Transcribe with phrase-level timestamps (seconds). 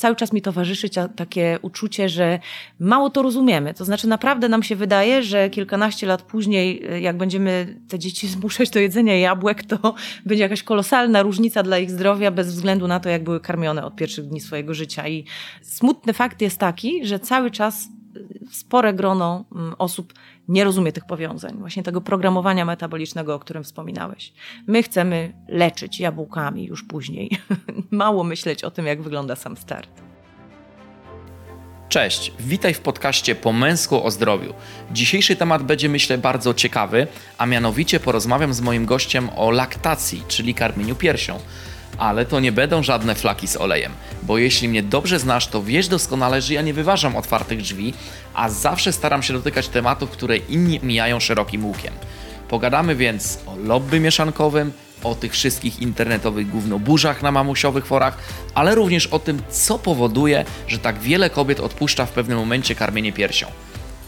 [0.00, 2.38] cały czas mi towarzyszy takie uczucie, że
[2.78, 3.74] mało to rozumiemy.
[3.74, 8.70] To znaczy, naprawdę nam się wydaje, że kilkanaście lat później, jak będziemy te dzieci zmuszać
[8.70, 9.94] do jedzenia jabłek, to
[10.26, 13.96] będzie jakaś kolosalna różnica dla ich zdrowia, bez względu na to, jak były karmione od
[13.96, 15.08] pierwszych dni swojego życia.
[15.08, 15.24] I
[15.62, 17.88] smutny fakt jest taki, że cały czas
[18.50, 20.14] spore grono mm, osób
[20.48, 24.32] nie rozumie tych powiązań, właśnie tego programowania metabolicznego, o którym wspominałeś.
[24.66, 27.30] My chcemy leczyć jabłkami już później.
[27.90, 29.90] Mało myśleć o tym, jak wygląda sam start.
[31.88, 34.54] Cześć, witaj w podcaście Po męsku o zdrowiu.
[34.92, 37.06] Dzisiejszy temat będzie myślę bardzo ciekawy,
[37.38, 41.38] a mianowicie porozmawiam z moim gościem o laktacji, czyli karmieniu piersią
[41.98, 45.88] ale to nie będą żadne flaki z olejem, bo jeśli mnie dobrze znasz, to wiesz
[45.88, 47.94] doskonale, że ja nie wyważam otwartych drzwi,
[48.34, 51.92] a zawsze staram się dotykać tematów, które inni mijają szerokim łukiem.
[52.48, 54.72] Pogadamy więc o lobby mieszankowym,
[55.02, 58.18] o tych wszystkich internetowych gównoburzach na mamusiowych forach,
[58.54, 63.12] ale również o tym, co powoduje, że tak wiele kobiet odpuszcza w pewnym momencie karmienie
[63.12, 63.46] piersią.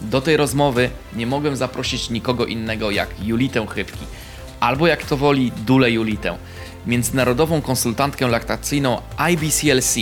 [0.01, 4.05] Do tej rozmowy nie mogłem zaprosić nikogo innego jak Julitę Chybki,
[4.61, 6.39] albo jak to woli Dule Julitę
[6.87, 9.97] międzynarodową konsultantkę laktacyjną IBCLC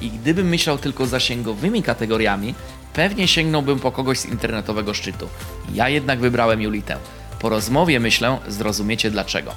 [0.00, 2.54] i gdybym myślał tylko zasięgowymi kategoriami,
[2.92, 5.28] pewnie sięgnąłbym po kogoś z internetowego szczytu.
[5.74, 6.96] Ja jednak wybrałem Julitę.
[7.40, 9.52] Po rozmowie myślę, zrozumiecie dlaczego.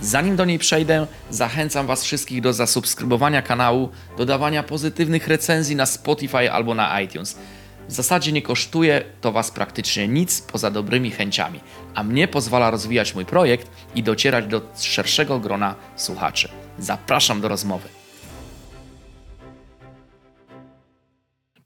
[0.00, 6.52] Zanim do niej przejdę, zachęcam Was wszystkich do zasubskrybowania kanału, dodawania pozytywnych recenzji na Spotify
[6.52, 7.36] albo na iTunes.
[7.88, 11.60] W zasadzie nie kosztuje to Was praktycznie nic poza dobrymi chęciami,
[11.94, 16.48] a mnie pozwala rozwijać mój projekt i docierać do szerszego grona słuchaczy.
[16.78, 17.88] Zapraszam do rozmowy.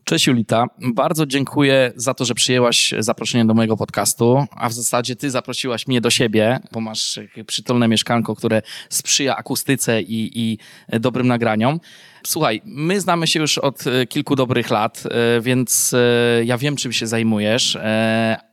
[0.04, 5.16] Cześć Julita, bardzo dziękuję za to, że przyjęłaś zaproszenie do mojego podcastu, a w zasadzie
[5.16, 10.58] ty zaprosiłaś mnie do siebie, bo masz przytulne mieszkanko, które sprzyja akustyce i, i
[11.00, 11.80] dobrym nagraniom.
[12.26, 16.76] Słuchaj, my znamy się już od e, kilku dobrych lat, e, więc e, ja wiem,
[16.76, 17.78] czym się zajmujesz,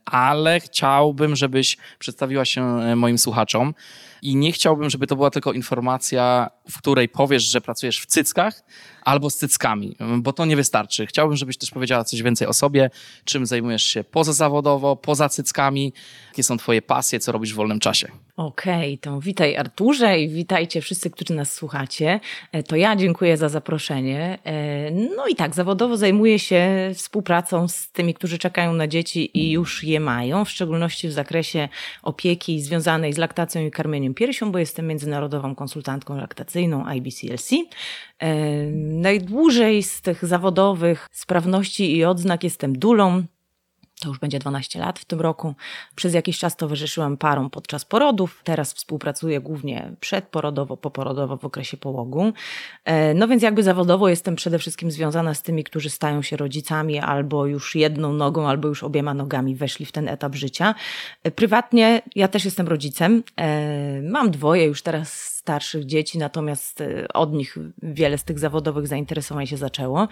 [0.05, 2.61] ale chciałbym, żebyś przedstawiła się
[2.95, 3.73] moim słuchaczom
[4.21, 8.63] i nie chciałbym, żeby to była tylko informacja, w której powiesz, że pracujesz w cyckach
[9.01, 11.05] albo z cyckami, bo to nie wystarczy.
[11.05, 12.89] Chciałbym, żebyś też powiedziała coś więcej o sobie,
[13.25, 15.93] czym zajmujesz się pozazawodowo, poza cyckami,
[16.27, 18.07] jakie są twoje pasje, co robisz w wolnym czasie.
[18.37, 22.19] Okej, okay, to witaj Arturze i witajcie wszyscy, którzy nas słuchacie.
[22.51, 24.39] E, to ja dziękuję za zaproszenie.
[24.43, 29.51] E, no i tak, zawodowo zajmuję się współpracą z tymi, którzy czekają na dzieci i
[29.51, 31.69] już je mają, w szczególności w zakresie
[32.03, 37.51] opieki związanej z laktacją i karmieniem piersią, bo jestem międzynarodową konsultantką laktacyjną IBCLC.
[38.19, 38.35] E,
[38.81, 43.23] najdłużej z tych zawodowych sprawności i odznak jestem dulą,
[44.03, 45.55] to już będzie 12 lat w tym roku.
[45.95, 48.41] Przez jakiś czas towarzyszyłam parom podczas porodów.
[48.43, 52.33] Teraz współpracuję głównie przedporodowo, poporodowo w okresie połogu.
[52.85, 56.99] E, no więc jakby zawodowo jestem przede wszystkim związana z tymi, którzy stają się rodzicami
[56.99, 60.75] albo już jedną nogą, albo już obiema nogami weszli w ten etap życia.
[61.23, 63.23] E, prywatnie ja też jestem rodzicem.
[63.39, 69.47] E, mam dwoje już teraz starszych dzieci, natomiast od nich wiele z tych zawodowych zainteresowań
[69.47, 70.07] się zaczęło.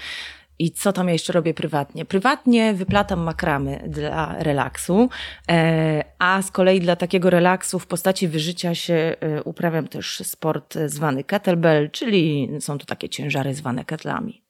[0.62, 2.06] I co tam ja jeszcze robię prywatnie?
[2.06, 5.10] Prywatnie wyplatam makramy dla relaksu,
[5.52, 10.78] e, a z kolei dla takiego relaksu w postaci wyżycia się e, uprawiam też sport
[10.86, 14.44] zwany kettlebell, czyli są to takie ciężary zwane ketlami.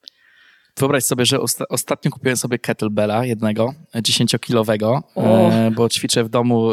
[0.76, 6.70] Wyobraź sobie, że osta ostatnio kupiłem sobie kettlebella jednego, 10-kilowego, e, bo ćwiczę w domu,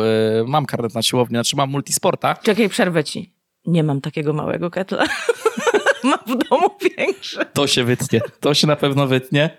[0.47, 2.35] mam karnet na siłownię, znaczy mam multisporta.
[2.35, 3.38] Czekaj, przerwę ci.
[3.65, 5.05] Nie mam takiego małego ketla.
[6.03, 7.45] Mam w domu większe.
[7.45, 8.21] To się wytnie.
[8.39, 9.57] To się na pewno wytnie.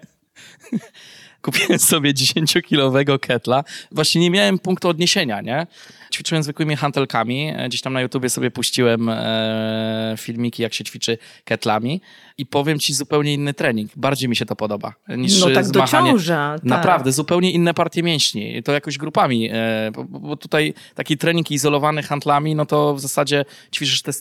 [1.42, 3.64] Kupiłem sobie 10-kilowego ketla.
[3.92, 5.66] Właśnie nie miałem punktu odniesienia, nie?
[6.14, 7.52] Ćwiczyłem zwykłymi hantelkami.
[7.66, 12.00] Gdzieś tam na YouTubie sobie puściłem e, filmiki, jak się ćwiczy ketlami.
[12.38, 13.90] I powiem ci zupełnie inny trening.
[13.96, 14.94] Bardziej mi się to podoba.
[15.08, 16.12] Niż no tak zmachanie.
[16.12, 16.52] dociąża.
[16.56, 16.64] Tak.
[16.64, 18.62] Naprawdę, zupełnie inne partie mięśni.
[18.62, 19.48] To jakoś grupami.
[19.52, 24.12] E, bo, bo, tutaj taki trening izolowany handlami, no to w zasadzie ćwiczysz te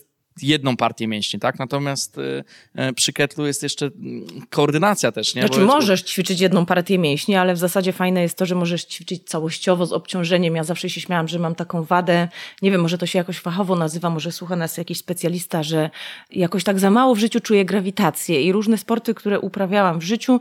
[0.43, 1.59] jedną partię mięśni, tak?
[1.59, 2.43] Natomiast y,
[2.89, 5.41] y, przy ketlu jest jeszcze mm, koordynacja też, nie?
[5.41, 8.85] Znaczy Bo możesz ćwiczyć jedną partię mięśni, ale w zasadzie fajne jest to, że możesz
[8.85, 10.55] ćwiczyć całościowo z obciążeniem.
[10.55, 12.27] Ja zawsze się śmiałam, że mam taką wadę,
[12.61, 15.89] nie wiem, może to się jakoś fachowo nazywa, może słucha nas jakiś specjalista, że
[16.31, 20.39] jakoś tak za mało w życiu czuję grawitację i różne sporty, które uprawiałam w życiu,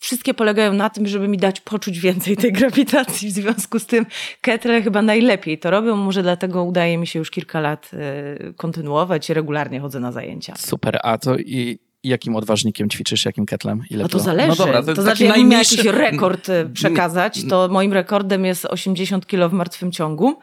[0.00, 3.28] wszystkie polegają na tym, żeby mi dać poczuć więcej tej grawitacji.
[3.28, 4.06] W związku z tym
[4.40, 5.96] ketle chyba najlepiej to robią.
[5.96, 9.30] Może dlatego udaje mi się już kilka lat e, kontynuować.
[9.30, 10.54] Regularnie chodzę na zajęcia.
[10.58, 10.98] Super.
[11.02, 13.82] A to i jakim odważnikiem ćwiczysz, jakim ketlem?
[13.90, 14.24] Ile no to, to?
[14.24, 14.48] zależy.
[14.48, 15.76] No dobra, to, to znaczy, jakbym najmniejszy...
[15.76, 20.38] jakiś rekord e, przekazać, to moim rekordem jest 80 kilo w martwym ciągu.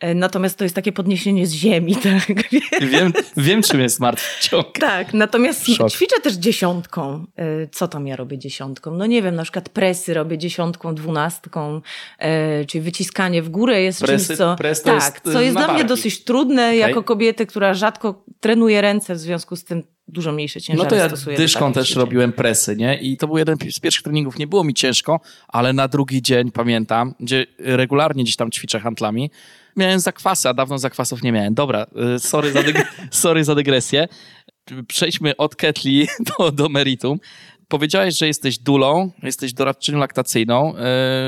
[0.00, 1.96] E, natomiast to jest takie podniesienie z ziemi,
[2.28, 2.50] tak?
[2.80, 4.78] Wiem, wiem czym jest martwy ciąg.
[4.78, 5.90] Tak, natomiast Szok.
[5.90, 7.26] ćwiczę też dziesiątką.
[7.36, 8.90] E, co tam ja robię dziesiątką?
[8.90, 11.80] No nie wiem, na przykład presy robię dziesiątką, dwunastką,
[12.18, 14.56] e, czyli wyciskanie w górę jest presy, czymś, co...
[14.56, 16.76] Pres tak, jest co jest dla mnie dosyć trudne okay.
[16.76, 21.30] jako kobiety, która rzadko trenuje ręce, w związku z tym dużo mniejsze ciężary No to
[21.30, 22.04] ja dyszką też ćwiczeń.
[22.04, 22.98] robiłem presy, nie?
[23.00, 24.38] I to był jeden z pierwszych treningów.
[24.38, 29.30] Nie było mi ciężko, ale na drugi dzień, pamiętam, gdzie regularnie gdzieś tam ćwiczę handlami,
[29.78, 31.54] miałem zakwasy, a dawno zakwasów nie miałem.
[31.54, 31.86] Dobra,
[32.16, 32.60] y, sorry za,
[33.10, 34.08] sorry za dygresję.
[34.88, 36.08] Przejdźmy od ketli
[36.38, 37.18] do, do meritum.
[37.68, 40.74] Powiedziałeś, że jesteś dulą, jesteś doradczynią laktacyjną.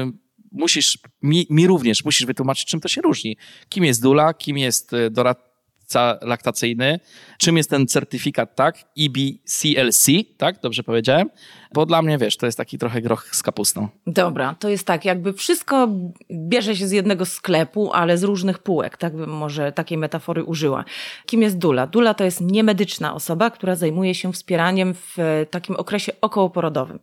[0.06, 0.12] Yy,
[0.52, 3.36] musisz, mi, mi również musisz wytłumaczyć, czym to się różni.
[3.68, 7.00] Kim jest dula, kim jest y, doradca laktacyjny.
[7.38, 8.84] Czym jest ten certyfikat, tak?
[8.98, 10.06] EBCLC,
[10.36, 10.60] tak?
[10.60, 11.30] Dobrze powiedziałem?
[11.72, 13.88] Bo dla mnie, wiesz, to jest taki trochę groch z kapustą.
[14.06, 15.88] Dobra, to jest tak, jakby wszystko
[16.30, 20.84] bierze się z jednego sklepu, ale z różnych półek, tak bym może takiej metafory użyła.
[21.26, 21.86] Kim jest dula?
[21.86, 25.16] Dula to jest niemedyczna osoba, która zajmuje się wspieraniem w
[25.50, 26.98] takim okresie okołoporodowym.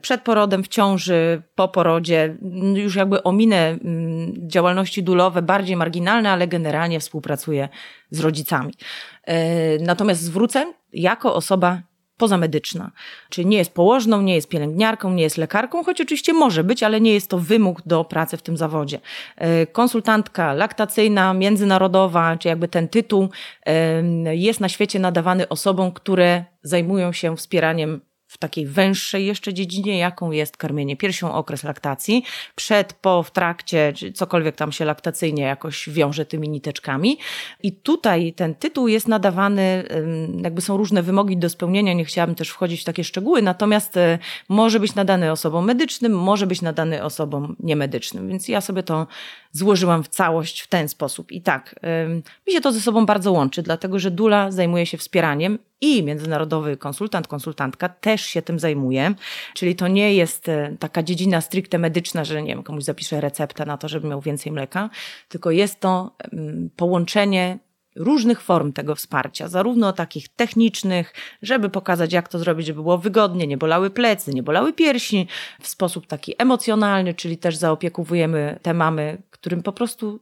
[0.00, 2.36] Przed porodem, w ciąży, po porodzie,
[2.74, 7.68] już jakby ominę mm, działalności dulowe, bardziej marginalne, ale generalnie współpracuje
[8.10, 8.74] z rodzicami.
[9.24, 11.82] E, natomiast zwrócę jako osoba
[12.22, 12.90] pozamedyczna.
[13.30, 17.00] Czyli nie jest położną, nie jest pielęgniarką, nie jest lekarką, choć oczywiście może być, ale
[17.00, 19.00] nie jest to wymóg do pracy w tym zawodzie.
[19.36, 23.28] E, konsultantka laktacyjna, międzynarodowa, czy jakby ten tytuł
[24.32, 28.00] jest na świecie nadawany osobom, które zajmują się wspieraniem
[28.32, 32.24] w takiej węższej jeszcze dziedzinie, jaką jest karmienie piersią, okres laktacji,
[32.54, 37.18] przed, po, w trakcie, cokolwiek tam się laktacyjnie jakoś wiąże tymi niteczkami.
[37.62, 39.84] I tutaj ten tytuł jest nadawany,
[40.42, 44.18] jakby są różne wymogi do spełnienia, nie chciałabym też wchodzić w takie szczegóły, natomiast e,
[44.48, 49.06] może być nadany osobom medycznym, może być nadany osobom niemedycznym, więc ja sobie to
[49.52, 51.32] złożyłam w całość w ten sposób.
[51.32, 51.74] I tak,
[52.46, 56.76] mi się to ze sobą bardzo łączy, dlatego że Dula zajmuje się wspieraniem i międzynarodowy
[56.76, 59.14] konsultant, konsultantka też się tym zajmuje.
[59.54, 63.66] Czyli to nie jest e, taka dziedzina stricte medyczna, że nie wiem, komuś zapiszę receptę
[63.66, 64.90] na to, żeby miał więcej mleka,
[65.28, 66.16] tylko jest to
[66.76, 67.58] połączenie
[67.96, 73.46] różnych form tego wsparcia, zarówno takich technicznych, żeby pokazać, jak to zrobić, żeby było wygodnie,
[73.46, 75.26] nie bolały plecy, nie bolały piersi,
[75.60, 80.20] w sposób taki emocjonalny, czyli też zaopiekowujemy te mamy, którym po prostu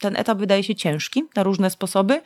[0.00, 2.20] ten etap wydaje się ciężki na różne sposoby.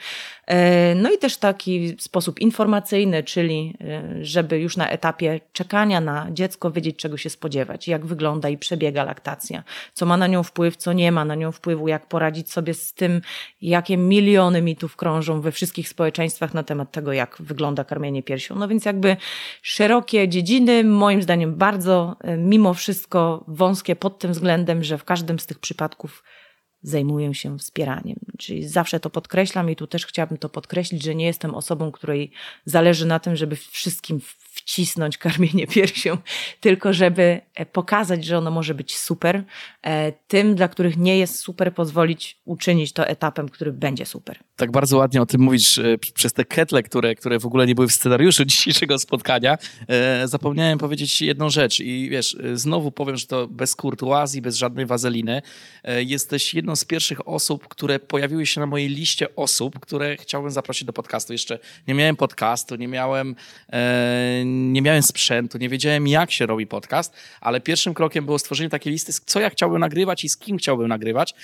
[0.47, 6.29] E, no i też taki sposób informacyjny, czyli e, żeby już na etapie czekania na
[6.31, 10.76] dziecko wiedzieć, czego się spodziewać, jak wygląda i przebiega laktacja, co ma na nią wpływ,
[10.76, 13.21] co nie ma na nią wpływu, jak poradzić sobie z tym,
[13.62, 18.55] jakie miliony mitów krążą we wszystkich społeczeństwach na temat tego, jak wygląda karmienie piersią.
[18.55, 19.17] No więc jakby
[19.62, 25.38] szerokie dziedziny, moim zdaniem bardzo e, mimo wszystko wąskie pod tym względem, że w każdym
[25.38, 26.23] z tych przypadków
[26.84, 28.16] zajmuję się wspieraniem.
[28.38, 32.31] Czyli zawsze to podkreślam i tu też chciałabym to podkreślić, że nie jestem osobą, której
[32.64, 36.19] zależy na tym, żeby wszystkim wcisnąć karmienie piersią,
[36.60, 39.44] tylko żeby e, pokazać, że ono może być super.
[39.82, 44.38] E, tym, dla których nie jest super, pozwolić uczynić to etapem, który będzie super.
[44.56, 47.74] Tak bardzo ładnie o tym mówisz e, przez te ketle, które, które w ogóle nie
[47.74, 49.58] były w scenariuszu dzisiejszego spotkania.
[50.24, 55.42] Zapomniałem powiedzieć jedną rzecz i wiesz, znowu powiem, że to bez kurtuazji, bez żadnej wazeliny.
[55.98, 60.84] Jesteś jedną z pierwszych osób, które pojawiły się na mojej liście osób, które chciałbym zaprosić
[60.84, 61.32] do podcastu.
[61.32, 61.58] Jeszcze
[61.88, 63.36] nie miałem podcastu, nie miałem
[64.44, 68.92] nie miałem sprzętu, nie wiedziałem jak się robi podcast, ale pierwszym krokiem było stworzenie takiej
[68.92, 71.34] listy, co ja chciałbym nagrywać i z kim chciałbym nagrywać.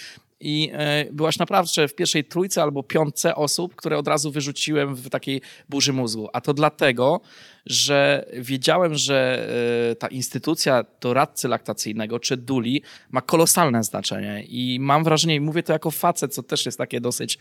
[0.40, 5.10] I e, byłaś naprawdę w pierwszej trójce albo piątce osób, które od razu wyrzuciłem w
[5.10, 6.28] takiej burzy mózgu.
[6.32, 7.20] A to dlatego,
[7.66, 9.48] że wiedziałem, że
[9.90, 14.44] e, ta instytucja doradcy laktacyjnego czy duli ma kolosalne znaczenie.
[14.48, 17.38] I mam wrażenie, i mówię to jako facet, co też jest takie dosyć,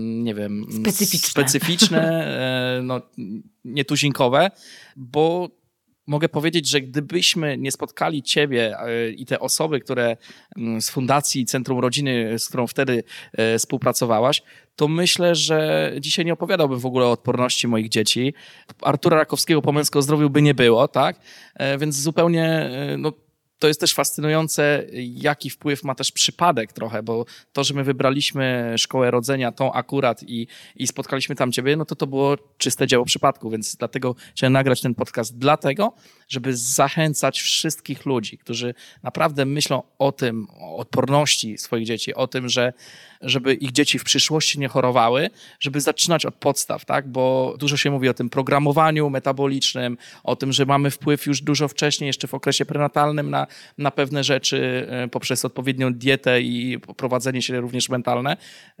[0.00, 2.26] nie wiem, specyficzne, specyficzne
[2.78, 3.00] e, no,
[3.64, 4.50] nietuzinkowe,
[4.96, 5.50] bo
[6.08, 10.16] mogę powiedzieć, że gdybyśmy nie spotkali Ciebie e, i te osoby, które
[10.56, 14.42] mm, z Fundacji Centrum Rodziny, z którą wtedy e, współpracowałaś,
[14.76, 18.34] to myślę, że dzisiaj nie opowiadałbym w ogóle o odporności moich dzieci.
[18.82, 21.20] Artura Rakowskiego po męsko zdrowiu by nie było, tak?
[21.54, 23.12] E, więc zupełnie no,
[23.58, 28.74] to jest też fascynujące, jaki wpływ ma też przypadek trochę, bo to, że my wybraliśmy
[28.78, 30.46] szkołę rodzenia, tą akurat i,
[30.76, 34.80] i spotkaliśmy tam ciebie, no to to było czyste dzieło przypadku, więc dlatego chciałem nagrać
[34.80, 35.94] ten podcast, dlatego,
[36.28, 42.48] żeby zachęcać wszystkich ludzi, którzy naprawdę myślą o tym, o odporności swoich dzieci, o tym,
[42.48, 42.72] że
[43.20, 47.08] żeby ich dzieci w przyszłości nie chorowały, żeby zaczynać od podstaw, tak?
[47.08, 51.68] Bo dużo się mówi o tym programowaniu metabolicznym, o tym, że mamy wpływ już dużo
[51.68, 53.46] wcześniej, jeszcze w okresie prenatalnym na,
[53.78, 58.36] na pewne rzeczy e, poprzez odpowiednią dietę i prowadzenie się również mentalne,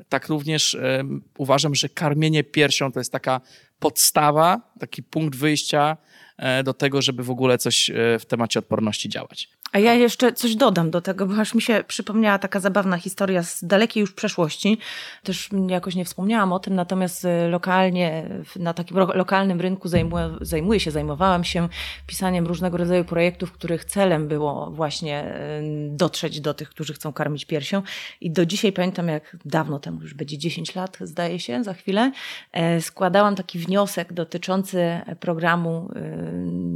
[0.08, 1.04] tak również e,
[1.38, 3.40] uważam, że karmienie piersią to jest taka
[3.78, 5.96] podstawa, taki punkt wyjścia
[6.36, 9.48] e, do tego, żeby w ogóle coś w temacie odporności działać.
[9.72, 13.42] A ja jeszcze coś dodam do tego, bo aż mi się przypomniała taka zabawna historia
[13.42, 14.78] z dalekiej już przeszłości.
[15.22, 20.80] Też jakoś nie wspomniałam o tym, natomiast y, lokalnie, na takim lokalnym rynku zajmuję, zajmuję
[20.80, 21.68] się, zajmowałam się
[22.06, 27.44] pisaniem różnego rodzaju projektów, których celem było właśnie y, dotrzeć do tych, którzy chcą karmić
[27.44, 27.82] piersią.
[28.20, 32.12] I do dzisiaj pamiętam, jak dawno temu, już będzie 10 lat, zdaje się, za chwilę,
[32.52, 35.90] e, składałam taki wniosek dotyczący programu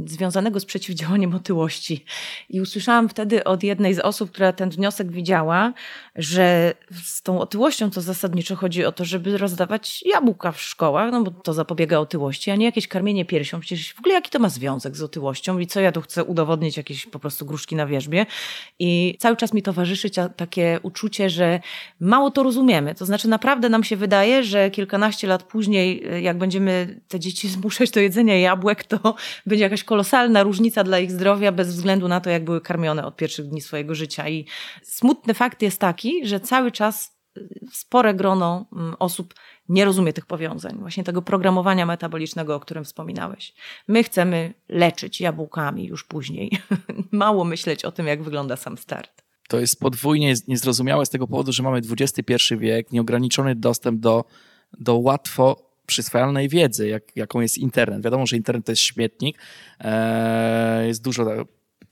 [0.05, 2.05] y, związanego z przeciwdziałaniem otyłości.
[2.49, 5.73] I usłyszałam, usłyszałam wtedy od jednej z osób, która ten wniosek widziała,
[6.15, 6.73] że
[7.03, 11.31] z tą otyłością to zasadniczo chodzi o to, żeby rozdawać jabłka w szkołach, no bo
[11.31, 13.59] to zapobiega otyłości, a nie jakieś karmienie piersią.
[13.59, 16.77] Przecież w ogóle jaki to ma związek z otyłością i co ja tu chcę udowodnić,
[16.77, 18.25] jakieś po prostu gruszki na wierzbie.
[18.79, 21.59] I cały czas mi towarzyszy takie uczucie, że
[21.99, 22.95] mało to rozumiemy.
[22.95, 27.91] To znaczy naprawdę nam się wydaje, że kilkanaście lat później, jak będziemy te dzieci zmuszać
[27.91, 32.29] do jedzenia jabłek, to będzie jakaś kolosalna różnica dla ich zdrowia bez względu na to,
[32.29, 32.72] jak były karmione
[33.05, 34.29] od pierwszych dni swojego życia.
[34.29, 34.45] I
[34.83, 39.33] smutny fakt jest taki, że cały czas y, spore grono mm, osób
[39.69, 43.53] nie rozumie tych powiązań, właśnie tego programowania metabolicznego, o którym wspominałeś.
[43.87, 46.51] My chcemy leczyć jabłkami już później.
[47.11, 49.23] Mało myśleć o tym, jak wygląda sam start.
[49.49, 54.25] To jest podwójnie niezrozumiałe z tego powodu, że mamy XXI wiek, nieograniczony dostęp do,
[54.79, 58.03] do łatwo przyswajalnej wiedzy, jak, jaką jest internet.
[58.03, 59.37] Wiadomo, że internet to jest śmietnik,
[59.79, 61.25] e, jest dużo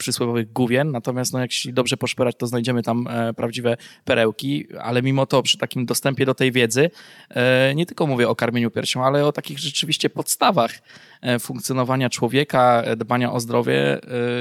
[0.02, 5.02] przysłowiowych główien, natomiast no, jak się dobrze poszperać, to znajdziemy tam e, prawdziwe perełki, ale
[5.02, 6.92] mimo to przy takim dostępie do tej wiedzy,
[7.30, 10.72] e, nie tylko mówię o karmieniu piersią, ale o takich rzeczywiście podstawach
[11.22, 14.00] e, funkcjonowania człowieka, dbania o zdrowie,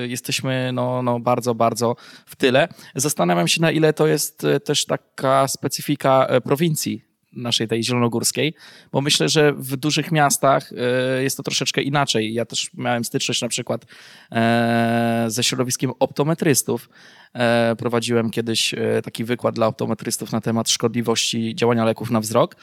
[0.08, 2.68] jesteśmy no, no bardzo, bardzo w tyle.
[2.94, 8.54] Zastanawiam się, na ile to jest też taka specyfika prowincji naszej tej zielonogórskiej,
[8.92, 12.34] bo myślę, że w dużych miastach e, jest to troszeczkę inaczej.
[12.34, 13.86] Ja też miałem styczność na przykład
[14.32, 16.88] e, ze środowiskiem optometrystów.
[17.34, 22.56] E, prowadziłem kiedyś taki wykład dla optometrystów na temat szkodliwości działania leków na wzrok,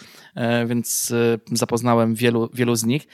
[0.67, 1.13] więc
[1.51, 3.07] zapoznałem wielu, wielu z nich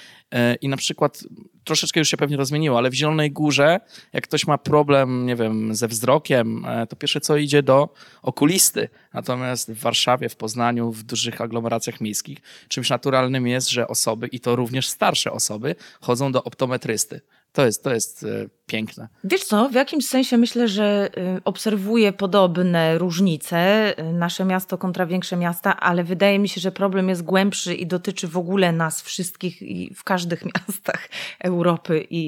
[0.61, 1.23] i na przykład
[1.63, 3.79] troszeczkę już się pewnie rozmieniło, ale w Zielonej Górze,
[4.13, 8.89] jak ktoś ma problem, nie wiem, ze wzrokiem, e, to pierwsze co idzie do okulisty.
[9.13, 14.39] Natomiast w Warszawie, w Poznaniu, w dużych aglomeracjach miejskich, czymś naturalnym jest, że osoby, i
[14.39, 17.21] to również starsze osoby, chodzą do optometrysty.
[17.53, 18.27] To jest, to jest e,
[18.65, 19.07] piękne.
[19.23, 23.57] Wiesz co, w jakimś sensie myślę, że e, obserwuję podobne różnice,
[23.97, 27.87] e, nasze miasto kontra większe miasta, ale wydaje mi się, że problem jest głębszy i
[27.87, 32.23] dotyczy w ogóle nas wszystkich i w każdych miastach Europy i,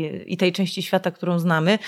[0.00, 1.78] i, i tej części świata, którą znamy.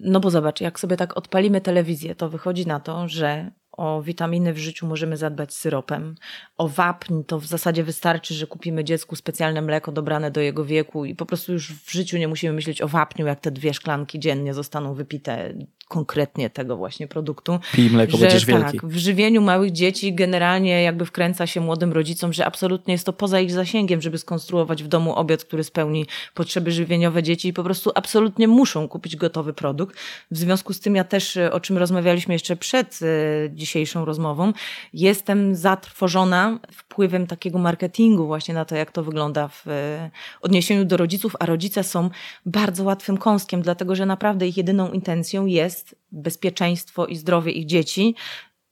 [0.00, 4.52] No bo zobacz, jak sobie tak odpalimy telewizję, to wychodzi na to, że o witaminy
[4.52, 6.14] w życiu możemy zadbać syropem.
[6.56, 11.04] O wapń to w zasadzie wystarczy, że kupimy dziecku specjalne mleko dobrane do jego wieku
[11.04, 14.18] i po prostu już w życiu nie musimy myśleć o wapniu, jak te dwie szklanki
[14.18, 15.54] dziennie zostaną wypite
[15.90, 17.58] konkretnie tego właśnie produktu.
[17.72, 18.78] Pij mleko, że, będziesz wielki.
[18.78, 23.12] Tak, w żywieniu małych dzieci generalnie jakby wkręca się młodym rodzicom, że absolutnie jest to
[23.12, 27.64] poza ich zasięgiem, żeby skonstruować w domu obiad, który spełni potrzeby żywieniowe dzieci i po
[27.64, 29.96] prostu absolutnie muszą kupić gotowy produkt.
[30.30, 33.06] W związku z tym ja też, o czym rozmawialiśmy jeszcze przed e,
[33.50, 34.52] dzisiejszą rozmową,
[34.92, 40.96] jestem zatrwożona wpływem takiego marketingu właśnie na to, jak to wygląda w e, odniesieniu do
[40.96, 42.10] rodziców, a rodzice są
[42.46, 47.66] bardzo łatwym kąskiem, dlatego że naprawdę ich jedyną intencją jest jest bezpieczeństwo i zdrowie ich
[47.66, 48.14] dzieci,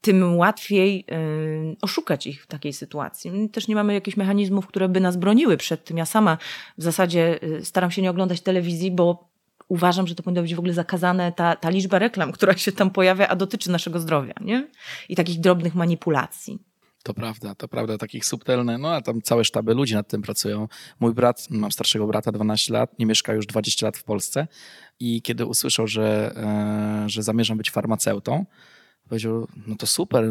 [0.00, 1.04] tym łatwiej
[1.72, 3.48] y, oszukać ich w takiej sytuacji.
[3.52, 5.98] Też nie mamy jakichś mechanizmów, które by nas broniły przed tym.
[5.98, 6.38] Ja sama
[6.78, 9.28] w zasadzie y, staram się nie oglądać telewizji, bo
[9.68, 12.90] uważam, że to powinno być w ogóle zakazane ta, ta liczba reklam, która się tam
[12.90, 14.68] pojawia, a dotyczy naszego zdrowia, nie?
[15.08, 16.58] I takich drobnych manipulacji.
[17.02, 20.68] To prawda, to prawda, takich subtelnych, no a tam całe sztaby ludzi nad tym pracują.
[21.00, 24.46] Mój brat, mam starszego brata, 12 lat, nie mieszka już 20 lat w Polsce
[25.00, 28.44] i kiedy usłyszał, że, e, że zamierzam być farmaceutą,
[29.08, 30.24] Powiedział, no to super,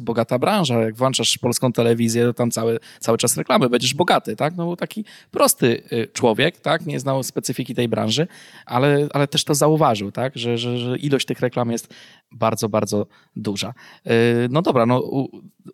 [0.00, 4.56] bogata branża, jak włączasz polską telewizję, to tam cały, cały czas reklamy, będziesz bogaty, tak?
[4.56, 6.86] No był taki prosty y, człowiek, tak?
[6.86, 8.26] Nie znał specyfiki tej branży,
[8.66, 10.38] ale, ale też to zauważył, tak?
[10.38, 11.94] Że, że, że ilość tych reklam jest
[12.32, 13.06] bardzo, bardzo
[13.36, 13.74] duża.
[14.06, 14.10] Y,
[14.50, 15.02] no dobra, no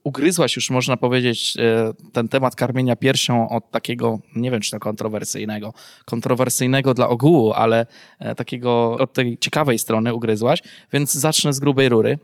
[0.04, 4.80] ugryzłaś już, można powiedzieć, y, ten temat karmienia piersią od takiego, nie wiem czy to
[4.80, 7.86] kontrowersyjnego, kontrowersyjnego dla ogółu, ale
[8.18, 12.18] e, takiego od tej ciekawej strony ugryzłaś, więc zacznę z grubej rury.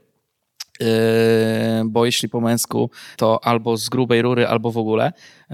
[1.84, 5.12] Bo jeśli po męsku, to albo z grubej rury, albo w ogóle.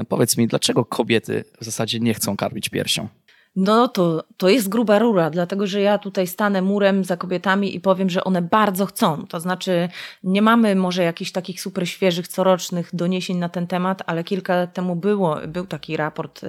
[0.09, 3.09] Powiedz mi, dlaczego kobiety w zasadzie nie chcą karmić piersią?
[3.57, 7.81] No to, to jest gruba rura, dlatego że ja tutaj stanę murem za kobietami i
[7.81, 9.27] powiem, że one bardzo chcą.
[9.27, 9.89] To znaczy,
[10.25, 14.75] nie mamy może jakichś takich super świeżych, corocznych doniesień na ten temat, ale kilka lat
[14.75, 16.41] temu było, był taki raport,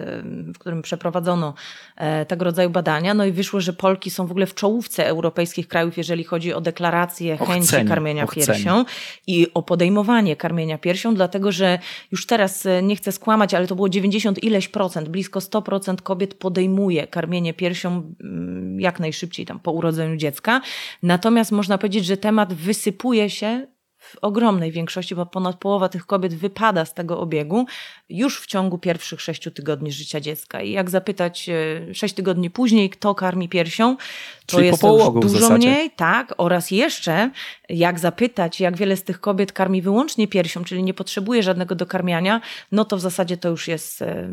[0.54, 1.54] w którym przeprowadzono
[1.96, 3.14] e, tego rodzaju badania.
[3.14, 6.62] No i wyszło, że Polki są w ogóle w czołówce europejskich krajów, jeżeli chodzi o
[6.62, 8.86] deklarację chęci chcenie, karmienia piersią
[9.28, 11.80] i o podejmowanie karmienia piersią, dlatego że
[12.12, 16.34] już teraz e, nie chcę skłamać, ale to było 90 ileś procent, blisko 100% kobiet
[16.34, 20.62] podejmuje karmienie piersią mm, jak najszybciej tam po urodzeniu dziecka.
[21.04, 23.68] Natomiast można powiedzieć, że temat wysypuje się
[24.08, 27.66] w ogromnej większości, bo ponad połowa tych kobiet wypada z tego obiegu
[28.10, 30.62] już w ciągu pierwszych sześciu tygodni życia dziecka.
[30.62, 35.32] I jak zapytać e, sześć tygodni później, kto karmi piersią, to Czyli jest to już
[35.32, 37.32] dużo mniej, tak, oraz jeszcze
[37.70, 42.42] jak zapytać, jak wiele z tych kobiet karmi wyłącznie piersią, czyli nie potrzebuje żadnego dokarmiania,
[42.72, 44.30] no to w zasadzie to już jest e,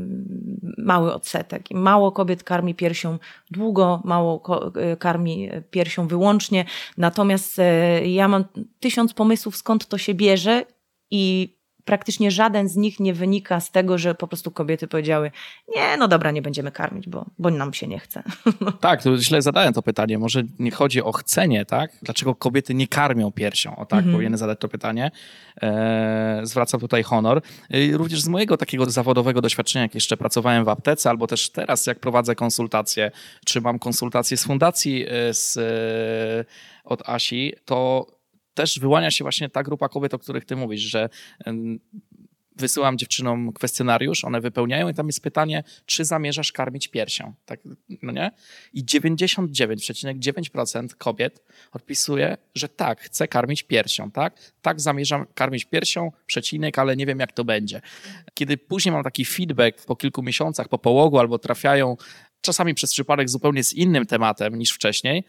[0.79, 1.71] mały odsetek.
[1.71, 3.19] I mało kobiet karmi piersią
[3.51, 4.43] długo, mało
[4.77, 6.65] e, karmi piersią wyłącznie.
[6.99, 7.61] Natomiast
[8.05, 8.45] ja mam
[8.81, 10.65] tysiąc pomysłów, skąd to się bierze
[11.11, 11.55] i
[11.85, 15.31] praktycznie żaden z nich nie wynika z tego, że po prostu kobiety powiedziały,
[15.77, 18.23] nie, no dobra, nie będziemy karmić, bo, bo nam się nie chce.
[18.81, 20.19] Tak, to źle zadałem to pytanie.
[20.19, 21.91] Może nie chodzi o chcenie, tak?
[22.03, 23.77] Dlaczego kobiety nie karmią piersią?
[23.77, 24.13] O tak, mhm.
[24.13, 25.11] powinienem zadać to pytanie.
[25.61, 27.43] Eee, zwracam tutaj honor.
[27.71, 31.87] Eee, również z mojego takiego zawodowego doświadczenia, jak jeszcze pracowałem w aptece, albo też teraz,
[31.87, 33.11] jak prowadzę konsultacje,
[33.45, 36.45] czy mam konsultacje z fundacji e, z, e,
[36.85, 38.07] od Asi, to
[38.55, 41.09] też wyłania się właśnie ta grupa kobiet, o których ty mówisz, że
[42.57, 47.61] wysyłam dziewczynom kwestionariusz, one wypełniają i tam jest pytanie, czy zamierzasz karmić piersią, tak,
[48.03, 48.31] no nie?
[48.73, 54.53] I 99,9% kobiet odpisuje, że tak, chcę karmić piersią, tak?
[54.63, 57.81] Tak, zamierzam karmić piersią, przecinek, ale nie wiem jak to będzie.
[58.35, 61.97] Kiedy później mam taki feedback po kilku miesiącach, po połogu albo trafiają
[62.45, 65.25] czasami przez przypadek zupełnie z innym tematem niż wcześniej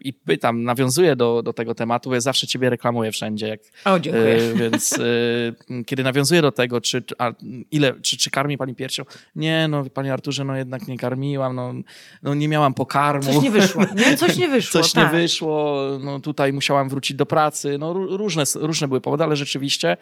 [0.00, 3.48] i pytam, nawiązuję do, do tego tematu, bo ja zawsze ciebie reklamuję wszędzie.
[3.48, 4.36] Jak, o, dziękuję.
[4.36, 7.32] Y, więc y, kiedy nawiązuję do tego, czy, a,
[7.70, 9.02] ile, czy, czy karmi pani piersią?
[9.36, 11.74] Nie, no panie Arturze, no jednak nie karmiłam, no,
[12.22, 13.32] no nie miałam pokarmu.
[13.32, 14.16] Coś nie wyszło, nie?
[14.16, 15.12] Coś nie wyszło, Coś tak.
[15.12, 19.96] nie wyszło, no tutaj musiałam wrócić do pracy, no różne, różne były powody, ale rzeczywiście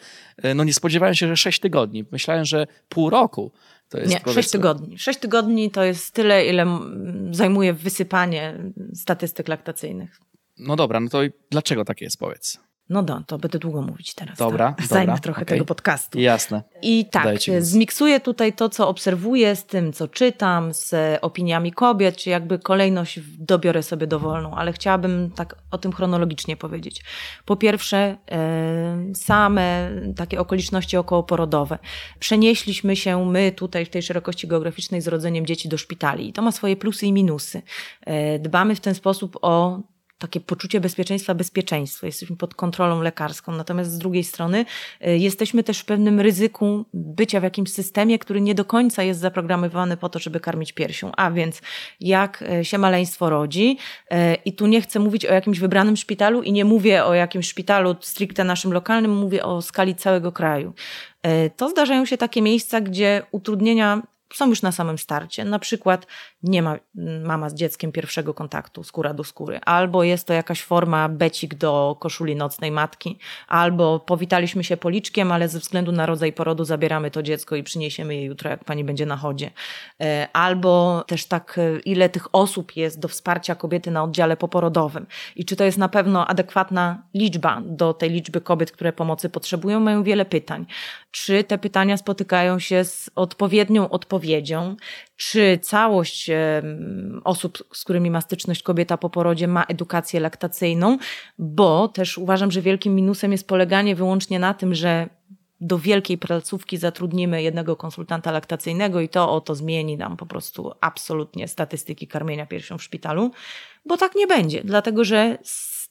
[0.44, 2.04] y, no nie spodziewałem się, że sześć tygodni.
[2.12, 3.52] Myślałem, że pół roku.
[4.06, 4.98] Nie, sześć tygodni.
[4.98, 6.66] Sześć tygodni to jest tyle, ile
[7.30, 10.20] zajmuje wysypanie statystyk laktacyjnych.
[10.58, 12.60] No dobra, no to dlaczego tak jest, powiedz?
[12.88, 14.38] No do, to będę długo mówić teraz.
[14.38, 14.86] Dobra, tak?
[14.86, 15.54] Zajmę trochę okay.
[15.54, 16.20] tego podcastu.
[16.20, 16.62] Jasne.
[16.82, 22.30] I tak, zmiksuję tutaj to, co obserwuję z tym, co czytam, z opiniami kobiet, czy
[22.30, 27.04] jakby kolejność dobiorę sobie dowolną, ale chciałabym tak o tym chronologicznie powiedzieć.
[27.44, 28.16] Po pierwsze,
[29.14, 31.78] same takie okoliczności okołoporodowe.
[32.18, 36.42] Przenieśliśmy się my tutaj w tej szerokości geograficznej z rodzeniem dzieci do szpitali i to
[36.42, 37.62] ma swoje plusy i minusy.
[38.00, 39.80] E, dbamy w ten sposób o
[40.22, 42.06] takie poczucie bezpieczeństwa, bezpieczeństwo.
[42.06, 43.52] Jesteśmy pod kontrolą lekarską.
[43.52, 44.64] Natomiast z drugiej strony
[45.06, 49.20] y, jesteśmy też w pewnym ryzyku bycia w jakimś systemie, który nie do końca jest
[49.20, 51.12] zaprogramowany po to, żeby karmić piersią.
[51.16, 51.62] A więc
[52.00, 53.78] jak y, się maleństwo rodzi
[54.12, 57.48] y, i tu nie chcę mówić o jakimś wybranym szpitalu i nie mówię o jakimś
[57.48, 60.74] szpitalu stricte naszym lokalnym, mówię o skali całego kraju.
[61.56, 64.02] To zdarzają się takie miejsca, gdzie utrudnienia
[64.36, 65.44] są już na samym starcie.
[65.44, 66.06] Na przykład
[66.42, 66.76] nie ma
[67.24, 71.96] mama z dzieckiem pierwszego kontaktu skóra do skóry, albo jest to jakaś forma becik do
[72.00, 73.18] koszuli nocnej matki,
[73.48, 78.14] albo powitaliśmy się policzkiem, ale ze względu na rodzaj porodu zabieramy to dziecko i przyniesiemy
[78.14, 79.50] je jutro, jak pani będzie na chodzie.
[80.00, 85.06] E, albo też tak, e, ile tych osób jest do wsparcia kobiety na oddziale poporodowym
[85.36, 89.80] i czy to jest na pewno adekwatna liczba do tej liczby kobiet, które pomocy potrzebują,
[89.80, 90.66] mają wiele pytań.
[91.10, 94.21] Czy te pytania spotykają się z odpowiednią odpowiedzią?
[95.16, 96.30] Czy całość
[97.24, 100.98] osób, z którymi ma styczność kobieta po porodzie, ma edukację laktacyjną?
[101.38, 105.08] Bo też uważam, że wielkim minusem jest poleganie wyłącznie na tym, że
[105.60, 111.48] do wielkiej placówki zatrudnimy jednego konsultanta laktacyjnego i to oto zmieni nam po prostu absolutnie
[111.48, 113.30] statystyki karmienia piersią w szpitalu,
[113.86, 115.38] bo tak nie będzie, dlatego że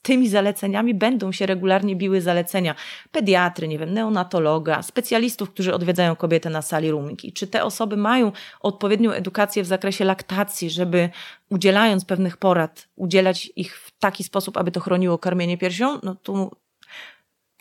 [0.02, 2.76] tymi zaleceniami będą się regularnie biły zalecenia
[3.12, 7.20] pediatry, nie wiem, neonatologa, specjalistów, którzy odwiedzają kobietę na sali rooming.
[7.34, 11.10] Czy te osoby mają odpowiednią edukację w zakresie laktacji, żeby
[11.50, 16.00] udzielając pewnych porad, udzielać ich w taki sposób, aby to chroniło karmienie piersią?
[16.04, 16.52] No tu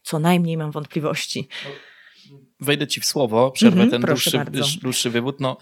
[0.03, 1.49] co najmniej mam wątpliwości.
[2.61, 4.81] Wejdę ci w słowo, przerwę Mhm, ten proszę dłuższy, bardzo.
[4.83, 5.41] dłuższy wywód.
[5.41, 5.57] No,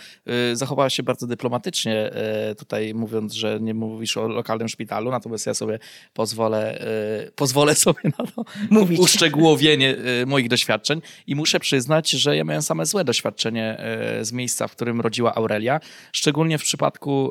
[0.53, 2.11] y, zachowała się bardzo dyplomatycznie
[2.51, 5.79] y, tutaj mówiąc, że nie mówisz o lokalnym szpitalu, natomiast ja sobie
[6.13, 6.83] pozwolę,
[7.27, 9.01] y, pozwolę sobie na to Mówić.
[9.01, 13.81] uszczegółowienie moich doświadczeń i muszę przyznać, że ja miałem same złe doświadczenie
[14.23, 15.81] z miejsca, w którym rodziła Aurelia,
[16.13, 17.31] szczególnie w przypadku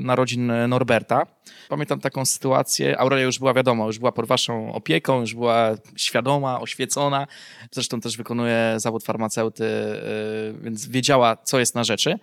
[0.00, 1.26] narodzin Norberta.
[1.68, 6.60] Pamiętam taką sytuację, Aurelia już była wiadomo, już była pod waszą opieką, już była świadoma,
[6.60, 7.26] oświecona,
[7.70, 12.18] zresztą też wykonuje zawód farmaceuty, y, więc wiedziała, co jest na rzeczy.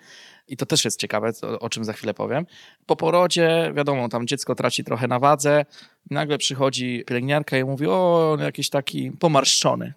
[0.47, 2.45] I to też jest ciekawe, o, czym za chwilę powiem.
[2.85, 5.65] Po porodzie, wiadomo, tam dziecko traci trochę na wadze,
[6.11, 9.93] nagle przychodzi pielęgniarka i mówi, o, on jakiś taki pomarszczony.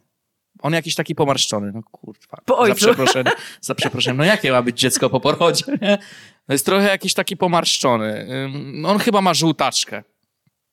[0.62, 1.72] On jakiś taki pomarszczony.
[1.74, 2.38] No kurwa.
[2.44, 2.76] Po za ojcu.
[2.76, 4.16] przeproszeniem, za przeproszeniem.
[4.16, 5.98] No jakie ma być dziecko po porodzie, nie?
[6.48, 8.26] No jest trochę jakiś taki pomarszczony.
[8.44, 10.02] Ym, On chyba ma żółtaczkę,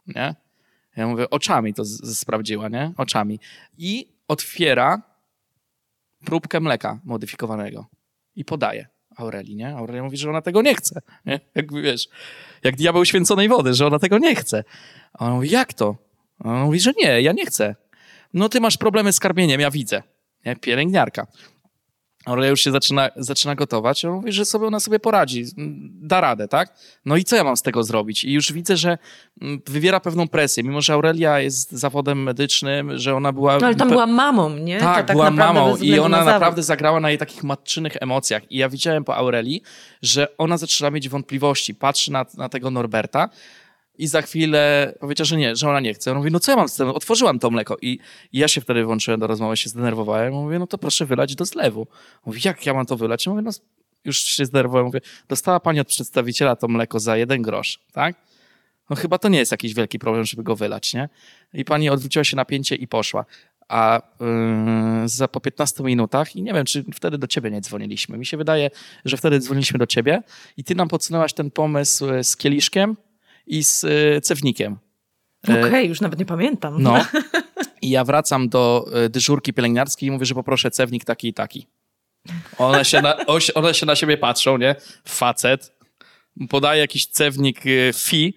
[0.08, 0.36] nie?
[0.98, 2.92] Ja mówię, oczami to sprawdziła, nie?
[2.98, 3.40] Oczami.
[3.78, 5.02] I otwiera
[6.26, 7.86] próbkę mleka modyfikowanego
[8.36, 9.76] i podaje Aurelii, nie?
[9.76, 11.40] Aurelia mówi, że ona tego nie chce, nie?
[11.56, 12.08] Jak wiesz,
[12.64, 14.64] jak diabeł święconej wody, że ona tego nie chce.
[15.14, 15.96] A on mówi, jak to?
[16.40, 17.76] A on mówi, że nie, ja nie chcę.
[18.36, 20.04] No ty masz problemy z karmieniem, ja widzę.
[20.46, 20.56] Nie?
[20.56, 21.28] Pielęgniarka.
[22.26, 24.06] Aurelia już się zaczyna, zaczyna gotować.
[24.06, 25.46] On mówi, że sobie ona sobie poradzi,
[26.02, 26.74] da radę, tak?
[27.06, 28.24] No i co ja mam z tego zrobić?
[28.24, 28.98] I już widzę, że
[29.68, 33.58] wywiera pewną presję, mimo że Aurelia jest zawodem medycznym, że ona była...
[33.58, 34.80] No, ale tam była mamą, nie?
[34.80, 38.52] tak, tak była mamą i ona na naprawdę zagrała na jej takich matczynych emocjach.
[38.52, 39.62] I ja widziałem po Aurelii,
[40.02, 41.76] że ona zaczyna mieć wątpliwości.
[41.76, 43.30] Patrzy na, na tego Norberta
[43.98, 46.12] i za chwilę powiedziała, że nie, że ona nie chce.
[46.12, 46.90] On mówi, no co ja mam z tym?
[46.90, 47.78] Otworzyłam to mleko.
[47.82, 48.00] I,
[48.34, 50.34] ja się wtedy włączyłem do rozmowy, się zdenerwowałem.
[50.34, 51.88] Mówię, no to proszę wylać do zlewu.
[52.26, 53.26] Mówi, jak ja mam to wylać?
[53.26, 53.52] Ja mówię, no
[54.06, 54.86] już się zdenerwowałem.
[54.86, 58.16] Mówię, dostała pani od przedstawiciela to mleko za jeden grosz, tak?
[58.90, 61.10] No chyba to nie jest jakiś wielki problem, żeby go wylać, nie?
[61.54, 63.26] I pani odwróciła się napięcie i poszła.
[63.68, 64.02] A
[65.02, 68.18] yy, za po 15 minutach, i nie wiem, czy wtedy do ciebie nie dzwoniliśmy.
[68.18, 68.72] Mi się wydaje,
[69.06, 70.24] że wtedy dzwoniliśmy do ciebie
[70.58, 72.98] i ty nam podsunęłaś ten pomysł e, z kieliszkiem
[73.48, 74.78] i z e, cewnikiem.
[75.44, 76.84] Okej, już nawet nie pamiętam.
[76.84, 77.06] No.
[77.82, 81.68] I ja wracam do e, dyżurki pielęgniarskiej i mówię, że poproszę cewnik taki i taki.
[82.58, 83.18] One się na,
[83.56, 84.76] one się na siebie patrzą, nie?
[85.08, 85.76] Facet.
[86.50, 88.36] Podaje jakiś cewnik e, fi.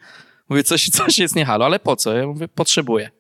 [0.49, 2.13] Mówię, coś, coś jest nie halo, ale po co?
[2.13, 3.11] Ja mówię, potrzebuję.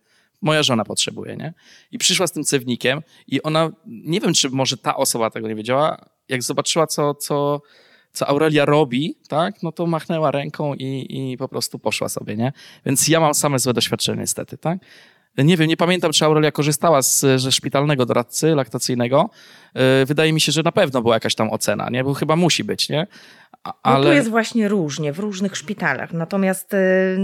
[0.43, 1.55] Moja żona potrzebuje, nie?
[1.93, 5.55] I przyszła z tym cewnikiem i ona, nie wiem, czy może ta osoba tego nie
[5.55, 7.61] wiedziała, jak zobaczyła, co, co,
[8.13, 12.53] co Aurelia robi, tak, no to machnęła ręką i, i po prostu poszła sobie, nie?
[12.87, 14.79] Więc ja mam same złe doświadczenia niestety, tak?
[15.39, 19.31] Nie wiem, nie pamiętam, czy Aurelia korzystała z ze szpitalnego doradcy laktacyjnego.
[19.75, 22.05] Yy, Wydaje mi się, że na pewno była jakaś tam ocena, nie?
[22.05, 23.07] Bo chyba musi być, nie?
[23.65, 26.13] A- No tu jest właśnie różnie, w różnych szpitalach.
[26.13, 27.19] Natomiast y,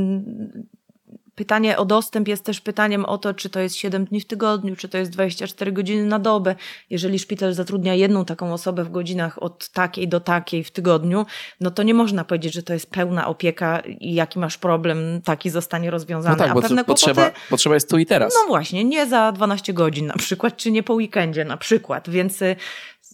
[1.35, 4.77] pytanie o dostęp jest też pytaniem o to, czy to jest 7 dni w tygodniu,
[4.77, 6.55] czy to jest 24 godziny na dobę.
[6.91, 11.27] Jeżeli szpital zatrudnia jedną taką osobę w godzinach od takiej do takiej w tygodniu,
[11.61, 15.51] no to nie można powiedzieć, że to jest pełna opieka i jaki masz problem, taki
[15.51, 16.37] zostanie rozwiązany.
[16.37, 18.35] No tak, A pewne to potrzeba, kłopoty potrzeba jest tu i teraz.
[18.43, 22.43] no właśnie, nie za 12 godzin na przykład, czy nie po weekendzie na przykład, więc
[22.43, 22.57] y,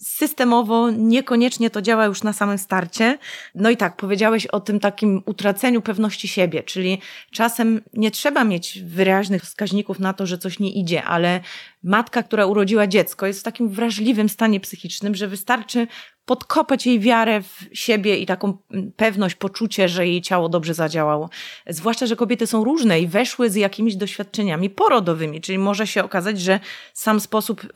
[0.01, 3.17] systemowo niekoniecznie to działa już na samym starcie.
[3.55, 8.79] No i tak, powiedziałeś o tym takim utraceniu pewności siebie, czyli czasem nie trzeba mieć
[8.83, 11.39] wyraźnych wskaźników na to, że coś nie idzie, ale
[11.83, 15.87] matka, która urodziła dziecko jest w takim wrażliwym stanie psychicznym, że wystarczy
[16.25, 21.29] podkopać jej wiarę w siebie i taką mm, pewność, poczucie, że jej ciało dobrze zadziałało.
[21.67, 26.41] Zwłaszcza, że kobiety są różne i weszły z jakimiś doświadczeniami porodowymi, czyli może się okazać,
[26.41, 26.59] że
[26.93, 27.67] sam sposób y,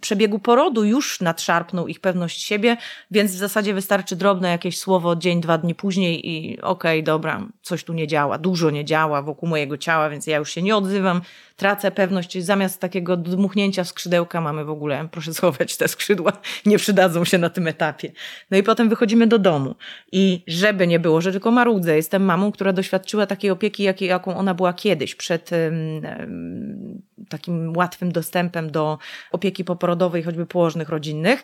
[0.00, 2.76] przebiegu porodu już nadszarpnął ich pewność siebie,
[3.10, 7.84] więc w zasadzie wystarczy drobne jakieś słowo dzień, dwa dni później i okej, dobra, coś
[7.84, 11.20] tu nie działa, dużo nie działa wokół mojego ciała, więc ja już się nie odzywam,
[11.56, 16.32] tracę pewność, zamiast takiego dmuchnięcia skrzydełka mamy w ogóle, proszę schować te skrzydła,
[16.66, 18.12] nie przydadzą się na tym etapie.
[18.50, 19.74] No i potem wychodzimy do domu
[20.12, 24.54] i żeby nie było, że tylko marudzę, jestem mamą, która doświadczyła takiej opieki, jaką ona
[24.54, 26.02] była kiedyś, przed ym,
[27.28, 28.98] takim łatwym dostępem do
[29.32, 31.42] opieki poporodowej, choćby położnych rodzinnych.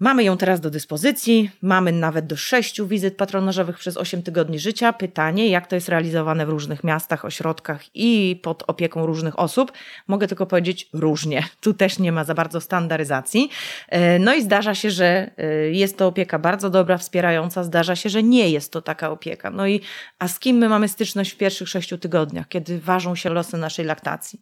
[0.00, 4.92] Mamy ją teraz do dyspozycji, mamy nawet do sześciu wizyt patronażowych przez 8 tygodni życia.
[4.92, 9.72] Pytanie, jak to jest realizowane w różnych miastach, ośrodkach i pod opieką różnych osób.
[10.08, 11.44] Mogę tylko powiedzieć różnie.
[11.60, 13.50] Tu też nie ma za bardzo standaryzacji.
[13.88, 18.08] E, No i zdarza się, że e, jest to opieka bardzo dobra, wspierająca, zdarza się,
[18.08, 19.50] że nie jest to taka opieka.
[19.50, 19.80] No i
[20.18, 23.84] a z kim my mamy styczność w pierwszych sześciu tygodniach, kiedy ważą się losy naszej
[23.84, 24.40] laktacji?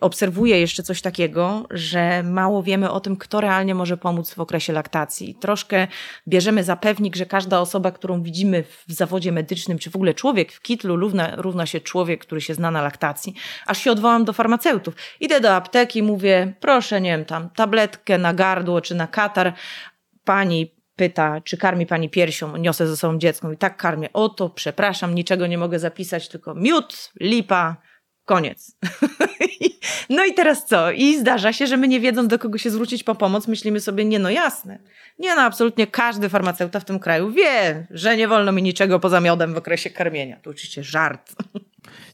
[0.00, 4.72] Obserwuję jeszcze coś takiego, że mało wiemy o tym, kto realnie może pomóc w okresie
[4.72, 5.34] laktacji laktacji.
[5.34, 5.88] Troszkę
[6.28, 10.52] bierzemy za pewnik, że każda osoba, którą widzimy w zawodzie medycznym, czy w ogóle człowiek
[10.52, 13.34] w kitlu równa, równa się człowiek, który się zna na laktacji.
[13.66, 14.94] Aż się odwołam do farmaceutów.
[15.20, 19.52] Idę do apteki, mówię, proszę, nie wiem, tam tabletkę na gardło czy na katar.
[20.24, 24.12] Pani pyta, czy karmi pani piersią, niosę ze sobą dziecko i tak karmię.
[24.12, 27.76] Oto, przepraszam, niczego nie mogę zapisać, tylko miód, lipa,
[28.24, 28.76] koniec.
[30.10, 30.90] no i teraz co?
[30.90, 34.04] I zdarza się, że my nie wiedząc do kogo się zwrócić po pomoc, myślimy sobie,
[34.04, 34.78] nie no jasne.
[35.18, 39.20] Nie no, absolutnie każdy farmaceuta w tym kraju wie, że nie wolno mi niczego poza
[39.20, 40.36] miodem w okresie karmienia.
[40.42, 41.32] To oczywiście żart.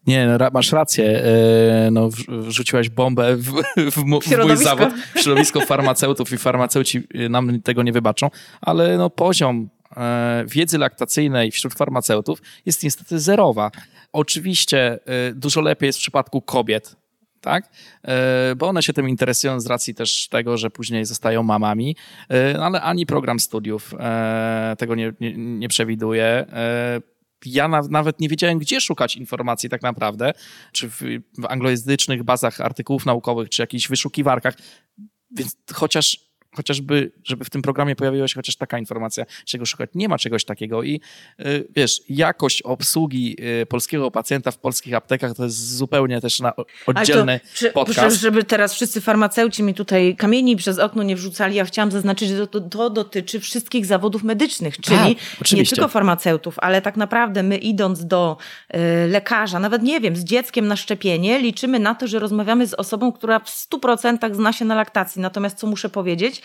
[0.06, 1.22] Nie, masz rację.
[1.24, 7.62] E, no, wrzuciłaś bombę w, w, w mój zawód, w środowisko farmaceutów i farmaceuci nam
[7.62, 13.70] tego nie wybaczą, ale no, poziom e, wiedzy laktacyjnej wśród farmaceutów jest niestety zerowa.
[14.12, 16.96] Oczywiście e, dużo lepiej jest w przypadku kobiet,
[17.40, 17.70] tak?
[18.56, 21.96] Bo one się tym interesują z racji też tego, że później zostają mamami,
[22.60, 23.94] ale ani program studiów
[24.78, 26.46] tego nie, nie, nie przewiduje
[27.46, 30.32] ja na, nawet nie wiedziałem, gdzie szukać informacji tak naprawdę,
[30.72, 31.02] czy w,
[31.38, 34.54] w anglojęzycznych bazach artykułów naukowych, czy jakichś wyszukiwarkach.
[35.30, 39.90] Więc chociaż chociażby, żeby w tym programie pojawiła się chociaż taka informacja, czego szukać.
[39.94, 41.00] Nie ma czegoś takiego i
[41.40, 46.52] y, wiesz, jakość obsługi y, polskiego pacjenta w polskich aptekach to jest zupełnie też na
[46.86, 47.98] oddzielny to, podcast.
[47.98, 52.28] Proszę, żeby teraz wszyscy farmaceuci mi tutaj kamieni przez okno nie wrzucali, ja chciałam zaznaczyć,
[52.28, 57.42] że to, to dotyczy wszystkich zawodów medycznych, czyli tak, nie tylko farmaceutów, ale tak naprawdę
[57.42, 58.36] my idąc do
[58.74, 62.74] y, lekarza, nawet nie wiem, z dzieckiem na szczepienie, liczymy na to, że rozmawiamy z
[62.74, 65.22] osobą, która w 100% zna się na laktacji.
[65.22, 66.37] Natomiast co muszę powiedzieć,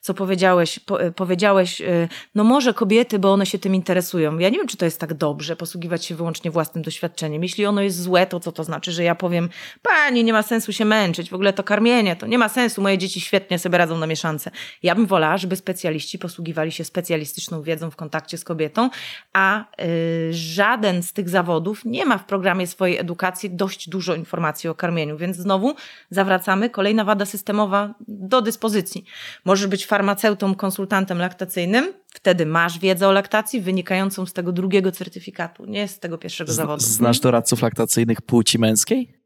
[0.00, 4.38] co powiedziałeś, po, e, powiedziałeś, e, no może kobiety, bo one się tym interesują.
[4.38, 7.42] Ja nie wiem, czy to jest tak dobrze, posługiwać się wyłącznie własnym doświadczeniem.
[7.42, 9.48] Jeśli ono jest złe, to co to znaczy, że ja powiem,
[9.82, 12.98] pani, nie ma sensu się męczyć, w ogóle to karmienie, to nie ma sensu, moje
[12.98, 14.50] dzieci świetnie sobie radzą na mieszance.
[14.82, 18.90] Ja bym wolała, żeby specjaliści posługiwali się specjalistyczną wiedzą w kontakcie z kobietą,
[19.32, 24.70] a y, żaden z tych zawodów nie ma w programie swojej edukacji dość dużo informacji
[24.70, 25.74] o karmieniu, więc znowu
[26.10, 29.04] zawracamy, kolejna wada systemowa do dyspozycji.
[29.44, 35.66] Możesz być farmaceutą, konsultantem laktacyjnym, wtedy masz wiedzę o laktacji wynikającą z tego drugiego certyfikatu,
[35.66, 36.82] nie z tego pierwszego zawodu.
[36.82, 39.20] Znasz doradców laktacyjnych płci męskiej?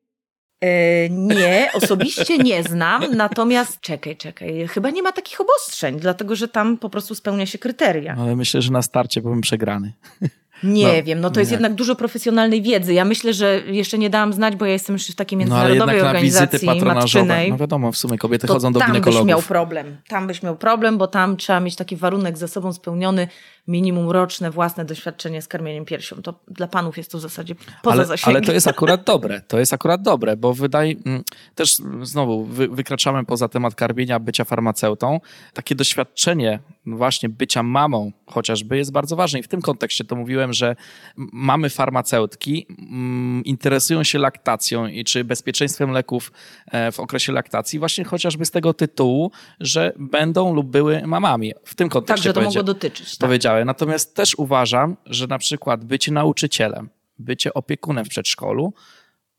[0.61, 6.49] E, nie, osobiście nie znam, natomiast czekaj, czekaj, chyba nie ma takich obostrzeń, dlatego że
[6.49, 8.17] tam po prostu spełnia się kryteria.
[8.19, 9.93] Ale myślę, że na starcie byłem przegrany.
[10.65, 12.95] Nie no, wiem, no to jest jednak dużo profesjonalnej wiedzy.
[12.95, 15.85] Ja myślę, że jeszcze nie dałam znać, bo ja jestem już w takiej międzynarodowej no,
[15.85, 17.51] ale jednak organizacji na wizyty matczynej.
[17.51, 19.19] No wiadomo, w sumie kobiety chodzą do tam ginekologów.
[19.19, 19.97] Tam byś miał problem.
[20.09, 23.29] Tam byś miał problem, bo tam trzeba mieć taki warunek za sobą spełniony,
[23.67, 26.23] minimum roczne własne doświadczenie z karmieniem piersią.
[26.23, 28.37] To dla panów jest to w zasadzie poza ale, zasięgiem.
[28.37, 29.41] Ale to jest akurat dobre.
[29.49, 31.23] To jest akurat dobre, bo wydaje, mm,
[31.55, 35.21] też znowu wy, wykraczamy poza temat karmienia, bycia farmaceutą.
[35.53, 39.39] Takie doświadczenie właśnie bycia mamą chociażby jest bardzo ważne.
[39.39, 40.77] I w tym kontekście to mówiłem, że
[41.17, 46.33] mamy farmaceutki mm, interesują się laktacją i czy bezpieczeństwem leków
[46.67, 51.53] e, w okresie laktacji właśnie chociażby z tego tytułu, że będą lub były mamami.
[51.65, 53.19] W tym kontekście Także to mogło dotyczyć.
[53.19, 53.21] Tak.
[53.65, 56.89] Natomiast też uważam, że na przykład bycie nauczycielem,
[57.19, 58.73] bycie opiekunem w przedszkolu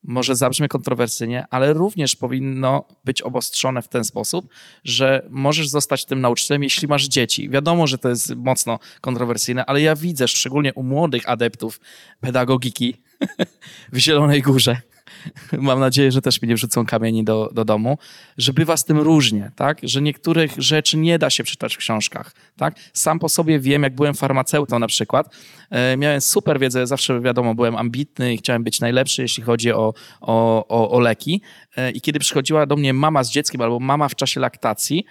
[0.08, 4.50] może zabrzmi kontrowersyjnie, ale również powinno być obostrzone w ten sposób,
[4.84, 7.50] że możesz zostać tym nauczycielem, jeśli masz dzieci.
[7.50, 11.80] Wiadomo, że to jest mocno kontrowersyjne, ale ja widzę, szczególnie u młodych adeptów
[12.20, 13.02] pedagogiki
[13.94, 14.82] w Zielonej Górze,
[15.52, 17.98] mam nadzieję, że też mi nie wrzucą kamieni do, do domu,
[18.38, 19.80] że bywa z tym różnie, tak?
[19.84, 22.76] Że niektórych rzeczy nie da się przeczytać w książkach, tak?
[22.94, 25.36] Sam po sobie wiem, jak byłem farmaceutą na przykład,
[25.70, 29.94] e, miałem super wiedzę, zawsze wiadomo, byłem ambitny i chciałem być najlepszy, jeśli chodzi o,
[30.22, 31.42] o, o, o leki
[31.78, 35.06] e, i kiedy przychodziła do mnie mama z dzieckiem albo mama w czasie laktacji,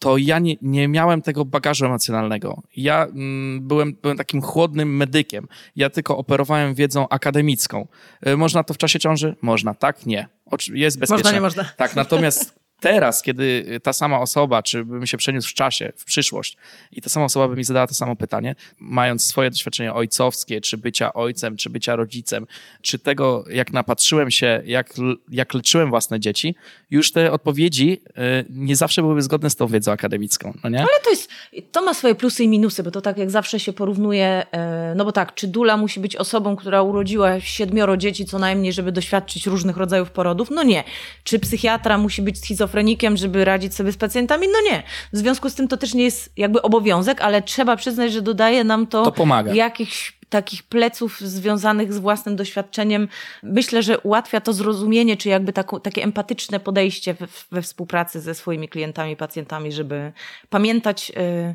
[0.00, 2.62] to ja nie, nie miałem tego bagażu emocjonalnego.
[2.76, 5.48] Ja mm, byłem, byłem takim chłodnym medykiem.
[5.76, 7.86] Ja tylko operowałem wiedzą akademicką.
[8.26, 9.36] Y, można to w czasie ciąży?
[9.42, 10.06] Można, tak?
[10.06, 10.28] Nie.
[10.72, 11.16] Jest bezpieczne.
[11.16, 11.64] Można, nie można.
[11.76, 16.56] Tak, natomiast teraz, kiedy ta sama osoba, czy bym się przeniósł w czasie, w przyszłość
[16.92, 20.78] i ta sama osoba by mi zadała to samo pytanie, mając swoje doświadczenie ojcowskie, czy
[20.78, 22.46] bycia ojcem, czy bycia rodzicem,
[22.82, 24.94] czy tego, jak napatrzyłem się, jak,
[25.30, 26.54] jak leczyłem własne dzieci,
[26.90, 28.12] już te odpowiedzi y,
[28.50, 30.78] nie zawsze byłyby zgodne z tą wiedzą akademicką, no nie?
[30.78, 31.30] Ale to jest,
[31.72, 35.04] to ma swoje plusy i minusy, bo to tak jak zawsze się porównuje, e, no
[35.04, 39.46] bo tak, czy Dula musi być osobą, która urodziła siedmioro dzieci co najmniej, żeby doświadczyć
[39.46, 40.50] różnych rodzajów porodów?
[40.50, 40.84] No nie.
[41.24, 42.69] Czy psychiatra musi być schizofreniczny?
[42.70, 44.46] Schizofrenikiem, żeby radzić sobie z pacjentami?
[44.52, 44.82] No nie.
[45.12, 48.64] W związku z tym to też nie jest jakby obowiązek, ale trzeba przyznać, że dodaje
[48.64, 49.54] nam to, to pomaga.
[49.54, 53.08] jakichś takich pleców związanych z własnym doświadczeniem,
[53.42, 58.34] myślę, że ułatwia to zrozumienie, czy jakby taką, takie empatyczne podejście we, we współpracy ze
[58.34, 60.12] swoimi klientami, pacjentami, żeby
[60.50, 61.54] pamiętać, y,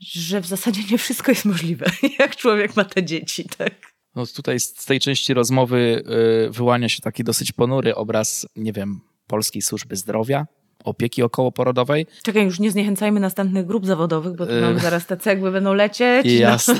[0.00, 1.86] że w zasadzie nie wszystko jest możliwe,
[2.18, 3.72] jak człowiek ma te dzieci, tak?
[4.14, 6.02] No tutaj z tej części rozmowy
[6.46, 10.46] y, wyłania się taki dosyć ponury obraz, nie wiem, polskiej służby zdrowia,
[10.84, 12.06] opieki okołoporodowej.
[12.22, 16.26] Czekaj, już nie zniechęcajmy następnych grup zawodowych, bo tu mamy zaraz te cegły będą lecieć.
[16.26, 16.32] No.
[16.32, 16.78] Jasne.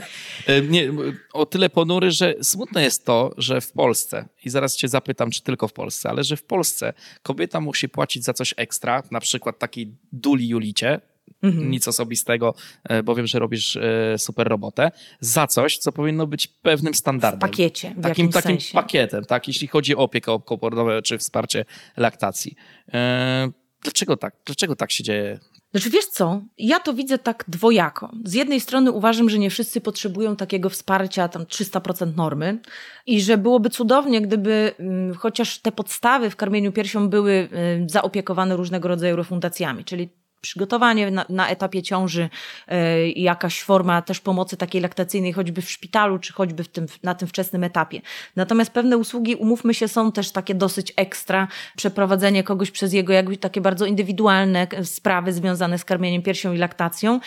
[0.70, 0.92] nie,
[1.32, 5.42] o tyle ponury, że smutne jest to, że w Polsce, i zaraz cię zapytam, czy
[5.42, 9.58] tylko w Polsce, ale że w Polsce kobieta musi płacić za coś ekstra, na przykład
[9.58, 11.00] takiej duli Julicie,
[11.42, 11.70] Mhm.
[11.70, 16.46] Nic osobistego, e, bo wiem, że robisz e, super robotę, za coś, co powinno być
[16.46, 17.38] pewnym standardem.
[17.38, 17.94] W pakiecie.
[17.96, 18.74] W takim takim sensie.
[18.74, 21.64] pakietem, tak, jeśli chodzi o opiekę okołoporodowe czy wsparcie
[21.96, 22.54] laktacji.
[22.94, 23.48] E,
[23.82, 24.34] dlaczego tak?
[24.46, 25.38] Dlaczego tak się dzieje?
[25.74, 28.12] Znaczy wiesz co, ja to widzę tak dwojako.
[28.24, 32.58] Z jednej strony uważam, że nie wszyscy potrzebują takiego wsparcia, tam 300% normy
[33.06, 38.56] i że byłoby cudownie, gdyby mm, chociaż te podstawy w karmieniu piersią były y, zaopiekowane
[38.56, 40.08] różnego rodzaju refundacjami, czyli
[40.44, 42.28] przygotowanie na, na etapie ciąży,
[42.72, 47.14] y, jakaś forma też pomocy takiej laktacyjnej, choćby w szpitalu, czy choćby w tym, na
[47.14, 48.00] tym wczesnym etapie.
[48.36, 51.48] Natomiast pewne usługi, umówmy się, są też takie dosyć ekstra.
[51.76, 57.20] Przeprowadzenie kogoś przez jego jakby takie bardzo indywidualne sprawy związane z karmieniem piersią i laktacją,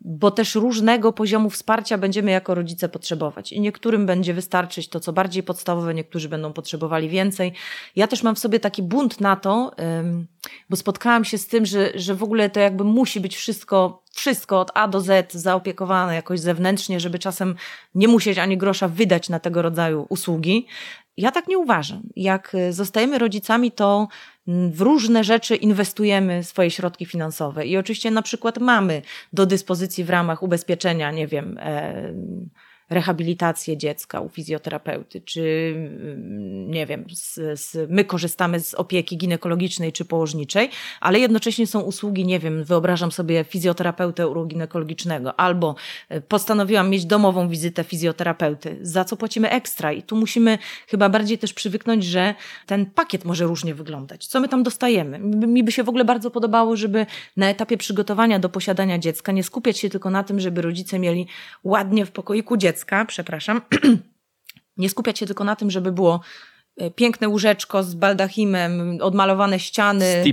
[0.00, 3.52] bo też różnego poziomu wsparcia będziemy jako rodzice potrzebować.
[3.52, 7.52] I niektórym będzie wystarczyć to, co bardziej podstawowe, niektórzy będą potrzebowali więcej.
[7.96, 9.72] Ja też mam w sobie taki bunt na to,
[10.70, 14.60] bo spotkałam się z tym, że, że w ogóle to jakby musi być wszystko, wszystko
[14.60, 17.54] od A do Z zaopiekowane jakoś zewnętrznie, żeby czasem
[17.94, 20.66] nie musieć ani grosza wydać na tego rodzaju usługi.
[21.16, 22.02] Ja tak nie uważam.
[22.16, 24.08] Jak y, zostajemy rodzicami, to
[24.48, 27.66] mm, w różne rzeczy inwestujemy swoje środki finansowe.
[27.66, 32.12] I oczywiście na przykład mamy do dyspozycji w ramach ubezpieczenia, nie wiem, e,
[32.90, 39.92] rehabilitację dziecka u fizjoterapeuty, czy mm, nie wiem, z, z, my korzystamy z opieki ginekologicznej
[39.92, 45.74] czy położniczej, ale jednocześnie są usługi, nie wiem, wyobrażam sobie fizjoterapeutę uroginekologicznego, albo
[46.08, 51.38] e, postanowiłam mieć domową wizytę fizjoterapeuty, za co płacimy ekstra i tu musimy chyba bardziej
[51.38, 52.34] też przywyknąć, że
[52.66, 54.26] ten pakiet może różnie wyglądać.
[54.26, 55.18] Co my tam dostajemy?
[55.46, 59.42] Mi by się w ogóle bardzo podobało, żeby na etapie przygotowania do posiadania dziecka nie
[59.42, 61.26] skupiać się tylko na tym, żeby rodzice mieli
[61.64, 63.60] ładnie w pokoiku dziecka, dziecka, przepraszam,
[64.76, 66.20] nie skupiać się tylko na tym, żeby było
[66.96, 70.24] piękne łóżeczko z baldachimem, odmalowane ściany,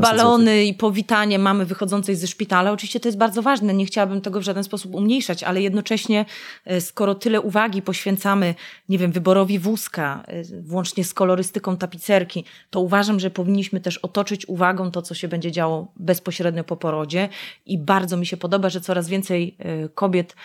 [0.00, 2.72] balony i powitanie mamy wychodzącej ze szpitala.
[2.72, 6.24] Oczywiście to jest bardzo ważne, nie chciałabym tego w żaden sposób umniejszać, ale jednocześnie
[6.64, 8.54] e, skoro tyle uwagi poświęcamy,
[8.88, 14.48] nie wiem, wyborowi wózka, e, włącznie z kolorystyką tapicerki, to uważam, że powinniśmy też otoczyć
[14.48, 17.28] uwagą to, co się będzie działo bezpośrednio po porodzie
[17.66, 19.56] i bardzo mi się podoba, że coraz więcej
[19.94, 20.36] kobiet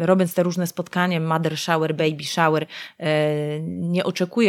[0.00, 2.66] robiąc te różne spotkania, mother shower, baby shower,
[3.66, 4.39] nie oczekuje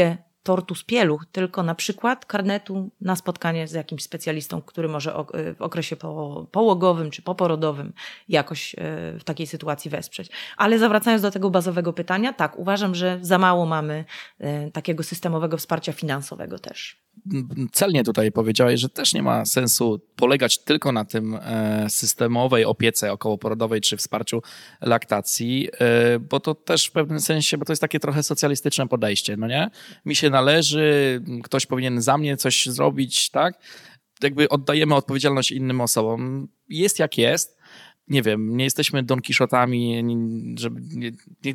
[0.44, 5.14] tortu z pieluch, tylko na przykład karnetu na spotkanie z jakimś specjalistą, który może
[5.58, 5.96] w okresie
[6.52, 7.94] połogowym czy poporodowym
[8.30, 8.78] jakoś e,
[9.20, 10.30] w takiej sytuacji wesprzeć.
[10.58, 14.06] Ale zawracając do tego bazowego pytania, tak, uważam, że za mało mamy
[14.40, 17.02] e, takiego systemowego wsparcia finansowego też
[17.72, 23.12] celnie tutaj powiedziałeś, że też nie ma sensu polegać tylko na tym e, systemowej opiece
[23.12, 24.42] okołoporodowej czy wsparciu
[24.82, 29.38] laktacji, e, bo to też w pewnym sensie, bo to jest takie trochę socjalistyczne podejście,
[29.38, 29.70] no nie?
[30.06, 33.54] Mi się należy, ktoś powinien za mnie coś zrobić, tak?
[34.24, 36.48] Jakby oddajemy odpowiedzialność innym osobom.
[36.70, 37.58] Jest jak jest,
[38.12, 41.12] nie wiem, nie jesteśmy Don Kiszotami, nie, nie,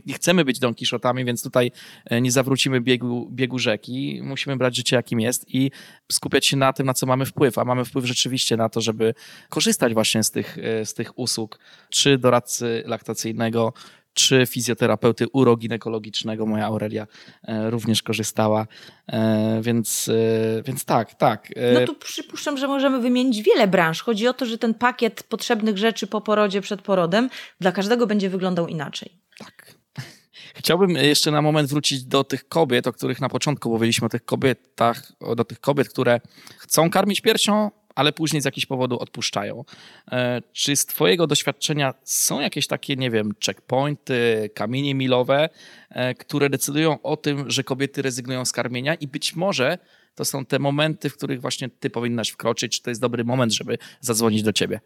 [0.07, 1.73] nie, chcemy być Don Kiszotami, więc tutaj
[2.05, 4.21] e, nie zawrócimy biegu, biegu rzeki.
[4.23, 5.71] Musimy brać życie jakim jest i
[6.13, 9.15] skupiać się na tym, na co mamy wpływ, a mamy wpływ rzeczywiście na to, żeby
[9.49, 11.59] korzystać właśnie z tych, e, z tych usług,
[11.91, 13.73] czy doradcy laktacyjnego,
[14.17, 16.47] czy fizjoterapeuty uroginekologicznego.
[16.47, 17.07] Moja Aurelia
[17.43, 18.67] e, również korzystała,
[19.07, 21.49] e, więc, e, więc tak, tak.
[21.75, 24.03] No tu przypuszczam, że możemy wymienić wiele branż.
[24.03, 28.31] Chodzi o to, że ten pakiet potrzebnych rzeczy po porodzie, przed porodem dla każdego będzie
[28.31, 29.11] wyglądał inaczej.
[29.39, 29.75] Tak.
[30.61, 34.25] Chciałbym jeszcze na moment wrócić do tych kobiet, o których na początku mówiliśmy, o tych
[34.25, 36.21] kobietach, do tych kobiet, które
[36.59, 39.65] chcą karmić piersią, ale później z jakiegoś powodu odpuszczają.
[40.13, 45.49] E, czy z Twojego doświadczenia są jakieś takie, nie wiem, checkpointy, kamienie milowe,
[45.91, 49.79] e, które decydują o tym, że kobiety rezygnują z karmienia i być może
[50.17, 53.53] to są te momenty, w których właśnie Ty powinnaś wkroczyć, czy to jest dobry moment,
[53.53, 54.81] żeby zadzwonić do Ciebie?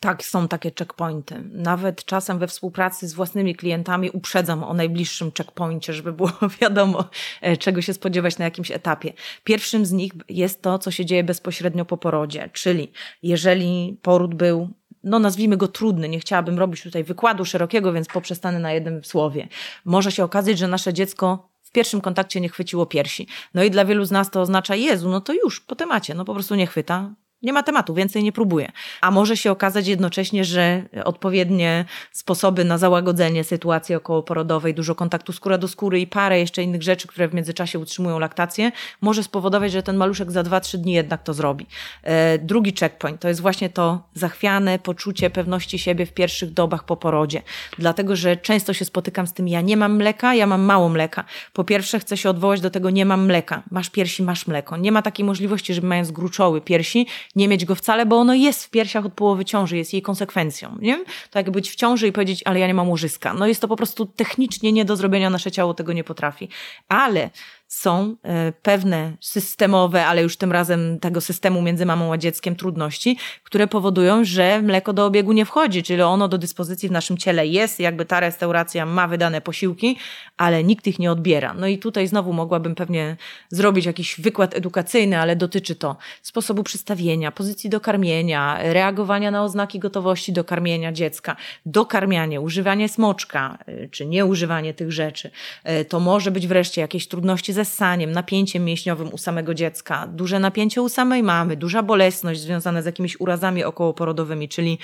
[0.00, 1.42] Tak, są takie checkpointy.
[1.52, 7.04] Nawet czasem we współpracy z własnymi klientami uprzedzam o najbliższym checkpoincie, żeby było wiadomo,
[7.40, 9.12] e, czego się spodziewać na jakimś etapie.
[9.44, 14.68] Pierwszym z nich jest to, co się dzieje bezpośrednio po porodzie, czyli jeżeli poród był
[15.04, 19.48] no nazwijmy go trudny, nie chciałabym robić tutaj wykładu szerokiego, więc poprzestanę na jednym słowie.
[19.84, 23.26] Może się okazać, że nasze dziecko w pierwszym kontakcie nie chwyciło piersi.
[23.54, 26.24] No i dla wielu z nas to oznacza, Jezu, no to już, po temacie, no
[26.24, 28.72] po prostu nie chwyta, nie ma tematu, więcej nie próbuję.
[29.00, 35.58] A może się okazać jednocześnie, że odpowiednie sposoby na załagodzenie sytuacji okołoporodowej, dużo kontaktu skóra
[35.58, 39.82] do skóry i parę jeszcze innych rzeczy, które w międzyczasie utrzymują laktację, może spowodować, że
[39.82, 41.66] ten maluszek za 2-3 dni jednak to zrobi.
[42.02, 46.96] E, drugi checkpoint to jest właśnie to zachwiane poczucie pewności siebie w pierwszych dobach po
[46.96, 47.42] porodzie.
[47.78, 51.24] Dlatego, że często się spotykam z tym, ja nie mam mleka, ja mam mało mleka.
[51.52, 53.62] Po pierwsze chcę się odwołać do tego, nie mam mleka.
[53.70, 54.76] Masz piersi, masz mleko.
[54.76, 57.06] Nie ma takiej możliwości, żeby mając gruczoły piersi,
[57.36, 60.78] nie mieć go wcale, bo ono jest w piersiach od połowy ciąży, jest jej konsekwencją.
[60.80, 61.04] Nie?
[61.30, 63.34] To jak być w ciąży i powiedzieć, ale ja nie mam łożyska.
[63.34, 66.48] No jest to po prostu technicznie nie do zrobienia, nasze ciało tego nie potrafi.
[66.88, 67.30] Ale
[67.68, 73.18] są e, pewne systemowe, ale już tym razem tego systemu między mamą a dzieckiem trudności,
[73.44, 77.46] które powodują, że mleko do obiegu nie wchodzi, czyli ono do dyspozycji w naszym ciele
[77.46, 79.96] jest, jakby ta restauracja ma wydane posiłki,
[80.36, 81.54] ale nikt ich nie odbiera.
[81.54, 83.16] No i tutaj znowu mogłabym pewnie
[83.48, 90.32] zrobić jakiś wykład edukacyjny, ale dotyczy to sposobu przystawienia, pozycji dokarmienia, reagowania na oznaki gotowości
[90.32, 95.30] do karmienia dziecka, dokarmianie, używanie smoczka, e, czy nieużywanie tych rzeczy.
[95.64, 100.38] E, to może być wreszcie jakieś trudności ze ssaniem, napięciem mięśniowym u samego dziecka, duże
[100.38, 104.78] napięcie u samej mamy, duża bolesność związana z jakimiś urazami okołoporodowymi, czyli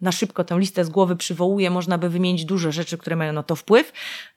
[0.00, 3.42] na szybko tę listę z głowy przywołuję, można by wymienić dużo rzeczy, które mają na
[3.42, 3.92] to wpływ,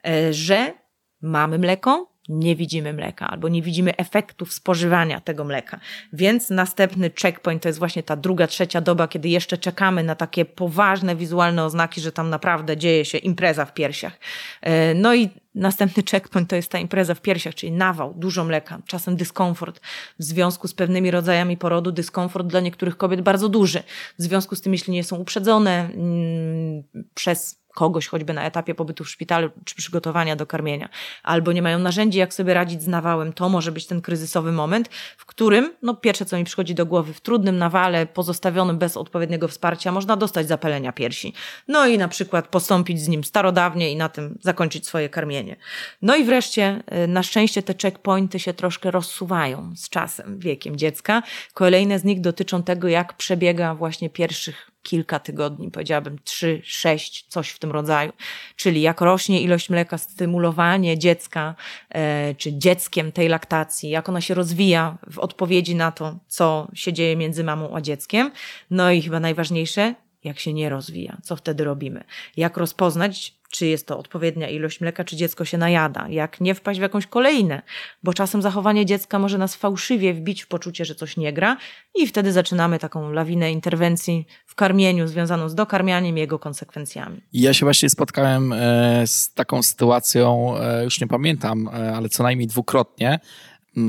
[0.06, 0.74] e, że
[1.22, 5.80] mamy mleko, nie widzimy mleka albo nie widzimy efektów spożywania tego mleka.
[6.12, 10.44] Więc następny checkpoint to jest właśnie ta druga, trzecia doba, kiedy jeszcze czekamy na takie
[10.44, 14.18] poważne wizualne oznaki, że tam naprawdę dzieje się impreza w piersiach.
[14.60, 15.28] E, no i
[15.58, 19.80] Następny checkpoint to jest ta impreza w piersiach, czyli nawał, dużo mleka, czasem dyskomfort.
[20.18, 23.82] W związku z pewnymi rodzajami porodu, dyskomfort dla niektórych kobiet bardzo duży.
[24.18, 26.82] W związku z tym, jeśli nie są uprzedzone mm,
[27.14, 30.88] przez kogoś choćby na etapie pobytu w szpitalu czy przygotowania do karmienia,
[31.22, 34.88] albo nie mają narzędzi, jak sobie radzić z nawałem, to może być ten kryzysowy moment,
[35.16, 39.48] w którym, no pierwsze co mi przychodzi do głowy, w trudnym nawale, pozostawionym bez odpowiedniego
[39.48, 41.32] wsparcia, można dostać zapalenia piersi.
[41.68, 45.56] No i na przykład postąpić z nim starodawnie i na tym zakończyć swoje karmienie.
[46.02, 51.22] No i wreszcie, y, na szczęście te checkpointy się troszkę rozsuwają z czasem, wiekiem dziecka.
[51.54, 57.50] Kolejne z nich dotyczą tego, jak przebiega właśnie pierwszych kilka tygodni, powiedziałabym trzy, sześć, coś
[57.50, 58.12] w tym rodzaju.
[58.56, 61.54] Czyli jak rośnie ilość mleka, stymulowanie dziecka,
[61.90, 66.92] e, czy dzieckiem tej laktacji, jak ona się rozwija w odpowiedzi na to, co się
[66.92, 68.30] dzieje między mamą a dzieckiem.
[68.70, 72.04] No i chyba najważniejsze, jak się nie rozwija, co wtedy robimy?
[72.36, 76.78] Jak rozpoznać, czy jest to odpowiednia ilość mleka, czy dziecko się najada, jak nie wpaść
[76.78, 77.62] w jakąś kolejne,
[78.02, 81.56] bo czasem zachowanie dziecka może nas fałszywie wbić w poczucie, że coś nie gra
[81.94, 87.20] i wtedy zaczynamy taką lawinę interwencji w karmieniu związaną z dokarmianiem i jego konsekwencjami.
[87.32, 92.22] Ja się właśnie spotkałem e, z taką sytuacją, e, już nie pamiętam, e, ale co
[92.22, 93.20] najmniej dwukrotnie,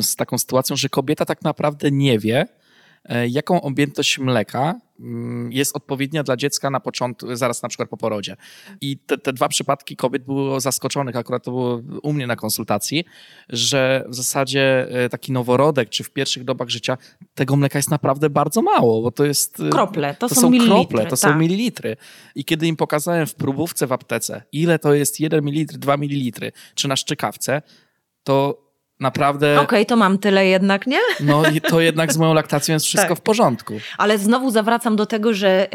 [0.01, 2.47] z taką sytuacją, że kobieta tak naprawdę nie wie,
[3.29, 4.75] jaką objętość mleka
[5.49, 8.35] jest odpowiednia dla dziecka na początku, zaraz na przykład po porodzie.
[8.81, 13.05] I te, te, dwa przypadki kobiet było zaskoczonych, akurat to było u mnie na konsultacji,
[13.49, 16.97] że w zasadzie e, taki noworodek, czy w pierwszych dobach życia,
[17.35, 19.59] tego mleka jest naprawdę bardzo mało, bo to jest...
[19.59, 20.75] E, krople, to, to są, mililitry.
[20.75, 21.19] krople, to tak.
[21.19, 21.97] są mililitry.
[22.35, 26.51] I kiedy im pokazałem w próbówce w aptece, ile to jest 1 mililitr, 2 mililitry,
[26.75, 27.61] czy na szczykawce,
[28.23, 28.68] to
[28.99, 29.53] naprawdę.
[29.53, 30.99] Okej, okay, to mam tyle jednak, nie?
[31.19, 33.17] No to jednak z moją laktacją jest wszystko tak.
[33.17, 33.73] w porządku.
[33.97, 35.67] Ale znowu zawracam do tego, że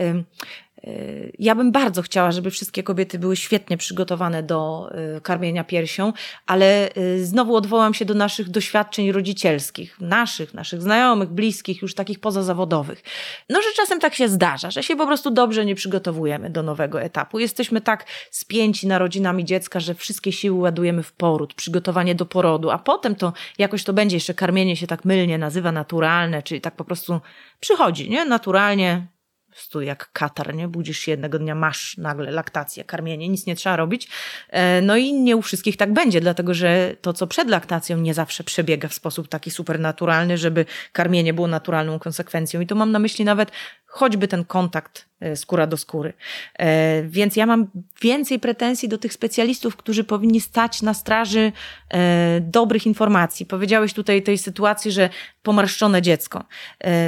[1.38, 6.12] ja bym bardzo chciała, żeby wszystkie kobiety były świetnie przygotowane do y, karmienia piersią,
[6.46, 12.20] ale y, znowu odwołam się do naszych doświadczeń rodzicielskich, naszych, naszych znajomych, bliskich, już takich
[12.20, 13.02] pozazawodowych.
[13.48, 17.02] No, że czasem tak się zdarza, że się po prostu dobrze nie przygotowujemy do nowego
[17.02, 17.38] etapu.
[17.38, 22.78] Jesteśmy tak spięci narodzinami dziecka, że wszystkie siły ładujemy w poród, przygotowanie do porodu, a
[22.78, 26.84] potem to jakoś to będzie jeszcze karmienie się tak mylnie nazywa naturalne, czyli tak po
[26.84, 27.20] prostu
[27.60, 28.24] przychodzi, nie?
[28.24, 29.13] Naturalnie,
[29.54, 30.68] prostu jak katar, nie?
[30.68, 34.08] Budzisz się jednego dnia, masz nagle laktację, karmienie, nic nie trzeba robić.
[34.50, 38.14] E, no i nie u wszystkich tak będzie, dlatego że to, co przed laktacją, nie
[38.14, 42.60] zawsze przebiega w sposób taki supernaturalny, żeby karmienie było naturalną konsekwencją.
[42.60, 43.50] I tu mam na myśli nawet
[43.86, 46.12] choćby ten kontakt skóra do skóry.
[46.58, 47.66] E, więc ja mam
[48.02, 51.52] więcej pretensji do tych specjalistów, którzy powinni stać na straży
[51.90, 53.46] e, dobrych informacji.
[53.46, 55.08] Powiedziałeś tutaj tej sytuacji, że
[55.42, 56.44] pomarszczone dziecko.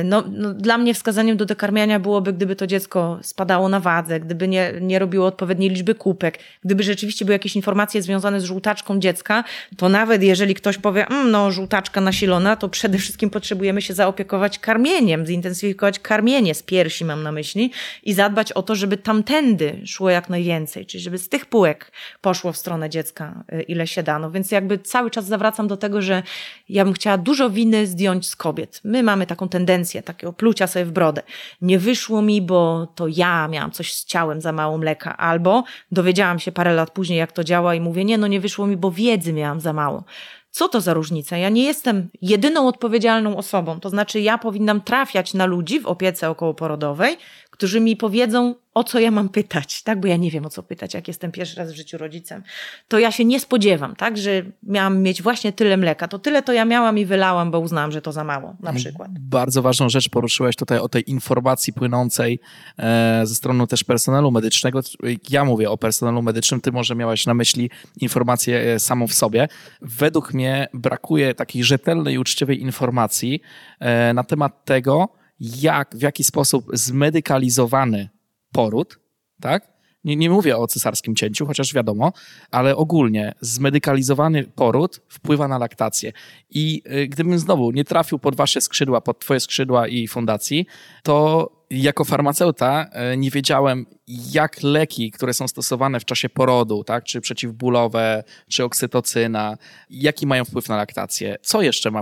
[0.05, 4.49] No, no, dla mnie wskazaniem do dokarmiania byłoby, gdyby to dziecko spadało na wadze, gdyby
[4.49, 9.45] nie, nie robiło odpowiedniej liczby kupek, gdyby rzeczywiście były jakieś informacje związane z żółtaczką dziecka,
[9.77, 14.59] to nawet jeżeli ktoś powie, mm, no żółtaczka nasilona, to przede wszystkim potrzebujemy się zaopiekować
[14.59, 17.71] karmieniem, zintensyfikować karmienie, spieszyć piersi mam na myśli,
[18.07, 22.53] i zadbać o to, żeby tamtędy szło jak najwięcej, czyli żeby z tych półek poszło
[22.53, 24.19] w stronę dziecka, y, ile się da.
[24.19, 26.23] No więc jakby cały czas zawracam do tego, że
[26.69, 28.81] ja bym chciała dużo winy zdjąć z kobiet.
[28.85, 31.23] My mamy taką tendencję, takiego plucia sobie w brodę.
[31.61, 36.39] Nie wyszło mi, bo to ja miałam coś z ciałem za mało mleka, albo dowiedziałam
[36.39, 38.91] się parę lat później, jak to działa i mówię, nie, no nie wyszło mi, bo
[38.91, 40.05] wiedzy miałam za mało.
[40.57, 41.37] Co to za różnica?
[41.37, 43.81] Ja nie jestem jedyną odpowiedzialną osobą.
[43.81, 47.17] To znaczy, ja powinnam trafiać na ludzi w opiece okołoporodowej,
[47.57, 50.01] którzy mi powiedzą, o co ja mam pytać, tak?
[50.01, 52.43] Bo ja nie wiem, o co pytać, jak jestem pierwszy raz w życiu rodzicem.
[52.89, 54.19] To ja się nie spodziewam, tak?
[54.19, 56.09] Że miałam mieć właśnie tyle mleka.
[56.09, 59.11] To tyle to ja miałam i wylałam, bo uznałam, że to za mało, na przykład.
[59.19, 62.41] Bardzo ważną rzecz poruszyłeś tutaj o tej informacji płynącej
[62.79, 64.81] e, ze strony też personelu medycznego.
[65.31, 69.49] Ja mówię o personelu medycznym, ty może miałaś na myśli informację e, samą w sobie.
[69.81, 73.41] Według mnie brakuje takiej rzetelnej uczciwej informacji
[73.81, 75.09] e, na temat tego,
[75.41, 78.09] jak, w jaki sposób zmedykalizowany
[78.53, 78.99] poród,
[79.41, 79.77] tak?
[80.05, 82.13] Nie, nie mówię o cesarskim cięciu, chociaż wiadomo,
[82.51, 86.13] ale ogólnie zmedykalizowany poród wpływa na laktację.
[86.51, 90.67] I y, gdybym znowu nie trafił pod wasze skrzydła, pod twoje skrzydła i fundacji,
[91.03, 93.87] to jako farmaceuta e, nie wiedziałem,
[94.33, 99.57] jak leki, które są stosowane w czasie porodu, tak, czy przeciwbólowe, czy oksytocyna,
[99.91, 101.37] jaki mają wpływ na laktację.
[101.43, 102.01] Co jeszcze ma?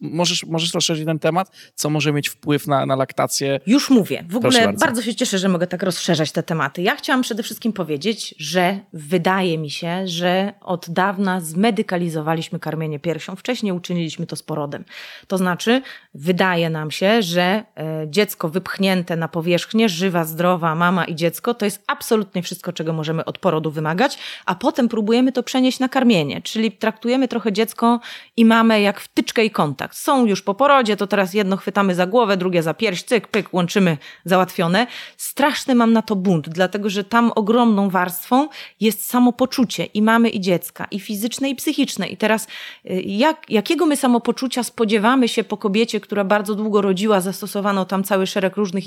[0.00, 1.50] Możesz, możesz rozszerzyć ten temat?
[1.74, 3.60] Co może mieć wpływ na, na laktację?
[3.66, 4.24] Już mówię.
[4.28, 4.86] W ogóle bardzo.
[4.86, 6.82] bardzo się cieszę, że mogę tak rozszerzać te tematy.
[6.82, 13.36] Ja chciałam przede wszystkim powiedzieć, że wydaje mi się, że od dawna zmedykalizowaliśmy karmienie piersią.
[13.36, 14.84] Wcześniej uczyniliśmy to z porodem.
[15.26, 15.82] To znaczy,
[16.14, 17.42] wydaje nam się, że
[17.76, 22.92] e, dziecko wypchnięte na powierzchnię, żywa, zdrowa mama i dziecko, to jest absolutnie wszystko, czego
[22.92, 28.00] możemy od porodu wymagać, a potem próbujemy to przenieść na karmienie, czyli traktujemy trochę dziecko
[28.36, 29.96] i mamę jak wtyczkę i kontakt.
[29.96, 33.54] Są już po porodzie, to teraz jedno chwytamy za głowę, drugie za pierś, cyk, pyk,
[33.54, 34.86] łączymy, załatwione.
[35.16, 38.48] Straszny mam na to bunt, dlatego że tam ogromną warstwą
[38.80, 42.08] jest samopoczucie i mamy i dziecka, i fizyczne, i psychiczne.
[42.08, 42.46] I teraz
[42.90, 48.04] y, jak, jakiego my samopoczucia spodziewamy się po kobiecie, która bardzo długo rodziła, zastosowano tam
[48.04, 48.86] cały szereg różnych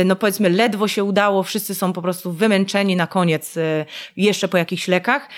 [0.00, 3.84] y, no powiedzmy, ledwo się udało, wszyscy są po prostu wymęczeni na koniec, y,
[4.16, 5.28] jeszcze po jakichś lekach.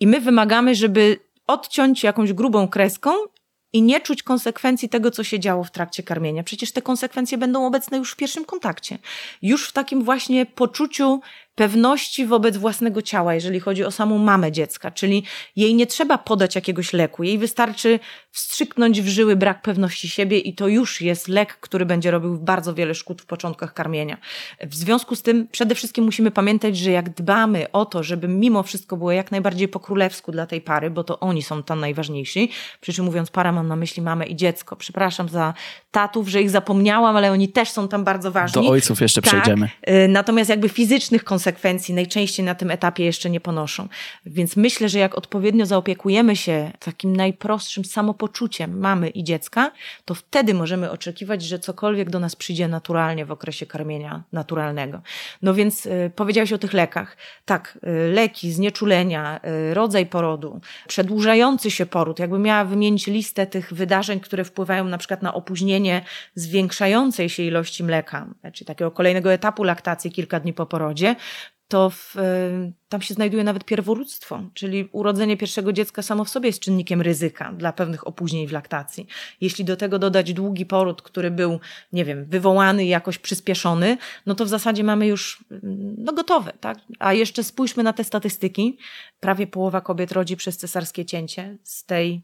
[0.00, 3.10] I my wymagamy, żeby odciąć jakąś grubą kreską
[3.72, 6.42] i nie czuć konsekwencji tego, co się działo w trakcie karmienia.
[6.42, 8.98] Przecież te konsekwencje będą obecne już w pierwszym kontakcie.
[9.42, 11.20] Już w takim właśnie poczuciu
[11.56, 15.24] pewności wobec własnego ciała, jeżeli chodzi o samą mamę dziecka, czyli
[15.56, 18.00] jej nie trzeba podać jakiegoś leku, jej wystarczy
[18.30, 22.74] wstrzyknąć w żyły brak pewności siebie i to już jest lek, który będzie robił bardzo
[22.74, 24.16] wiele szkód w początkach karmienia.
[24.62, 28.62] W związku z tym przede wszystkim musimy pamiętać, że jak dbamy o to, żeby mimo
[28.62, 32.50] wszystko było jak najbardziej po królewsku dla tej pary, bo to oni są tam najważniejsi,
[32.80, 34.76] przy czym mówiąc para mam na myśli mamę i dziecko.
[34.76, 35.54] Przepraszam za
[35.90, 38.62] tatów, że ich zapomniałam, ale oni też są tam bardzo ważni.
[38.62, 39.70] Do ojców jeszcze tak, przejdziemy.
[39.88, 43.88] Y, natomiast jakby fizycznych konsekwencji konsekwencji najczęściej na tym etapie jeszcze nie ponoszą.
[44.26, 49.72] Więc myślę, że jak odpowiednio zaopiekujemy się takim najprostszym samopoczuciem mamy i dziecka,
[50.04, 55.00] to wtedy możemy oczekiwać, że cokolwiek do nas przyjdzie naturalnie w okresie karmienia naturalnego.
[55.42, 57.16] No więc y, powiedziałeś o tych lekach.
[57.44, 57.78] Tak,
[58.08, 59.40] y, leki, znieczulenia,
[59.70, 62.18] y, rodzaj porodu, przedłużający się poród.
[62.18, 66.02] Jakby miała wymienić listę tych wydarzeń, które wpływają na przykład na opóźnienie
[66.34, 71.16] zwiększającej się ilości mleka, czy takiego kolejnego etapu laktacji kilka dni po porodzie,
[71.68, 76.48] to w, e, tam się znajduje nawet pierworództwo, czyli urodzenie pierwszego dziecka samo w sobie
[76.48, 79.06] jest czynnikiem ryzyka dla pewnych opóźnień w laktacji.
[79.40, 81.60] Jeśli do tego dodać długi poród, który był,
[81.92, 86.52] nie wiem, wywołany i jakoś przyspieszony, no to w zasadzie mamy już mm, no, gotowe,
[86.60, 86.78] tak?
[86.98, 88.78] A jeszcze spójrzmy na te statystyki.
[89.20, 91.58] Prawie połowa kobiet rodzi przez cesarskie cięcie.
[91.62, 92.22] Z tej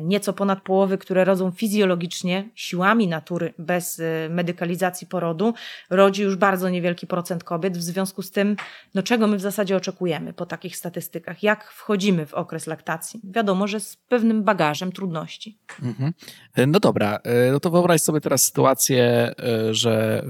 [0.00, 5.54] nieco ponad połowy, które rodzą fizjologicznie, siłami natury, bez e, medykalizacji porodu,
[5.90, 7.78] rodzi już bardzo niewielki procent kobiet.
[7.78, 8.56] W związku z tym,
[8.94, 11.42] no czego my w zasadzie oczekujemy po takich statystykach?
[11.42, 13.20] Jak wchodzimy w okres laktacji?
[13.24, 15.58] Wiadomo, że z pewnym bagażem trudności.
[15.82, 16.12] Mhm.
[16.54, 17.18] E, no dobra,
[17.52, 19.34] no to wyobraź sobie teraz sytuację,
[19.70, 20.24] że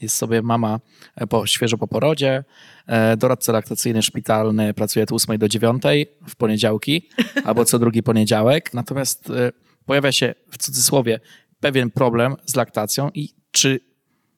[0.00, 0.80] jest sobie mama
[1.28, 2.44] po, świeżo po porodzie,
[2.77, 2.77] E,
[3.16, 5.82] doradca laktacyjny szpitalny pracuje od 8 do 9
[6.28, 7.08] w poniedziałki
[7.44, 8.74] albo co drugi poniedziałek.
[8.74, 9.52] Natomiast e,
[9.86, 11.20] pojawia się w cudzysłowie
[11.60, 13.80] pewien problem z laktacją i czy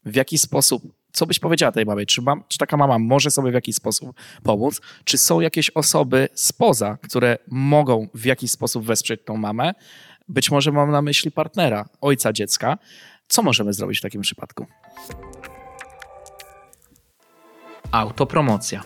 [0.05, 2.07] w jaki sposób co byś powiedziała tej mamie?
[2.07, 4.81] Czy, mam, czy, taka mama może sobie w jakiś sposób pomóc?
[5.05, 9.73] Czy są jakieś osoby spoza, które mogą w jakiś sposób wesprzeć tą mamę?
[10.29, 12.79] Być może mam na myśli partnera, ojca dziecka.
[13.29, 14.67] Co możemy zrobić w takim przypadku?
[17.91, 18.83] Autopromocja.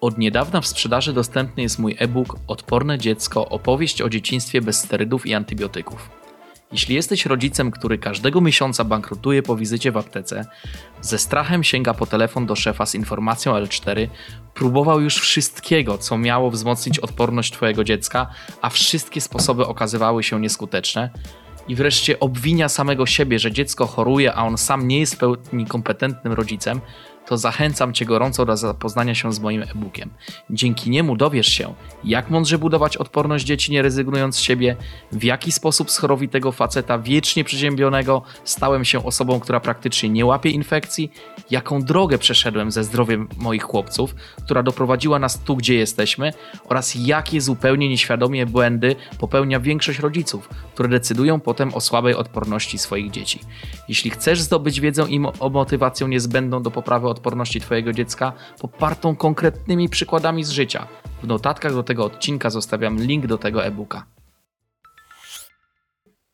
[0.00, 5.26] Od niedawna w sprzedaży dostępny jest mój e-book Odporne dziecko opowieść o dzieciństwie bez sterydów
[5.26, 6.10] i antybiotyków.
[6.72, 10.44] Jeśli jesteś rodzicem, który każdego miesiąca bankrutuje po wizycie w aptece,
[11.00, 14.08] ze strachem sięga po telefon do szefa z informacją L4,
[14.54, 18.26] próbował już wszystkiego, co miało wzmocnić odporność Twojego dziecka,
[18.62, 21.10] a wszystkie sposoby okazywały się nieskuteczne,
[21.68, 25.66] i wreszcie obwinia samego siebie, że dziecko choruje, a on sam nie jest w pełni
[25.66, 26.80] kompetentnym rodzicem,
[27.26, 30.10] to zachęcam Cię gorąco do zapoznania się z moim e-bookiem.
[30.50, 34.76] Dzięki niemu dowiesz się, jak mądrze budować odporność dzieci, nie rezygnując z siebie,
[35.12, 40.50] w jaki sposób z chorowitego faceta wiecznie przeziębionego stałem się osobą, która praktycznie nie łapie
[40.50, 41.12] infekcji,
[41.50, 44.14] jaką drogę przeszedłem ze zdrowiem moich chłopców,
[44.44, 46.32] która doprowadziła nas tu, gdzie jesteśmy,
[46.68, 53.10] oraz jakie zupełnie nieświadomie błędy popełnia większość rodziców, które decydują potem o słabej odporności swoich
[53.10, 53.40] dzieci.
[53.88, 59.88] Jeśli chcesz zdobyć wiedzę i o motywację niezbędną do poprawy odporności Twojego dziecka popartą konkretnymi
[59.88, 60.86] przykładami z życia.
[61.22, 64.06] W notatkach do tego odcinka zostawiam link do tego e-booka.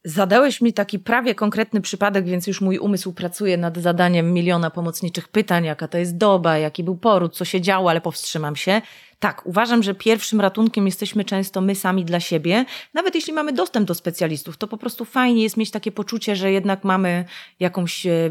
[0.05, 5.29] Zadałeś mi taki prawie konkretny przypadek, więc już mój umysł pracuje nad zadaniem miliona pomocniczych
[5.29, 8.83] pytań, jaka to jest doba, jaki był poród, co się działo, ale powstrzymam się.
[9.19, 12.65] Tak, uważam, że pierwszym ratunkiem jesteśmy często my sami dla siebie.
[12.95, 16.53] Nawet jeśli mamy dostęp do specjalistów, to po prostu fajnie jest mieć takie poczucie, że
[16.53, 17.25] jednak mamy
[17.61, 18.31] jakąś e,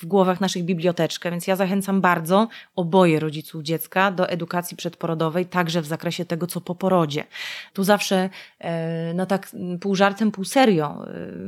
[0.00, 5.82] w głowach naszych biblioteczkę, więc ja zachęcam bardzo oboje rodziców dziecka do edukacji przedporodowej, także
[5.82, 7.24] w zakresie tego, co po porodzie.
[7.72, 11.04] Tu zawsze, e, no tak pół żartem, pół serio,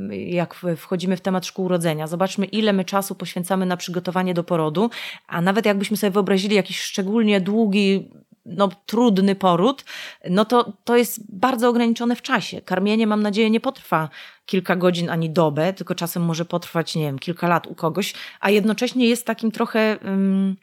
[0.09, 4.43] e, jak wchodzimy w temat szkół urodzenia, zobaczmy, ile my czasu poświęcamy na przygotowanie do
[4.43, 4.89] porodu,
[5.27, 8.09] a nawet jakbyśmy sobie wyobrazili jakiś szczególnie długi
[8.45, 9.85] no, trudny poród,
[10.29, 12.61] no to, to jest bardzo ograniczone w czasie.
[12.61, 14.09] Karmienie, mam nadzieję, nie potrwa
[14.45, 18.49] kilka godzin ani dobę, tylko czasem może potrwać, nie wiem, kilka lat u kogoś, a
[18.49, 19.97] jednocześnie jest takim trochę.
[20.05, 20.55] Um,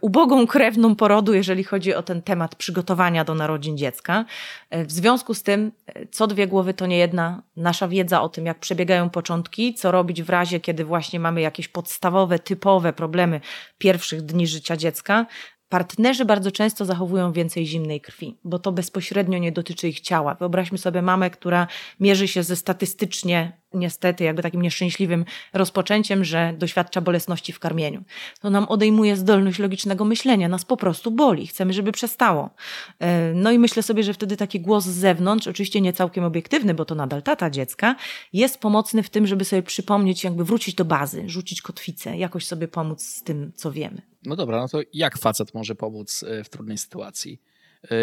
[0.00, 4.24] ubogą krewną porodu, jeżeli chodzi o ten temat przygotowania do narodzin dziecka.
[4.70, 8.28] E, w związku z tym, e, co dwie głowy to nie jedna, nasza wiedza o
[8.28, 13.40] tym, jak przebiegają początki, co robić w razie, kiedy właśnie mamy jakieś podstawowe, typowe problemy
[13.78, 15.26] pierwszych dni życia dziecka,
[15.68, 20.34] Partnerzy bardzo często zachowują więcej zimnej krwi, bo to bezpośrednio nie dotyczy ich ciała.
[20.34, 21.66] Wyobraźmy sobie mamę, która
[22.00, 28.04] mierzy się ze statystycznie niestety jakby takim nieszczęśliwym rozpoczęciem, że doświadcza bolesności w karmieniu.
[28.40, 32.50] To nam odejmuje zdolność logicznego myślenia, nas po prostu boli, chcemy, żeby przestało.
[32.98, 36.74] E, no i myślę sobie, że wtedy taki głos z zewnątrz, oczywiście nie całkiem obiektywny,
[36.74, 37.96] bo to nadal tata dziecka,
[38.32, 42.68] jest pomocny w tym, żeby sobie przypomnieć, jakby wrócić do bazy, rzucić kotwicę, jakoś sobie
[42.68, 44.02] pomóc z tym, co wiemy.
[44.26, 47.40] No dobra, no to jak facet może pomóc e, w trudnej sytuacji?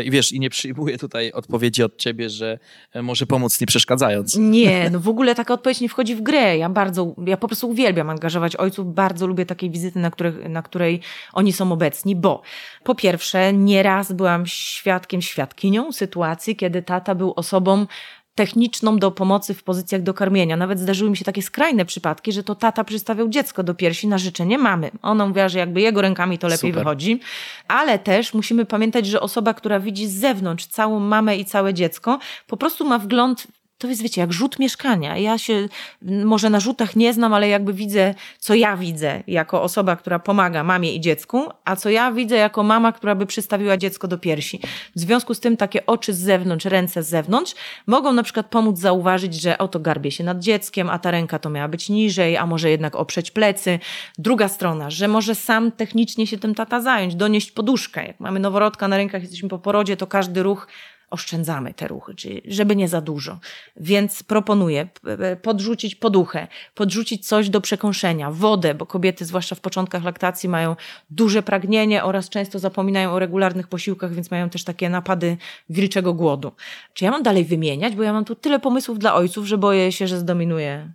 [0.06, 2.60] I wiesz, i nie przyjmuję tutaj odpowiedzi od ciebie, że
[2.94, 4.36] e, może pomóc nie przeszkadzając.
[4.36, 6.58] Nie, no w ogóle taka odpowiedź nie wchodzi w grę.
[6.58, 10.62] Ja bardzo, ja po prostu uwielbiam angażować ojców, bardzo lubię takiej wizyty, na, których, na
[10.62, 11.00] której
[11.34, 12.42] oni są obecni, bo
[12.84, 17.86] po pierwsze, nieraz byłam świadkiem, świadkinią sytuacji, kiedy tata był osobą
[18.36, 20.58] techniczną do pomocy w pozycjach do karmienia.
[20.58, 24.18] Nawet zdarzyły mi się takie skrajne przypadki, że to tata przystawiał dziecko do piersi na
[24.18, 24.92] życzenie mamy.
[25.02, 26.84] Ona mówiła, że jakby jego rękami to lepiej Super.
[26.84, 27.20] wychodzi.
[27.68, 32.20] Ale też musimy pamiętać, że osoba, która widzi z zewnątrz całą mamę i całe dziecko,
[32.48, 33.48] po prostu ma wgląd
[33.88, 35.18] to jest, wiecie, jak rzut mieszkania.
[35.18, 35.68] Ja się
[36.02, 40.64] może na rzutach nie znam, ale jakby widzę, co ja widzę jako osoba, która pomaga
[40.64, 44.60] mamie i dziecku, a co ja widzę jako mama, która by przystawiła dziecko do piersi.
[44.96, 47.56] W związku z tym takie oczy z zewnątrz, ręce z zewnątrz
[47.88, 51.50] mogą na przykład pomóc zauważyć, że oto garbie się nad dzieckiem, a ta ręka to
[51.50, 53.80] miała być niżej, a może jednak oprzeć plecy.
[54.18, 58.08] Druga strona, że może sam technicznie się tym tata zająć, donieść poduszkę.
[58.08, 60.68] Jak mamy noworodka na rękach, jesteśmy po porodzie, to każdy ruch
[61.14, 63.40] oszczędzamy te ruchy, czyli żeby nie za dużo.
[63.76, 64.88] Więc proponuję
[65.42, 70.76] podrzucić poduchę, podrzucić coś do przekąszenia, wodę, bo kobiety, zwłaszcza w początkach laktacji, mają
[71.10, 75.38] duże pragnienie oraz często zapominają o regularnych posiłkach, więc mają też takie napady
[75.70, 76.52] wilczego głodu.
[76.94, 77.96] Czy ja mam dalej wymieniać?
[77.96, 80.94] Bo ja mam tu tyle pomysłów dla ojców, że boję się, że zdominuje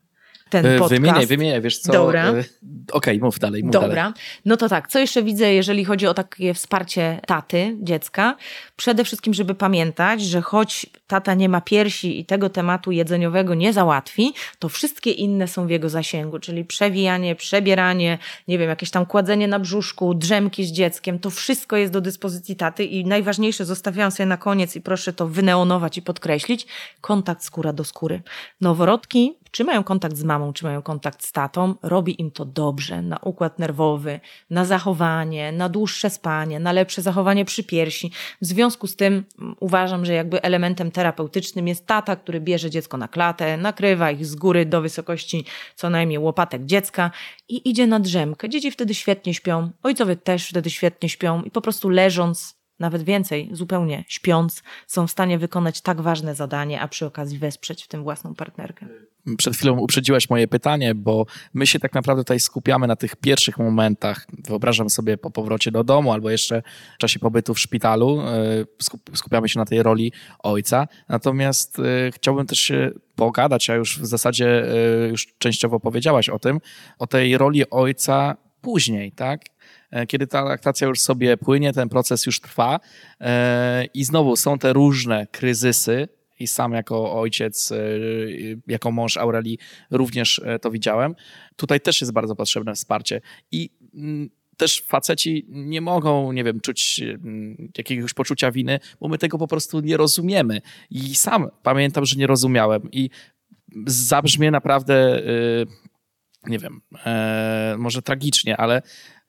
[0.50, 0.90] ten e, podcast.
[0.90, 1.92] Wymieniaj, wymieniaj, wiesz co.
[1.92, 2.24] Dobra.
[2.24, 2.48] E, okej,
[2.92, 3.88] okay, mów dalej, mów Dobra.
[3.88, 4.12] Dalej.
[4.44, 8.36] No to tak, co jeszcze widzę, jeżeli chodzi o takie wsparcie taty, dziecka?
[8.76, 13.72] Przede wszystkim, żeby pamiętać, że choć tata nie ma piersi i tego tematu jedzeniowego nie
[13.72, 18.18] załatwi, to wszystkie inne są w jego zasięgu, czyli przewijanie, przebieranie,
[18.48, 22.56] nie wiem, jakieś tam kładzenie na brzuszku, drzemki z dzieckiem, to wszystko jest do dyspozycji
[22.56, 26.66] taty i najważniejsze, zostawiam sobie na koniec i proszę to wyneonować i podkreślić,
[27.00, 28.22] kontakt skóra do skóry.
[28.60, 33.02] Noworodki czy mają kontakt z mamą, czy mają kontakt z tatą, robi im to dobrze
[33.02, 34.20] na układ nerwowy,
[34.50, 38.12] na zachowanie, na dłuższe spanie, na lepsze zachowanie przy piersi.
[38.42, 42.96] W związku z tym mm, uważam, że jakby elementem terapeutycznym jest tata, który bierze dziecko
[42.96, 45.44] na klatę, nakrywa ich z góry do wysokości
[45.76, 47.10] co najmniej łopatek dziecka
[47.48, 48.48] i idzie na drzemkę.
[48.48, 53.48] Dzieci wtedy świetnie śpią, ojcowie też wtedy świetnie śpią i po prostu leżąc nawet więcej,
[53.52, 58.02] zupełnie śpiąc, są w stanie wykonać tak ważne zadanie, a przy okazji wesprzeć w tym
[58.02, 58.86] własną partnerkę.
[59.36, 63.58] Przed chwilą uprzedziłaś moje pytanie, bo my się tak naprawdę tutaj skupiamy na tych pierwszych
[63.58, 64.26] momentach.
[64.48, 66.62] Wyobrażam sobie po powrocie do domu albo jeszcze
[66.94, 68.20] w czasie pobytu w szpitalu.
[68.20, 68.64] E,
[69.14, 70.88] skupiamy się na tej roli ojca.
[71.08, 74.64] Natomiast e, chciałbym też się pogadać, a już w zasadzie
[75.04, 76.60] e, już częściowo powiedziałaś o tym,
[76.98, 79.40] o tej roli ojca później, tak?
[79.90, 82.80] E, kiedy ta laktacja już sobie płynie, ten proces już trwa
[83.20, 86.08] e, i znowu są te różne kryzysy,
[86.40, 87.76] i sam jako ojciec, e,
[88.66, 89.58] jako mąż Aurelii
[89.90, 91.14] również to widziałem.
[91.56, 93.20] Tutaj też jest bardzo potrzebne wsparcie.
[93.52, 99.18] I mm, też faceci nie mogą, nie wiem, czuć mm, jakiegoś poczucia winy, bo my
[99.18, 100.60] tego po prostu nie rozumiemy.
[100.90, 102.90] I sam pamiętam, że nie rozumiałem.
[102.92, 103.10] I
[103.86, 105.22] zabrzmie naprawdę,
[106.48, 106.80] nie wiem,
[107.78, 108.82] może tragicznie, ale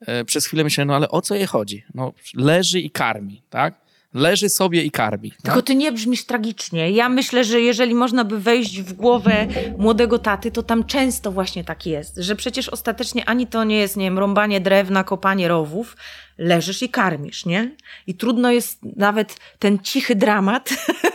[0.06, 1.84] E, przez chwilę myślałem, no ale o co jej chodzi?
[1.94, 3.74] No, leży i karmi, tak?
[4.14, 5.32] Leży sobie i karmi.
[5.42, 5.66] Tylko tak?
[5.66, 6.90] ty nie brzmisz tragicznie.
[6.90, 9.46] Ja myślę, że jeżeli można by wejść w głowę
[9.78, 13.96] młodego taty, to tam często właśnie tak jest, że przecież ostatecznie ani to nie jest,
[13.96, 15.96] nie wiem, rąbanie drewna, kopanie rowów,
[16.40, 17.76] leżysz i karmisz, nie?
[18.06, 20.70] I trudno jest nawet ten cichy dramat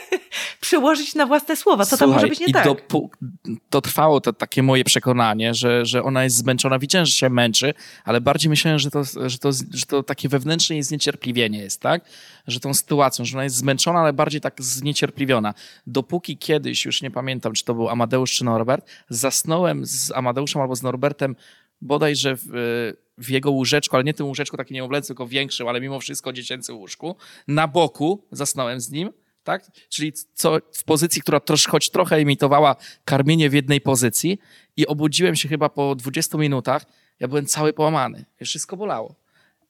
[0.62, 1.86] przełożyć na własne słowa.
[1.86, 2.66] Co tam może być nie i tak?
[2.66, 2.78] Do,
[3.70, 6.80] to trwało to takie moje przekonanie, że, że ona jest zmęczona.
[6.80, 7.74] Widziałem, że się męczy,
[8.04, 12.06] ale bardziej myślałem, że to, że to, że to takie wewnętrzne zniecierpliwienie jest, tak?
[12.48, 15.54] Że tą sytuacją, że ona jest zmęczona, ale bardziej tak zniecierpliwiona.
[15.88, 20.76] Dopóki kiedyś, już nie pamiętam, czy to był Amadeusz czy Norbert, zasnąłem z Amadeuszem albo
[20.76, 21.36] z Norbertem
[21.82, 22.48] bodajże w,
[23.18, 26.78] w jego łóżeczku, ale nie tym łóżeczku takim niemowlęcym, tylko większym, ale mimo wszystko dziecięcym
[26.78, 27.16] łóżku.
[27.48, 29.12] Na boku zasnąłem z nim
[29.46, 29.72] tak?
[29.90, 34.40] Czyli co, w pozycji, która trosz, choć trochę imitowała karmienie w jednej pozycji
[34.78, 36.86] i obudziłem się chyba po 20 minutach,
[37.20, 39.16] ja byłem cały połamany, wszystko bolało.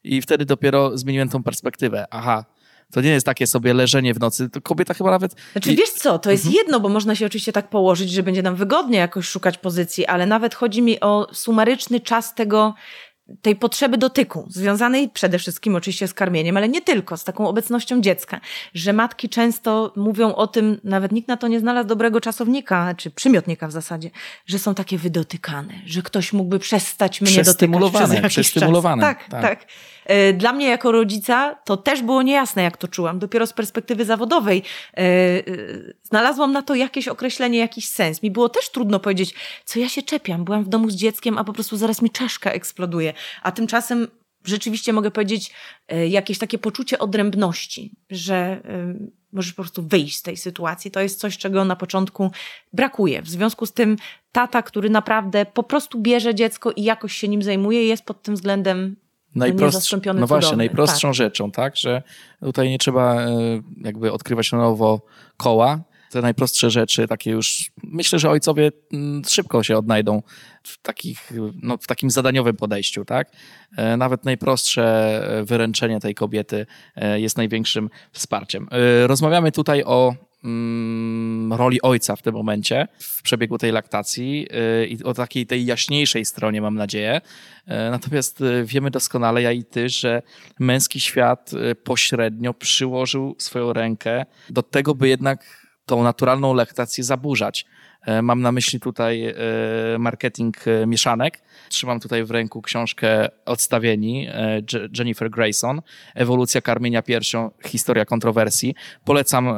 [0.03, 2.05] I wtedy dopiero zmieniłem tą perspektywę.
[2.11, 2.45] Aha,
[2.91, 5.35] to nie jest takie sobie leżenie w nocy, to kobieta chyba nawet...
[5.51, 6.63] Znaczy wiesz co, to jest mhm.
[6.63, 10.25] jedno, bo można się oczywiście tak położyć, że będzie nam wygodnie jakoś szukać pozycji, ale
[10.25, 12.73] nawet chodzi mi o sumaryczny czas tego
[13.41, 18.01] tej potrzeby dotyku, związanej przede wszystkim oczywiście z karmieniem, ale nie tylko, z taką obecnością
[18.01, 18.41] dziecka,
[18.73, 23.11] że matki często mówią o tym, nawet nikt na to nie znalazł dobrego czasownika, czy
[23.11, 24.09] przymiotnika w zasadzie,
[24.45, 28.51] że są takie wydotykane, że ktoś mógłby przestać mnie dotykać przez jakiś.
[28.53, 28.63] Czas.
[29.01, 29.65] Tak, tak, tak.
[30.05, 33.19] E, dla mnie jako rodzica to też było niejasne, jak to czułam.
[33.19, 35.43] Dopiero z perspektywy zawodowej e, e,
[36.03, 38.23] znalazłam na to jakieś określenie, jakiś sens.
[38.23, 39.33] Mi było też trudno powiedzieć,
[39.65, 40.45] co ja się czepiam.
[40.45, 43.13] Byłam w domu z dzieckiem, a po prostu zaraz mi czaszka eksploduje.
[43.43, 44.07] A tymczasem
[44.45, 45.51] rzeczywiście mogę powiedzieć
[46.09, 48.61] jakieś takie poczucie odrębności, że
[49.31, 50.91] możesz po prostu wyjść z tej sytuacji.
[50.91, 52.31] To jest coś, czego na początku
[52.73, 53.21] brakuje.
[53.21, 53.97] W związku z tym
[54.31, 58.35] tata, który naprawdę po prostu bierze dziecko i jakoś się nim zajmuje, jest pod tym
[58.35, 58.95] względem
[59.35, 61.15] najprostszą, no właśnie, najprostszą tak.
[61.15, 62.03] rzeczą, tak, że
[62.39, 63.29] tutaj nie trzeba e,
[63.81, 65.01] jakby odkrywać na nowo
[65.37, 65.79] koła.
[66.11, 70.21] Te najprostsze rzeczy, takie już, myślę, że ojcowie mm, szybko się odnajdą
[70.63, 71.31] w, takich,
[71.61, 73.31] no, w takim zadaniowym podejściu, tak?
[73.77, 74.83] E, nawet najprostsze
[75.39, 76.65] e, wyręczenie tej kobiety
[77.15, 78.67] jest największym wsparciem.
[79.05, 80.15] Rozmawiamy tutaj o
[80.45, 84.47] Mm, roli ojca w tym momencie, w przebiegu tej laktacji
[84.83, 87.17] y, i o takiej tej jaśniejszej stronie, mam nadzieję.
[87.17, 87.21] Y,
[87.67, 90.21] natomiast y, wiemy doskonale, ja i ty, że
[90.59, 91.51] męski świat
[91.83, 97.65] pośrednio przyłożył swoją rękę do tego, by jednak tą naturalną laktację zaburzać.
[98.05, 99.33] E, mam na myśli tutaj e,
[99.99, 101.41] marketing e, mieszanek.
[101.69, 104.27] Trzymam tutaj w ręku książkę Odstawieni
[104.99, 105.81] Jennifer Grayson,
[106.15, 108.75] Ewolucja karmienia piersią, historia kontrowersji.
[109.05, 109.55] Polecam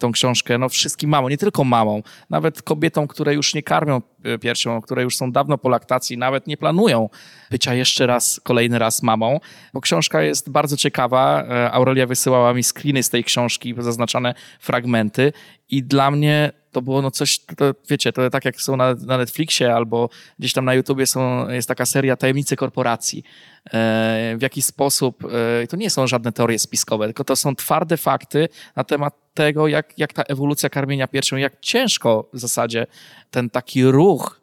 [0.00, 4.02] tą książkę no, wszystkim mamom, nie tylko mamom, nawet kobietom, które już nie karmią
[4.40, 7.08] piersią, które już są dawno po laktacji, nawet nie planują
[7.50, 9.40] bycia jeszcze raz, kolejny raz mamą,
[9.74, 11.44] bo książka jest bardzo ciekawa.
[11.72, 15.32] Aurelia wysyłała mi screeny z tej książki, zaznaczone fragmenty
[15.68, 19.18] i dla mnie to było no coś, to, wiecie, to tak jak są na, na
[19.18, 20.08] Netflixie albo
[20.38, 23.24] gdzieś tam na YouTubie są, jest taka seria Tajemnice Korporacji.
[23.66, 25.24] E, w jaki sposób,
[25.62, 29.68] e, to nie są żadne teorie spiskowe, tylko to są twarde fakty na temat tego,
[29.68, 32.86] jak, jak ta ewolucja karmienia piersią, jak ciężko w zasadzie
[33.30, 34.41] ten taki ruch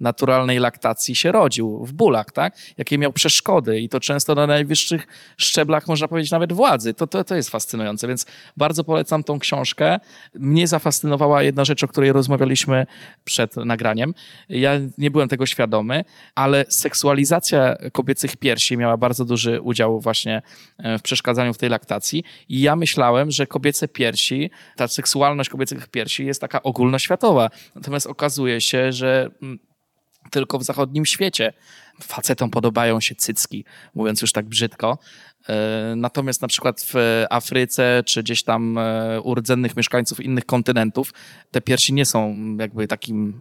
[0.00, 2.56] naturalnej laktacji się rodził, w bólach, tak?
[2.78, 6.94] Jakie miał przeszkody i to często na najwyższych szczeblach, można powiedzieć, nawet władzy.
[6.94, 8.26] To, to, to jest fascynujące, więc
[8.56, 10.00] bardzo polecam tą książkę.
[10.34, 12.86] Mnie zafascynowała jedna rzecz, o której rozmawialiśmy
[13.24, 14.14] przed nagraniem.
[14.48, 20.42] Ja nie byłem tego świadomy, ale seksualizacja kobiecych piersi miała bardzo duży udział właśnie
[20.78, 25.88] e, w przeszkadzaniu w tej laktacji i ja myślałem, że kobiece piersi, ta seksualność kobiecych
[25.88, 27.50] piersi jest taka ogólnoświatowa.
[27.74, 29.58] Natomiast okazuje się, że mm,
[30.30, 31.52] tylko w zachodnim świecie
[32.02, 33.64] facetom podobają się cycki,
[33.94, 34.98] mówiąc już tak brzydko.
[35.48, 41.12] E, natomiast na przykład w Afryce, czy gdzieś tam e, u rdzennych mieszkańców innych kontynentów,
[41.50, 43.40] te piersi nie są jakby takim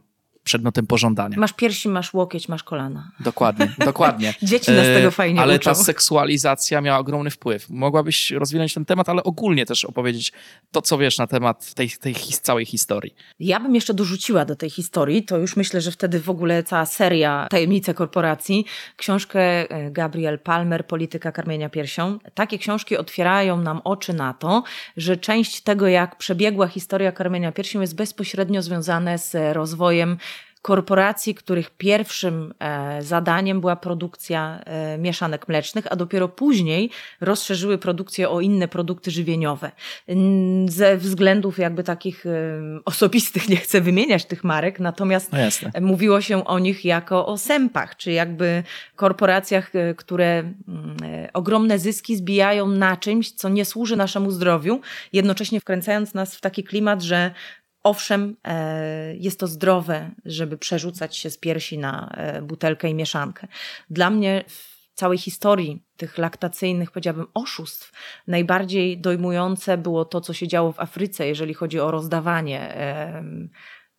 [0.49, 1.37] przedmiotem pożądania.
[1.37, 3.11] Masz piersi, masz łokieć, masz kolana.
[3.19, 4.33] Dokładnie, dokładnie.
[4.41, 5.69] Dzieci nas tego fajnie Ale uczą.
[5.69, 7.69] ta seksualizacja miała ogromny wpływ.
[7.69, 10.31] Mogłabyś rozwinąć ten temat, ale ogólnie też opowiedzieć
[10.71, 13.15] to, co wiesz na temat tej, tej całej historii.
[13.39, 16.85] Ja bym jeszcze dorzuciła do tej historii, to już myślę, że wtedy w ogóle cała
[16.85, 18.65] seria Tajemnice Korporacji,
[18.97, 22.19] książkę e, Gabriel Palmer, Polityka karmienia piersią.
[22.33, 24.63] Takie książki otwierają nam oczy na to,
[24.97, 30.17] że część tego, jak przebiegła historia karmienia piersią jest bezpośrednio związane z rozwojem
[30.61, 36.89] korporacji, których pierwszym e, zadaniem była produkcja e, mieszanek mlecznych, a dopiero później
[37.21, 39.71] rozszerzyły produkcję o inne produkty żywieniowe.
[40.65, 42.29] Ze względów jakby takich e,
[42.85, 47.97] osobistych nie chcę wymieniać tych marek, natomiast No mówiło się o nich jako o sępach,
[47.97, 48.63] czy jakby
[48.95, 50.53] korporacjach, które
[51.33, 54.81] ogromne zyski zbijają na czymś, co nie służy naszemu zdrowiu,
[55.13, 57.31] jednocześnie wkręcając nas w taki klimat, że
[57.83, 63.47] Owszem, e, jest to zdrowe, żeby przerzucać się z piersi na e, butelkę i mieszankę.
[63.89, 67.91] Dla mnie w całej historii tych laktacyjnych, powiedziałabym, oszustw,
[68.27, 72.75] najbardziej dojmujące było to, co się działo w Afryce, jeżeli chodzi o rozdawanie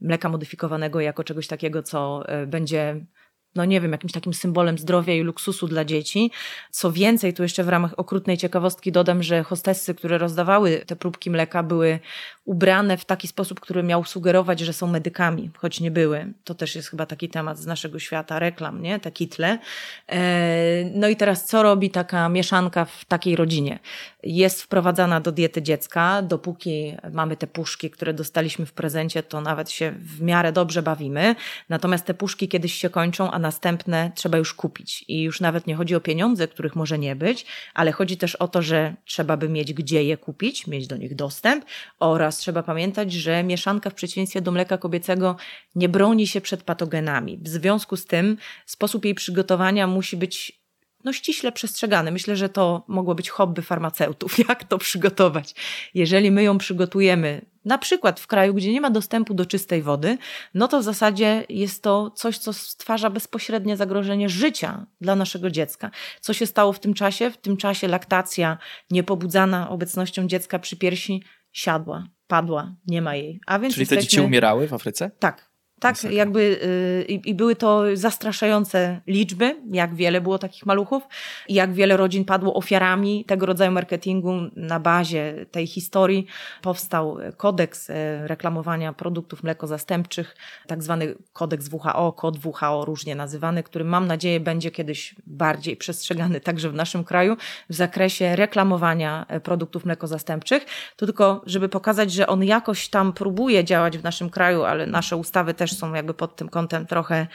[0.00, 3.06] mleka modyfikowanego jako czegoś takiego, co e, będzie
[3.54, 6.30] no nie wiem, jakimś takim symbolem zdrowia i luksusu dla dzieci.
[6.70, 11.30] Co więcej, tu jeszcze w ramach okrutnej ciekawostki dodam, że hostessy, które rozdawały te próbki
[11.30, 11.98] mleka, były
[12.44, 16.32] ubrane w taki sposób, który miał sugerować, że są medykami, choć nie były.
[16.44, 19.00] To też jest chyba taki temat z naszego świata reklam, nie?
[19.00, 19.58] Te kitle.
[20.08, 23.78] E, No i teraz co robi taka mieszanka w takiej rodzinie?
[24.22, 29.70] Jest wprowadzana do diety dziecka, dopóki mamy te puszki, które dostaliśmy w prezencie, to nawet
[29.70, 31.34] się w miarę dobrze bawimy.
[31.68, 35.04] Natomiast te puszki kiedyś się kończą, a następne trzeba już kupić.
[35.08, 38.48] I już nawet nie chodzi o pieniądze, których może nie być, ale chodzi też o
[38.48, 41.64] to, że trzeba by mieć gdzie je kupić, mieć do nich dostęp
[42.00, 45.36] oraz trzeba pamiętać, że mieszanka w przeciwieństwie do mleka kobiecego
[45.74, 47.38] nie broni się przed patogenami.
[47.42, 50.59] W związku z tym sposób jej przygotowania musi być
[51.04, 52.12] no, ściśle przestrzegany.
[52.12, 55.54] Myślę, że to mogło być hobby farmaceutów, jak to przygotować.
[55.94, 60.18] Jeżeli my ją przygotujemy, na przykład w kraju, gdzie nie ma dostępu do czystej wody,
[60.54, 65.90] no to w zasadzie jest to coś, co stwarza bezpośrednie zagrożenie życia dla naszego dziecka.
[66.20, 67.30] Co się stało w tym czasie?
[67.30, 68.58] W tym czasie laktacja
[68.90, 71.22] niepobudzana obecnością dziecka przy piersi
[71.52, 73.40] siadła, padła, nie ma jej.
[73.46, 74.10] A więc Czyli te jesteśmy...
[74.10, 75.10] dzieci umierały w Afryce?
[75.18, 75.49] Tak.
[75.80, 76.16] Tak, Masakra.
[76.16, 81.02] jakby y, i i były to zastraszające liczby, jak wiele było takich maluchów
[81.48, 84.32] i jak wiele rodzin padło ofiarami tego rodzaju marketingu.
[84.56, 86.26] Na bazie tej historii
[86.62, 93.84] powstał kodeks y, reklamowania produktów mlekozastępczych, tak zwany kodeks WHO, kod WHO różnie nazywany, który
[93.84, 97.36] mam nadzieję będzie kiedyś bardziej przestrzegany także w naszym kraju
[97.68, 100.66] w zakresie reklamowania e, produktów mlekozastępczych.
[100.96, 105.16] To tylko, żeby pokazać, że on jakoś tam próbuje działać w naszym kraju, ale nasze
[105.16, 107.26] ustawy też są jakby pod tym kątem trochę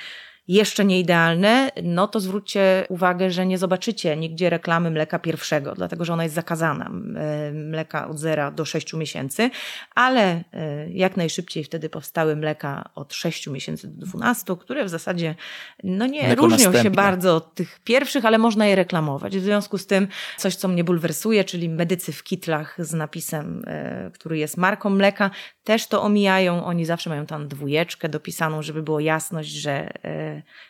[0.48, 6.14] jeszcze nieidealne, no to zwróćcie uwagę, że nie zobaczycie nigdzie reklamy mleka pierwszego, dlatego że
[6.14, 9.50] ona jest zakazana, e, mleka od 0 do 6 miesięcy,
[9.96, 15.36] ale e, jak najszybciej wtedy powstały mleka od 6 miesięcy do 12, które w zasadzie
[15.84, 16.92] no nie Mleko różnią się następne.
[16.92, 19.38] bardzo od tych pierwszych, ale można je reklamować.
[19.38, 24.12] W związku z tym coś, co mnie bulwersuje, czyli medycy w kitlach z napisem, e,
[24.14, 25.32] który jest marką mleka,
[25.64, 26.66] też to omijają.
[26.66, 29.90] Oni zawsze mają tam dwójeczkę dopisaną, żeby było jasność, że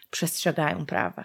[0.09, 1.23] przestrzegają prawa.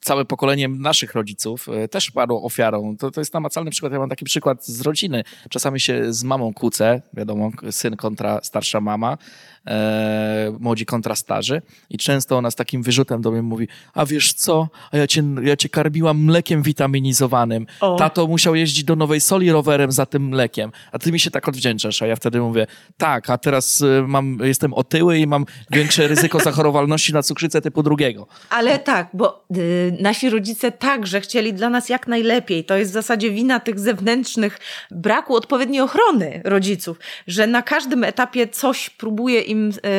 [0.00, 2.96] całe pokolenie naszych rodziców e, też padło ofiarą.
[2.96, 3.92] To, to jest namacalny przykład.
[3.92, 5.24] Ja mam taki przykład z rodziny.
[5.50, 9.18] Czasami się z mamą kłócę, wiadomo, syn kontra starsza mama,
[9.66, 14.32] e, młodzi kontra starzy i często ona z takim wyrzutem do mnie mówi, a wiesz
[14.32, 17.66] co, a ja cię, ja cię karmiłam mlekiem witaminizowanym.
[17.80, 17.96] O.
[17.96, 21.48] Tato musiał jeździć do Nowej Soli rowerem za tym mlekiem, a ty mi się tak
[21.48, 26.08] odwdzięczasz, a ja wtedy mówię, tak, a teraz e, mam, jestem otyły i mam większe
[26.08, 28.26] ryzyko zachorowalności na cukrzycę typu drugiego.
[28.50, 32.64] Ale tak, bo y, nasi rodzice także chcieli dla nas jak najlepiej.
[32.64, 34.58] To jest w zasadzie wina tych zewnętrznych
[34.90, 39.53] braku odpowiedniej ochrony rodziców, że na każdym etapie coś próbuje im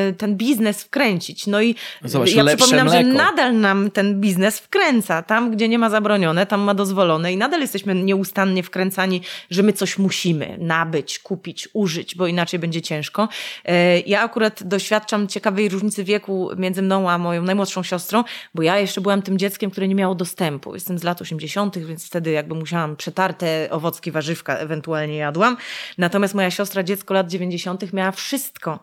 [0.09, 1.47] y, ten biznes wkręcić.
[1.47, 3.17] No i Zobacz, ja przypominam, że mleko.
[3.17, 5.21] nadal nam ten biznes wkręca.
[5.23, 9.73] Tam, gdzie nie ma zabronione, tam ma dozwolone i nadal jesteśmy nieustannie wkręcani, że my
[9.73, 13.29] coś musimy nabyć, kupić, użyć, bo inaczej będzie ciężko.
[13.65, 18.23] E, Ja akurat doświadczam ciekawej różnicy wieku między mną a moją najmłodszą siostrą,
[18.55, 20.73] bo ja jeszcze byłam tym dzieckiem, które nie miało dostępu.
[20.73, 25.57] Jestem z lat 80., więc wtedy jakby musiałam przetarte owocki, warzywka ewentualnie jadłam.
[25.97, 28.79] Natomiast moja siostra, dziecko lat 90., miała wszystko.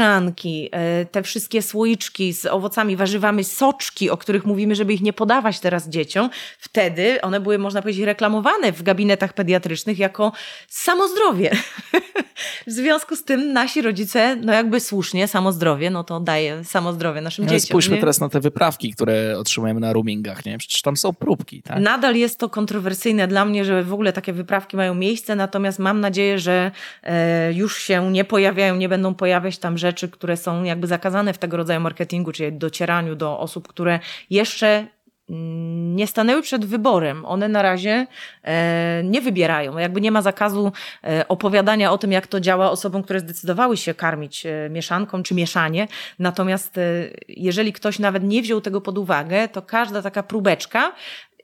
[0.00, 5.12] Mieszanki, e, te wszystkie słoiczki z owocami, warzywami, soczki, o których mówimy, żeby ich nie
[5.12, 6.30] podawać teraz dzieciom.
[6.58, 10.32] Wtedy one były, można powiedzieć, reklamowane w gabinetach pediatrycznych jako
[10.68, 11.50] samozdrowie.
[12.66, 17.44] w związku z tym nasi rodzice, no jakby słusznie, samozdrowie, no to daje samozdrowie naszym
[17.44, 17.66] Ale dzieciom.
[17.66, 18.00] spójrzmy nie?
[18.00, 20.58] teraz na te wyprawki, które otrzymujemy na roomingach, nie?
[20.58, 21.80] Przecież tam są próbki, tak?
[21.80, 26.00] Nadal jest to kontrowersyjne dla mnie, że w ogóle takie wyprawki mają miejsce, natomiast mam
[26.00, 26.70] nadzieję, że
[27.02, 31.38] e, już się nie pojawiają, nie będą pojawiać tam rzeczy, które są jakby zakazane w
[31.38, 33.98] tego rodzaju marketingu, czyli docieraniu do osób, które
[34.30, 34.86] jeszcze
[35.30, 37.24] mm, nie stanęły przed wyborem.
[37.24, 38.06] One na razie
[38.44, 39.78] e, nie wybierają.
[39.78, 40.72] Jakby nie ma zakazu
[41.04, 45.34] e, opowiadania o tym, jak to działa osobom, które zdecydowały się karmić e, mieszanką czy
[45.34, 45.88] mieszanie.
[46.18, 46.80] Natomiast
[47.28, 50.92] jeżeli ktoś nawet nie wziął tego pod uwagę, to każda taka próbeczka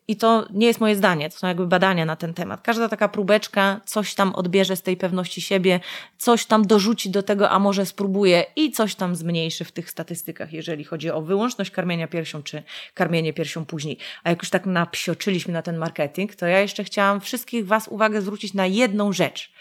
[0.09, 2.61] i to nie jest moje zdanie, to są jakby badania na ten temat.
[2.63, 5.81] Każda taka próbeczka coś tam odbierze z tej pewności siebie,
[6.19, 10.53] coś tam dorzuci do tego, a może spróbuje i coś tam zmniejszy w tych statystykach,
[10.53, 12.63] jeżeli chodzi o wyłączność karmienia piersią czy
[12.95, 13.99] karmienie piersią później.
[14.25, 18.23] A jak już tak napsioczyliśmy na ten marketing, to ja jeszcze chciałam wszystkich Was uwagę
[18.23, 19.53] zwrócić na jedną rzecz.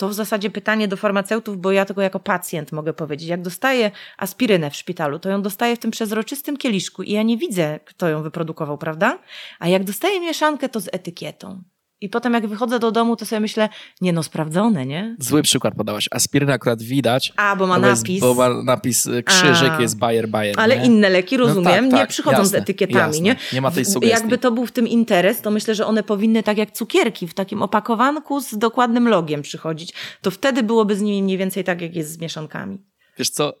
[0.00, 3.28] To w zasadzie pytanie do farmaceutów, bo ja tego jako pacjent mogę powiedzieć.
[3.28, 7.36] Jak dostaję aspirynę w szpitalu, to ją dostaję w tym przezroczystym kieliszku i ja nie
[7.36, 9.18] widzę, kto ją wyprodukował, prawda?
[9.58, 11.62] A jak dostaję mieszankę, to z etykietą.
[12.00, 13.68] I potem jak wychodzę do domu, to sobie myślę,
[14.00, 15.16] nie no, sprawdzone, nie?
[15.18, 16.08] Zły przykład podałaś.
[16.10, 17.32] Aspirynę akurat widać.
[17.36, 18.20] A, bo ma bo jest- napis.
[18.20, 19.80] Bo ma napis y, krzyżyk, A.
[19.82, 20.54] jest Bayer, Bayer.
[20.60, 20.84] Ale nie?
[20.86, 23.20] inne leki, No rozumiem, tak, nie tak, przychodzą jasne, z etykietami, jasne.
[23.22, 23.36] nie?
[23.52, 24.08] Nie ma tej sugestii.
[24.20, 27.34] Jakby to był w tym interes, to myślę, że one powinny tak jak cukierki w
[27.34, 29.92] takim opakowanku z dokładnym logiem przychodzić.
[30.22, 32.78] To wtedy byłoby z nimi mniej więcej tak, jak jest z mieszankami.
[33.18, 33.52] Wiesz co,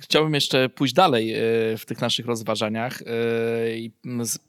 [0.00, 1.34] chciałbym jeszcze pójść dalej
[1.72, 3.02] y, w tych naszych rozważaniach.
[3.02, 3.04] y,
[3.78, 3.90] I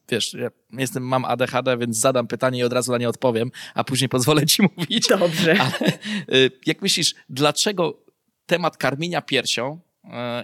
[0.10, 3.84] wiesz, ja jestem, mam ADHD, więc zadam pytanie i od razu na nie odpowiem, a
[3.84, 5.08] później pozwolę ci mówić.
[5.08, 5.56] Dobrze.
[5.60, 5.92] Ale
[6.34, 8.04] y, jak myślisz, dlaczego
[8.46, 9.80] temat karmienia piersią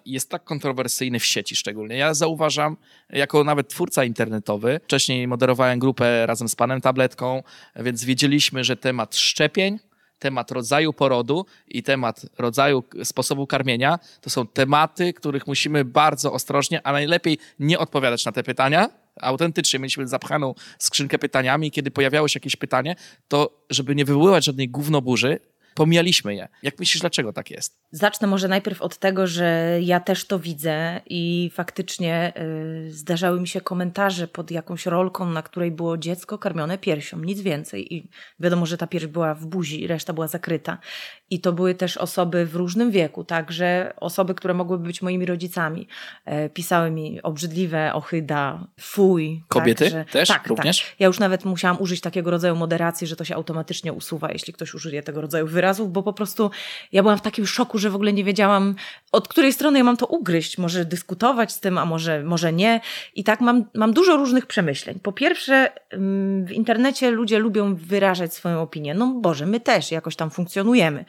[0.06, 1.98] jest tak kontrowersyjny w sieci szczególnie?
[1.98, 2.78] Ja zauważam,
[3.10, 7.44] jako nawet twórca internetowy, wcześniej moderowałem grupę razem z panem Tabletką,
[7.76, 9.80] więc wiedzieliśmy, że temat szczepień,
[10.20, 16.88] temat rodzaju porodu i temat rodzaju sposobu karmienia to są tematy, których musimy bardzo ostrożnie,
[16.88, 18.90] a najlepiej nie odpowiadać na te pytania.
[19.22, 22.96] Autentycznie mieliśmy zapchaną skrzynkę pytaniami kiedy pojawiało się jakieś pytanie,
[23.28, 25.40] to żeby nie wywoływać żadnej gównoburzy,
[25.76, 26.48] pomijaliśmy je.
[26.64, 27.78] Jak myślisz, dlaczego tak jest?
[27.92, 32.34] Zacznę może najpierw od tego, że ja też to widzę i faktycznie
[32.88, 37.42] y, zdarzały mi się komentarze pod jakąś rolką, na której było dziecko karmione piersią, nic
[37.42, 37.94] więcej.
[37.94, 38.10] I
[38.40, 40.78] wiadomo, że ta pierś była w buzi, reszta była zakryta.
[41.30, 45.88] I to były też osoby w różnym wieku, także osoby, które mogłyby być moimi rodzicami.
[46.26, 49.44] E, pisały mi obrzydliwe, ochyda, fuj.
[49.48, 50.80] Kobiety tak, też tak, również?
[50.80, 51.00] Tak.
[51.00, 54.74] Ja już nawet musiałam użyć takiego rodzaju moderacji, że to się automatycznie usuwa, jeśli ktoś
[54.74, 56.52] użyje tego rodzaju wyrazów, bo po prostu
[56.92, 58.76] ja byłam w takim szoku, że w ogóle nie wiedziałam,
[59.12, 60.58] od której strony ja mam to ugryźć.
[60.58, 62.82] Może dyskutować z tym, a może, może nie.
[63.16, 65.00] I tak mam, mam dużo różnych przemyśleń.
[65.04, 68.94] Po pierwsze, mm, w internecie ludzie lubią wyrażać swoją opinię.
[68.94, 71.06] No Boże, my też jakoś tam funkcjonujemy.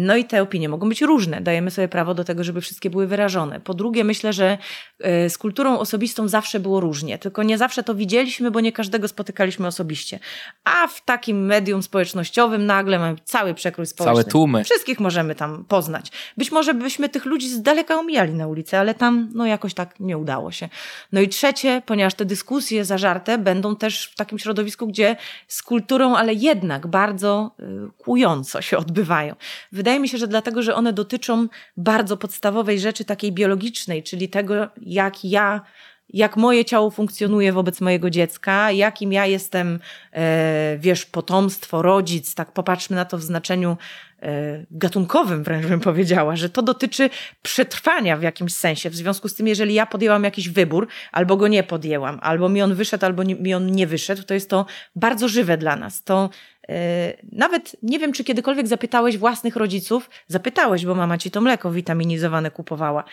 [0.00, 1.40] No i te opinie mogą być różne.
[1.40, 3.60] Dajemy sobie prawo do tego, żeby wszystkie były wyrażone.
[3.60, 4.58] Po drugie, myślę, że
[5.00, 7.18] e, z kulturą osobistą zawsze było różnie.
[7.18, 10.18] Tylko nie zawsze to widzieliśmy, bo nie każdego spotykaliśmy osobiście.
[10.64, 14.64] A w takim medium społecznościowym nagle mamy cały przekrój Całe tłumy.
[14.64, 16.12] Wszystkich możemy tam poznać.
[16.36, 20.00] Być może byśmy tych ludzi z daleka omijali na ulicy, ale tam no jakoś tak
[20.00, 20.68] nie udało się.
[21.12, 25.16] No i trzecie, ponieważ te dyskusje zażarte będą też w takim środowisku, gdzie
[25.48, 27.64] z kulturą, ale jednak bardzo y,
[27.98, 29.34] kłująco się odbywają.
[29.72, 34.54] Wydaje mi się, że dlatego, że one dotyczą bardzo podstawowej rzeczy takiej biologicznej, czyli tego,
[34.76, 35.60] jak ja
[36.08, 39.78] jak moje ciało funkcjonuje wobec mojego dziecka, jakim ja jestem,
[40.12, 43.76] e, wiesz, potomstwo, rodzic, tak popatrzmy na to w znaczeniu
[44.22, 47.10] e, gatunkowym, wręcz bym powiedziała, że to dotyczy
[47.42, 48.90] przetrwania w jakimś sensie.
[48.90, 52.62] W związku z tym, jeżeli ja podjęłam jakiś wybór, albo go nie podjęłam, albo mi
[52.62, 56.02] on wyszedł, albo nie, mi on nie wyszedł, to jest to bardzo żywe dla nas.
[56.02, 56.30] To
[56.68, 61.70] e, nawet nie wiem, czy kiedykolwiek zapytałeś własnych rodziców, zapytałeś, bo mama ci to mleko
[61.70, 63.04] witaminizowane kupowała.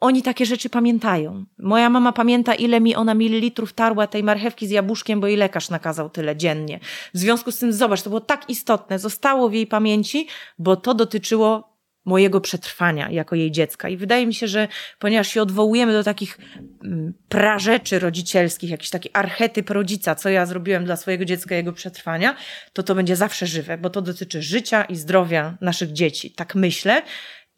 [0.00, 1.44] Oni takie rzeczy pamiętają.
[1.58, 5.70] Moja mama pamięta, ile mi ona mililitrów tarła tej marchewki z jabłuszkiem, bo jej lekarz
[5.70, 6.80] nakazał tyle dziennie.
[7.14, 10.26] W związku z tym, zobacz, to było tak istotne, zostało w jej pamięci,
[10.58, 11.78] bo to dotyczyło
[12.08, 13.88] mojego przetrwania jako jej dziecka.
[13.88, 14.68] I wydaje mi się, że
[14.98, 16.38] ponieważ się odwołujemy do takich
[16.84, 22.36] mm, prażeczy rodzicielskich, jakiś taki archetyp rodzica, co ja zrobiłem dla swojego dziecka, jego przetrwania,
[22.72, 26.30] to to będzie zawsze żywe, bo to dotyczy życia i zdrowia naszych dzieci.
[26.30, 27.02] Tak myślę.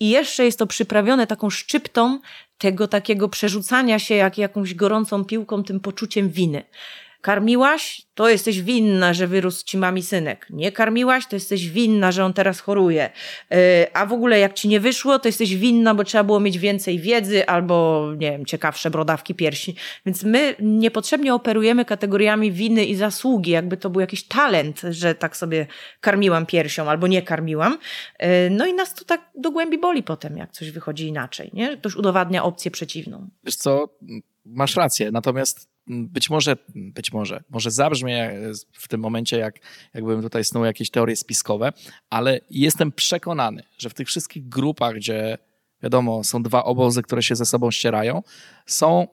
[0.00, 2.20] I jeszcze jest to przyprawione taką szczyptą
[2.58, 6.62] tego takiego przerzucania się jak jakąś gorącą piłką tym poczuciem winy.
[7.20, 10.46] Karmiłaś, to jesteś winna, że wyrósł ci mami synek.
[10.50, 13.10] Nie karmiłaś, to jesteś winna, że on teraz choruje.
[13.50, 13.56] Yy,
[13.92, 16.98] a w ogóle jak ci nie wyszło, to jesteś winna, bo trzeba było mieć więcej
[16.98, 19.74] wiedzy albo, nie wiem, ciekawsze brodawki piersi.
[20.06, 25.36] Więc my niepotrzebnie operujemy kategoriami winy i zasługi, jakby to był jakiś talent, że tak
[25.36, 25.66] sobie
[26.00, 27.78] karmiłam piersią albo nie karmiłam.
[28.20, 31.76] Yy, no i nas to tak do głębi boli potem, jak coś wychodzi inaczej, nie?
[31.76, 33.28] Ktoś udowadnia opcję przeciwną.
[33.44, 33.88] Wiesz co,
[34.44, 38.32] masz rację, natomiast być może, być może, może zabrzmie
[38.72, 39.54] w tym momencie, jak,
[39.94, 41.72] jakbym tutaj snuł jakieś teorie spiskowe,
[42.10, 45.38] ale jestem przekonany, że w tych wszystkich grupach, gdzie
[45.82, 48.22] wiadomo, są dwa obozy, które się ze sobą ścierają,
[48.66, 49.08] są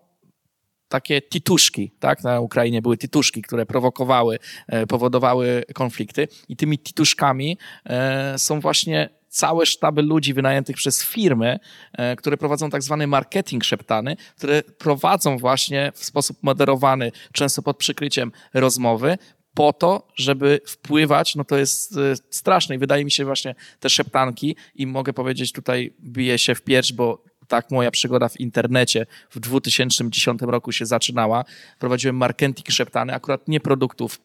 [0.87, 2.23] takie tituszki, tak?
[2.23, 9.09] Na Ukrainie były tituszki, które prowokowały, e, powodowały konflikty i tymi tituszkami e, są właśnie
[9.37, 11.59] całe sztaby ludzi wynajętych przez firmy,
[11.93, 17.77] e, które prowadzą tak zwany marketing szeptany, które prowadzą właśnie w sposób moderowany, często pod
[17.77, 19.17] przykryciem rozmowy,
[19.53, 23.89] po to, żeby wpływać, no to jest e, straszne i wydaje mi się właśnie te
[23.89, 29.05] szeptanki i mogę powiedzieć tutaj biję się w pierś, bo tak moja przygoda w internecie
[29.29, 31.45] w 2010 roku się zaczynała.
[31.79, 34.19] Prowadziłem marketing szeptany, akurat nie produktów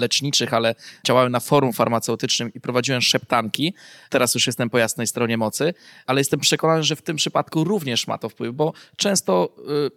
[0.00, 0.74] leczniczych, ale
[1.06, 3.74] działałem na forum farmaceutycznym i prowadziłem szeptanki.
[4.10, 5.74] Teraz już jestem po jasnej stronie mocy,
[6.06, 9.54] ale jestem przekonany, że w tym przypadku również ma to wpływ, bo często
[9.86, 9.90] y,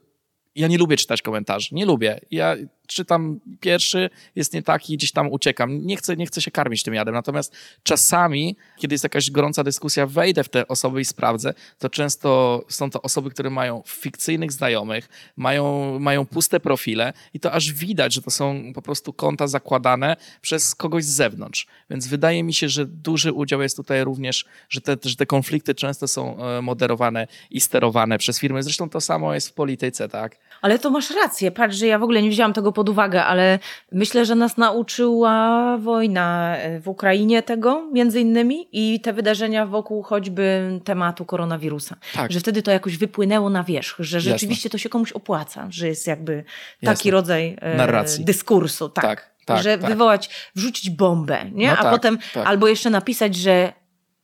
[0.55, 1.67] ja nie lubię czytać komentarzy.
[1.71, 2.19] Nie lubię.
[2.31, 2.55] Ja
[2.87, 5.85] czytam pierwszy, jest nie taki, gdzieś tam uciekam.
[5.85, 7.13] Nie chcę, nie chcę się karmić tym jadem.
[7.15, 12.61] Natomiast czasami, kiedy jest jakaś gorąca dyskusja, wejdę w te osoby i sprawdzę, to często
[12.69, 18.13] są to osoby, które mają fikcyjnych znajomych, mają, mają puste profile i to aż widać,
[18.13, 21.67] że to są po prostu konta zakładane przez kogoś z zewnątrz.
[21.89, 25.75] Więc wydaje mi się, że duży udział jest tutaj również, że te, że te konflikty
[25.75, 28.63] często są e, moderowane i sterowane przez firmy.
[28.63, 30.37] Zresztą to samo jest w polityce, tak?
[30.63, 31.51] Ale to masz rację.
[31.51, 33.59] Patrz, że ja w ogóle nie wzięłam tego pod uwagę, ale
[33.91, 40.03] myślę, że nas nauczyła wojna e, w Ukrainie tego, między innymi, i te wydarzenia wokół
[40.03, 41.95] choćby tematu koronawirusa.
[42.13, 42.31] Tak.
[42.31, 44.69] Że wtedy to jakoś wypłynęło na wierzch, że rzeczywiście Jasne.
[44.69, 46.43] to się komuś opłaca, że jest jakby
[46.81, 47.11] taki Jasne.
[47.11, 48.25] rodzaj e, Narracji.
[48.25, 48.89] dyskursu.
[48.89, 49.05] Tak.
[49.05, 49.33] tak.
[49.45, 49.89] Tak, że tak.
[49.89, 51.67] wywołać, wrzucić bombę, nie?
[51.67, 52.47] No a tak, potem tak.
[52.47, 53.73] albo jeszcze napisać, że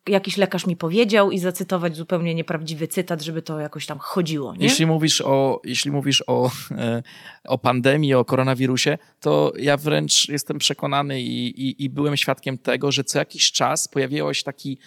[0.07, 4.55] jakiś lekarz mi powiedział i zacytować zupełnie nieprawdziwy cytat, żeby to jakoś tam chodziło.
[4.55, 4.63] Nie?
[4.63, 7.03] Jeśli mówisz, o, jeśli mówisz o, e,
[7.43, 12.91] o pandemii, o koronawirusie, to ja wręcz jestem przekonany i, i, i byłem świadkiem tego,
[12.91, 14.77] że co jakiś czas pojawiło się taki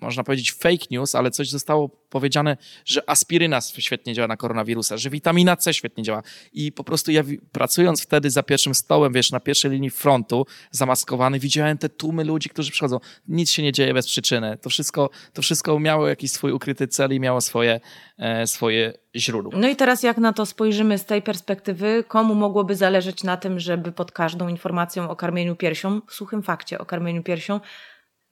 [0.00, 5.10] można powiedzieć fake news, ale coś zostało powiedziane, że aspiryna świetnie działa na koronawirusa, że
[5.10, 6.22] witamina C świetnie działa.
[6.52, 7.22] I po prostu ja
[7.52, 12.48] pracując wtedy za pierwszym stołem, wiesz, na pierwszej linii frontu, zamaskowany, widziałem te tłumy ludzi,
[12.48, 13.00] którzy przychodzą.
[13.28, 14.58] Nic się nie dzieje bez przyczyny.
[14.62, 17.80] To wszystko, to wszystko miało jakiś swój ukryty cel i miało swoje,
[18.18, 19.52] e, swoje źródło.
[19.56, 23.60] No i teraz jak na to spojrzymy z tej perspektywy, komu mogłoby zależeć na tym,
[23.60, 27.60] żeby pod każdą informacją o karmieniu piersią, suchym fakcie o karmieniu piersią,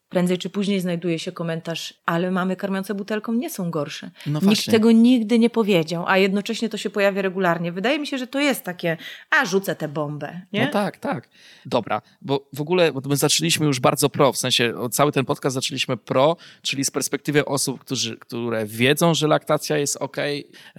[0.08, 4.10] prędzej czy później znajduje się komentarz, ale mamy karmiące butelką nie są gorsze.
[4.26, 7.72] No Nikt tego nigdy nie powiedział, a jednocześnie to się pojawia regularnie.
[7.72, 8.96] Wydaje mi się, że to jest takie,
[9.30, 10.40] a rzucę tę bombę.
[10.52, 10.64] Nie?
[10.66, 11.28] No tak, tak.
[11.66, 15.54] Dobra, bo w ogóle bo my zaczęliśmy już bardzo pro, w sensie cały ten podcast
[15.54, 20.16] zaczęliśmy pro, czyli z perspektywy osób, którzy, które wiedzą, że laktacja jest ok,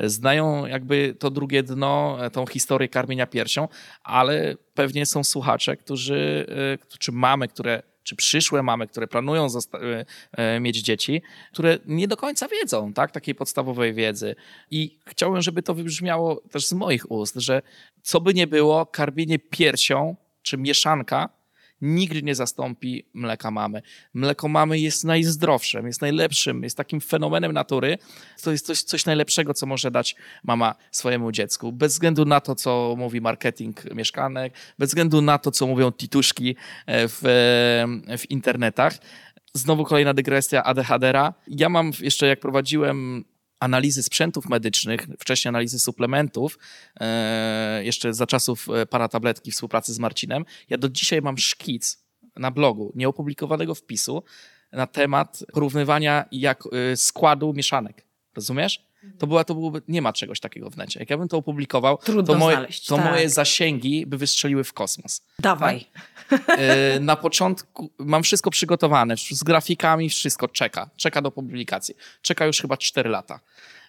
[0.04, 3.68] znają jakby to drugie dno, tą historię karmienia piersią,
[4.04, 6.46] ale pewnie są słuchacze, którzy,
[6.84, 12.08] e, czy mamy, które czy przyszłe mamy, które planują e, e, mieć dzieci, które nie
[12.08, 14.36] do końca wiedzą tak, takiej podstawowej wiedzy.
[14.72, 17.62] I chciałbym, żeby to wybrzmiało też z moich ust, że
[18.02, 21.30] co by nie było, karmienie piersią czy mieszanka
[21.82, 23.82] nigdy nie zastąpi mleka mamy.
[24.14, 27.98] Mleko mamy jest najzdrowszym, jest najlepszym, jest takim fenomenem natury.
[28.44, 31.72] To jest coś, coś najlepszego, co może dać mama swojemu dziecku.
[31.72, 36.56] Bez względu na to, co mówi marketing mieszkanek, bez względu na to, co mówią tituszki
[36.86, 38.98] e, w, e, w internetach.
[39.54, 41.34] Znowu kolejna dygresja ADHD-a.
[41.48, 43.26] Ja mam jeszcze, jak prowadziłem
[43.60, 46.60] analizy sprzętów medycznych, wcześniej analizy suplementów,
[47.00, 50.46] e, jeszcze za czasów e, paratabletki współpracy z Marcinem.
[50.70, 54.24] Ja do dzisiaj mam szkic na blogu nieopublikowanego wpisu
[54.72, 58.06] na temat porównywania jak, e, składu mieszanek.
[58.36, 58.86] Rozumiesz?
[59.20, 61.00] To, była, to byłoby, nie ma czegoś takiego w necie.
[61.00, 63.06] Jak ja bym to opublikował, Trudno to, moje, znaleźć, to tak.
[63.06, 65.22] moje zasięgi by wystrzeliły w kosmos.
[65.40, 65.86] Dawaj.
[66.30, 66.42] Tak?
[67.00, 70.90] Na początku mam wszystko przygotowane, z grafikami wszystko czeka.
[70.96, 71.96] Czeka do publikacji.
[72.22, 73.40] Czeka już chyba 4 lata.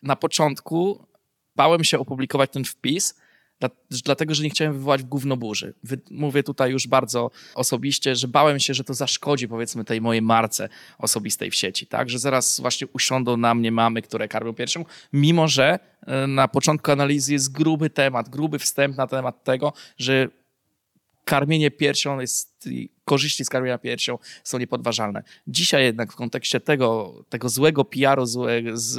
[0.02, 1.06] Na początku
[1.56, 3.14] bałem się opublikować ten wpis,
[3.90, 5.74] dlatego, że nie chciałem wywołać gówno burzy.
[6.10, 10.68] Mówię tutaj już bardzo osobiście, że bałem się, że to zaszkodzi powiedzmy tej mojej marce
[10.98, 12.10] osobistej w sieci, tak?
[12.10, 16.90] Że zaraz właśnie usiądą na mnie mamy, które karmią piersią, mimo że e, na początku
[16.90, 20.28] analizy jest gruby temat, gruby wstęp na temat tego, że
[21.24, 22.68] karmienie piersią jest,
[23.04, 25.22] korzyści z karmienia piersią są niepodważalne.
[25.46, 28.26] Dzisiaj jednak w kontekście tego, tego złego PR-u,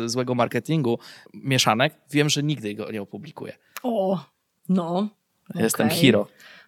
[0.06, 0.99] złego marketingu
[1.34, 3.53] mieszanek, wiem, że nigdy go nie opublikuję.
[3.84, 4.26] O,
[4.69, 5.10] no.
[5.56, 5.99] Jestem okay.
[5.99, 6.27] hero.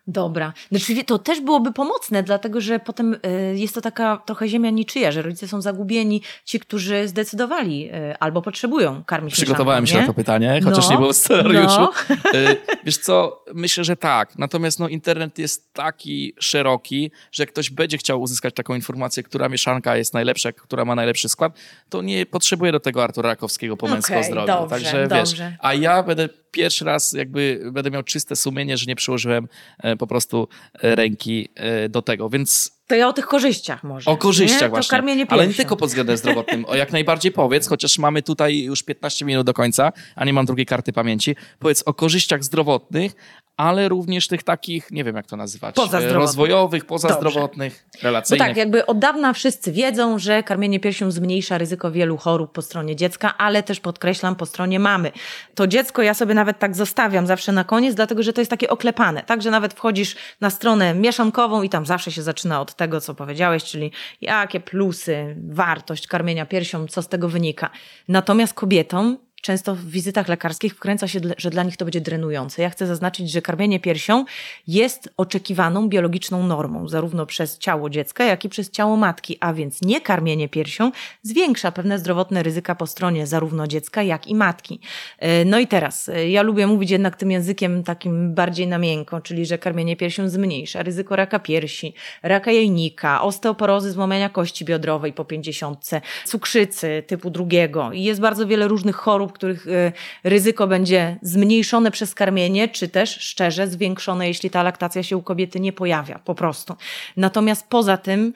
[0.10, 0.54] Dobra.
[0.72, 3.20] Znaczy, to też byłoby pomocne, dlatego że potem y,
[3.56, 8.42] jest to taka trochę ziemia niczyja, że rodzice są zagubieni, ci, którzy zdecydowali y, albo
[8.42, 11.80] potrzebują karmić Przygotowałem się na to pytanie, chociaż no, nie było w scenariuszu.
[11.80, 11.92] No.
[12.34, 14.38] Y, wiesz co, myślę, że tak.
[14.38, 19.50] Natomiast no, internet jest taki szeroki, że jak ktoś będzie chciał uzyskać taką informację, która
[19.50, 21.58] mieszanka jest najlepsza, która ma najlepszy skład,
[21.90, 24.48] to nie potrzebuje do tego Artura Rakowskiego po męsko okay, zdrowiu.
[24.48, 25.50] Dobrze, Także dobrze.
[25.50, 29.48] wiesz, a ja będę pierwszy raz jakby będę miał czyste sumienie, że nie przyłożyłem
[29.80, 32.80] e, po prostu e, ręki e, do tego, więc...
[32.88, 34.12] To ja o tych korzyściach może.
[34.12, 34.70] O korzyściach nie?
[34.70, 34.98] właśnie.
[34.98, 36.66] karmienie Ale nie tylko pod względem zdrowotnym.
[36.66, 40.46] O jak najbardziej powiedz, chociaż mamy tutaj już 15 minut do końca, a nie mam
[40.46, 41.36] drugiej karty pamięci.
[41.60, 43.16] Powiedz o korzyściach zdrowotnych,
[43.60, 45.76] ale również tych takich, nie wiem jak to nazywać,
[46.12, 48.08] rozwojowych, pozazdrowotnych, Dobrze.
[48.08, 48.48] relacyjnych.
[48.48, 52.62] Bo tak, jakby od dawna wszyscy wiedzą, że karmienie piersią zmniejsza ryzyko wielu chorób po
[52.62, 55.12] stronie dziecka, ale też podkreślam po stronie mamy.
[55.56, 58.70] To dziecko ja sobie nawet tak zostawiam zawsze na koniec, dlatego że to jest takie
[58.70, 63.02] oklepane, tak, że nawet wchodzisz na stronę mieszankową i tam zawsze się zaczyna od tego,
[63.02, 63.92] co powiedziałeś, czyli
[64.22, 67.70] jakie plusy, wartość karmienia piersią, co z tego wynika.
[68.08, 72.62] Natomiast kobietom często w wizytach lekarskich wkręca się, że dla nich to będzie drenujące.
[72.62, 74.26] Ja chcę zaznaczyć, że karmienie piersią
[74.68, 79.82] jest oczekiwaną biologiczną normą, zarówno przez ciało dziecka, jak i przez ciało matki, a więc
[79.82, 80.92] nie karmienie piersią
[81.24, 84.80] zwiększa pewne zdrowotne ryzyka po stronie zarówno dziecka, jak i matki.
[85.20, 89.22] E, no i teraz, e, ja lubię mówić jednak tym językiem takim bardziej na miękko,
[89.22, 91.94] czyli że karmienie piersią zmniejsza ryzyko raka piersi,
[92.24, 98.68] raka jajnika, osteoporozy, złamania kości biodrowej po pięćdziesiątce, cukrzycy typu drugiego i jest bardzo wiele
[98.68, 99.92] różnych chorób, chorób, których y,
[100.24, 105.60] ryzyko będzie zmniejszone przez karmienie, czy też szczerze zwiększone, jeśli ta laktacja się u kobiety
[105.60, 106.76] nie pojawia, po prostu.
[107.18, 108.34] Natomiast poza tym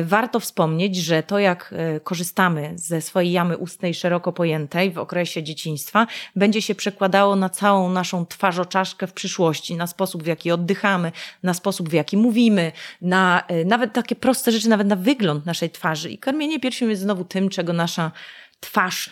[0.00, 4.98] y, warto wspomnieć, że to jak y, korzystamy ze swojej jamy ustnej szeroko pojętej w
[4.98, 10.52] okresie dzieciństwa, będzie się przekładało na całą naszą twarzoczaszkę w przyszłości, na sposób, w jaki
[10.52, 11.12] oddychamy,
[11.42, 16.10] na sposób, w jaki mówimy, na nawet takie proste rzeczy, nawet na wygląd naszej twarzy.
[16.10, 18.10] I karmienie piersią jest znowu tym, czego nasza
[18.60, 19.10] twarz,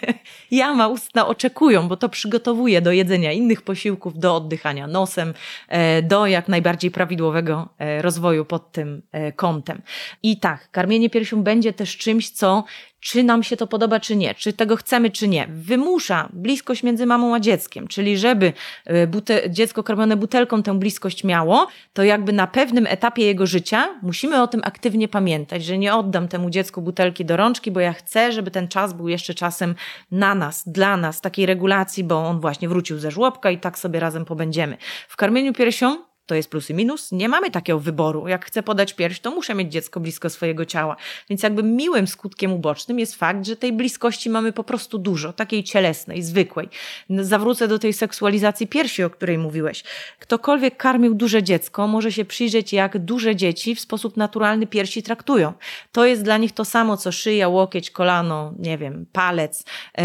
[0.50, 5.34] jama ustna oczekują, bo to przygotowuje do jedzenia innych posiłków, do oddychania nosem,
[5.68, 9.82] e, do jak najbardziej prawidłowego e, rozwoju pod tym e, kątem.
[10.22, 12.64] I tak, karmienie piersią będzie też czymś, co
[13.00, 15.46] czy nam się to podoba, czy nie, czy tego chcemy, czy nie.
[15.50, 18.52] Wymusza bliskość między mamą a dzieckiem, czyli żeby
[18.84, 23.88] e, bute- dziecko karmione butelką tę bliskość miało, to jakby na pewnym etapie jego życia
[24.02, 27.92] musimy o tym aktywnie pamiętać, że nie oddam temu dziecku butelki do rączki, bo ja
[27.92, 29.74] chcę, żeby ten czas był jeszcze czasem
[30.10, 34.00] na nas, dla nas, takiej regulacji, bo on właśnie wrócił ze żłobka i tak sobie
[34.00, 34.76] razem pobędziemy.
[35.08, 37.12] W karmieniu piersią to jest plus i minus.
[37.12, 38.28] Nie mamy takiego wyboru.
[38.28, 40.96] Jak chcę podać pierś, to muszę mieć dziecko blisko swojego ciała.
[41.28, 45.64] Więc jakby miłym skutkiem ubocznym jest fakt, że tej bliskości mamy po prostu dużo, takiej
[45.64, 46.68] cielesnej, zwykłej.
[47.10, 49.84] Zawrócę do tej seksualizacji piersi, o której mówiłeś.
[50.18, 55.52] Ktokolwiek karmił duże dziecko, może się przyjrzeć, jak duże dzieci w sposób naturalny piersi traktują.
[55.92, 59.64] To jest dla nich to samo, co szyja, łokieć, kolano, nie wiem, palec.
[59.98, 60.04] E,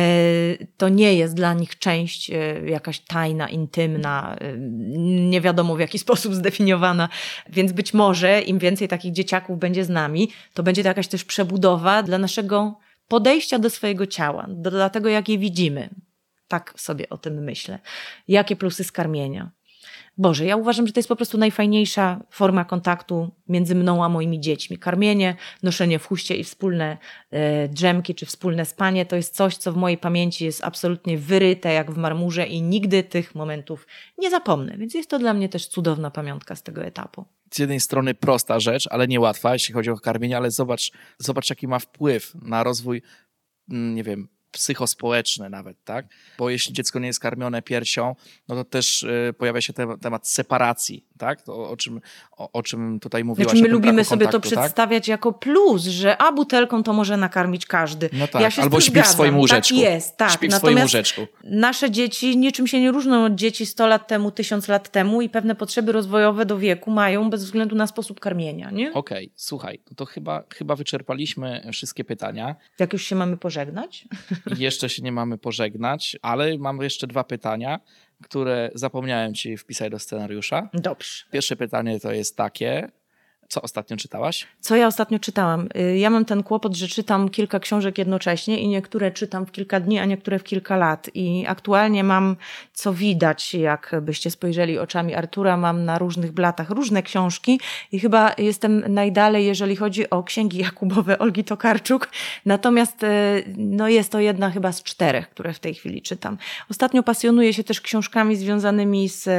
[0.78, 2.36] to nie jest dla nich część e,
[2.66, 4.58] jakaś tajna, intymna, e,
[5.30, 7.10] nie wiadomo w jaki sposób sposób zdefiniowana,
[7.50, 11.24] więc być może im więcej takich dzieciaków będzie z nami, to będzie to jakaś też
[11.24, 15.90] przebudowa dla naszego podejścia do swojego ciała, do, do tego, jak je widzimy.
[16.48, 17.80] Tak sobie o tym myślę.
[18.28, 19.52] Jakie plusy skarmienia?
[20.18, 24.40] Boże, ja uważam, że to jest po prostu najfajniejsza forma kontaktu między mną a moimi
[24.40, 24.78] dziećmi.
[24.78, 26.98] Karmienie, noszenie w chuście i wspólne
[27.32, 31.74] e, drzemki czy wspólne spanie to jest coś, co w mojej pamięci jest absolutnie wyryte
[31.74, 33.88] jak w marmurze i nigdy tych momentów
[34.18, 34.78] nie zapomnę.
[34.78, 37.26] Więc jest to dla mnie też cudowna pamiątka z tego etapu.
[37.52, 41.68] Z jednej strony prosta rzecz, ale niełatwa, jeśli chodzi o karmienie, ale zobacz, zobacz jaki
[41.68, 43.02] ma wpływ na rozwój,
[43.70, 46.06] mm, nie wiem, psychospołeczne nawet, tak?
[46.38, 48.16] Bo jeśli dziecko nie jest karmione piersią,
[48.48, 51.42] no to też y, pojawia się temat separacji, tak?
[51.42, 52.02] To, o, czym,
[52.32, 53.52] o, o czym tutaj mówiłaś.
[53.52, 54.42] Znaczy my lubimy sobie to tak?
[54.42, 58.10] przedstawiać jako plus, że a butelką to może nakarmić każdy.
[58.14, 59.76] No tak, ja się albo śpi w swoim łóżeczku.
[59.76, 60.32] Tak jest, tak.
[60.32, 61.28] Śpi w Natomiast swoim łóżeczku.
[61.44, 65.30] nasze dzieci niczym się nie różnią od dzieci 100 lat temu, 1000 lat temu i
[65.30, 68.94] pewne potrzeby rozwojowe do wieku mają bez względu na sposób karmienia, nie?
[68.94, 72.56] Okej, okay, słuchaj, to chyba, chyba wyczerpaliśmy wszystkie pytania.
[72.80, 74.08] Jak już się mamy pożegnać?
[74.58, 77.80] Jeszcze się nie mamy pożegnać, ale mamy jeszcze dwa pytania.
[78.24, 80.70] Które zapomniałem ci wpisać do scenariusza.
[80.74, 81.26] Dobrze.
[81.32, 82.92] Pierwsze pytanie to jest takie,
[83.50, 84.48] co ostatnio czytałaś?
[84.60, 85.68] Co ja ostatnio czytałam?
[85.78, 89.80] Y, Ja mam ten kłopot, że czytam kilka książek jednocześnie i niektóre czytam w kilka
[89.80, 91.10] dni, a niektóre w kilka lat.
[91.14, 92.36] I aktualnie mam,
[92.74, 97.60] co widać, jakbyście spojrzeli oczami Artura, mam na różnych blatach różne książki
[97.92, 102.10] i chyba jestem najdalej, jeżeli chodzi o księgi Jakubowe Olgi Tokarczuk.
[102.46, 103.08] Natomiast y,
[103.58, 106.38] no jest to jedna chyba z czterech, które w tej chwili czytam.
[106.72, 109.30] Ostatnio pasjonuję się też książkami związanymi z...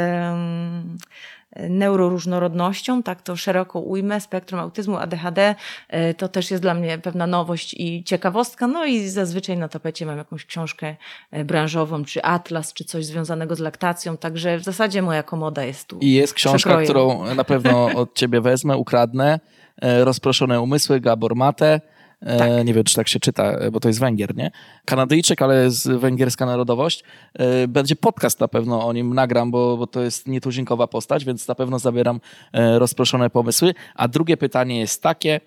[1.56, 5.54] neuroróżnorodnością, tak to szeroko ujmę, spektrum autyzmu, ADHD,
[5.88, 10.06] e, to też jest dla mnie pewna nowość i ciekawostka, no i zazwyczaj na tapecie
[10.06, 10.96] mam jakąś książkę
[11.30, 15.88] e, branżową, czy atlas, czy coś związanego z laktacją, także w zasadzie moja komoda jest
[15.88, 15.98] tu.
[15.98, 16.84] I jest książka, przekrojem.
[16.84, 19.40] którą na pewno od ciebie wezmę, ukradnę.
[19.82, 21.80] E, Rozproszone umysły, Gabor Mate.
[22.20, 22.66] E, Tak.
[22.66, 24.50] Nie wiem, czy tak się czyta, e, bo to jest Węgier, nie?
[24.84, 27.04] Kanadyjczyk, ale z węgierska narodowość.
[27.34, 31.48] E, Będzie podcast na pewno o nim nagram, bo, bo to jest nietuzinkowa postać, więc
[31.48, 32.20] na pewno zabieram
[32.52, 33.74] rozproszone pomysły.
[33.94, 35.40] A drugie pytanie jest takie,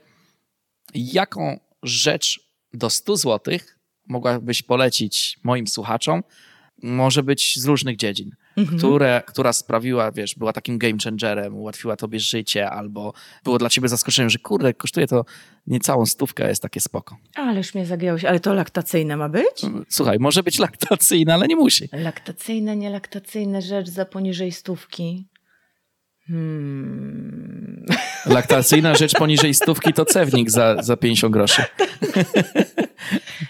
[0.96, 6.24] jaką rzecz do 100 złotych mogłabyś polecić moim słuchaczom?
[6.84, 8.32] Może być z różnych dziedzin,
[8.78, 13.88] które, która sprawiła, wiesz, była takim game changerem, ułatwiła tobie życie, albo było dla ciebie
[13.88, 15.26] zaskoczeniem, że kurde, kosztuje to
[15.68, 17.18] niecałą stówkę, jest takie spoko.
[17.36, 19.62] Ależ mnie zagiąłeś, ale to laktacyjne ma być?
[19.90, 21.90] Słuchaj, może być laktacyjne, ale nie musi.
[21.92, 25.28] Laktacyjne, nielaktacyjne rzecz za poniżej stówki.
[26.30, 27.86] Hmm.
[28.26, 31.64] Laktacyjna rzecz poniżej stówki to cewnik za, za 50 groszy.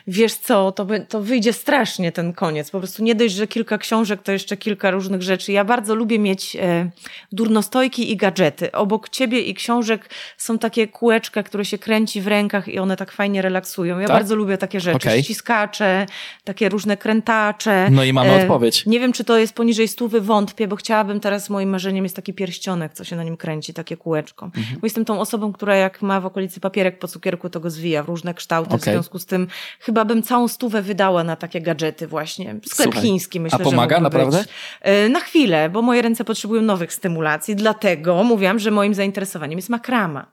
[0.07, 2.71] Wiesz co, to, by, to wyjdzie strasznie ten koniec.
[2.71, 5.51] Po prostu nie dość, że kilka książek, to jeszcze kilka różnych rzeczy.
[5.51, 6.89] Ja bardzo lubię mieć e,
[7.31, 8.71] durnostojki i gadżety.
[8.71, 13.11] Obok ciebie i książek są takie kółeczka, które się kręci w rękach i one tak
[13.11, 13.99] fajnie relaksują.
[13.99, 14.17] Ja Tak?
[14.17, 14.97] bardzo lubię takie rzeczy.
[14.97, 15.23] Okej.
[15.23, 16.05] Ściskacze,
[16.43, 17.87] takie różne krętacze.
[17.91, 18.85] No i mamy E, odpowiedź.
[18.85, 22.33] Nie wiem, czy to jest poniżej stówy, wątpię, bo chciałabym teraz, moim marzeniem jest taki
[22.33, 24.45] pierścionek, co się na nim kręci, takie kółeczko.
[24.45, 24.65] Mhm.
[24.79, 28.03] Bo jestem tą osobą, która jak ma w okolicy papierek po cukierku, to go zwija
[28.03, 28.69] w różne kształty.
[28.69, 28.93] W Okej.
[28.93, 29.47] związku z tym
[29.79, 32.55] chyba bym całą stówę wydała na takie gadżety właśnie.
[32.65, 34.37] Sklep Słuchaj, chiński myślę, a pomaga że naprawdę?
[34.37, 34.47] Być.
[34.81, 39.69] E, Na chwilę, bo moje ręce potrzebują nowych stymulacji, dlatego mówiłam, że moim zainteresowaniem jest
[39.69, 40.31] makrama.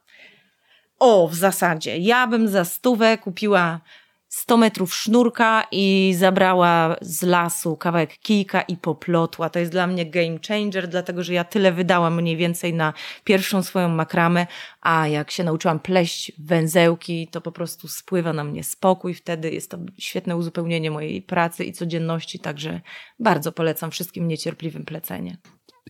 [0.99, 1.97] O, w zasadzie.
[1.99, 3.81] Ja bym za stówę kupiła
[4.29, 9.51] 100 metrów sznurka i zabrała z lasu kawałek kijka i poplotła.
[9.51, 12.93] To jest dla mnie game changer, dlatego że ja tyle wydałam mniej więcej na
[13.25, 14.47] pierwszą swoją makramę,
[14.81, 19.15] a jak się nauczyłam pleść węzełki, to po prostu spływa na mnie spokój.
[19.15, 22.81] Wtedy jest to świetne uzupełnienie mojej pracy i codzienności, także
[23.19, 25.37] bardzo polecam wszystkim niecierpliwym plecenie.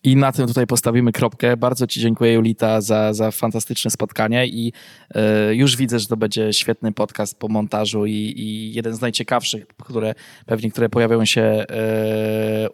[0.07, 1.57] I na tym tutaj postawimy kropkę.
[1.57, 4.73] Bardzo Ci dziękuję, Julita, za, za fantastyczne spotkanie i
[5.15, 9.67] e, już widzę, że to będzie świetny podcast po montażu i, i jeden z najciekawszych,
[9.67, 10.15] które
[10.47, 11.65] pewnie, które pojawią się e,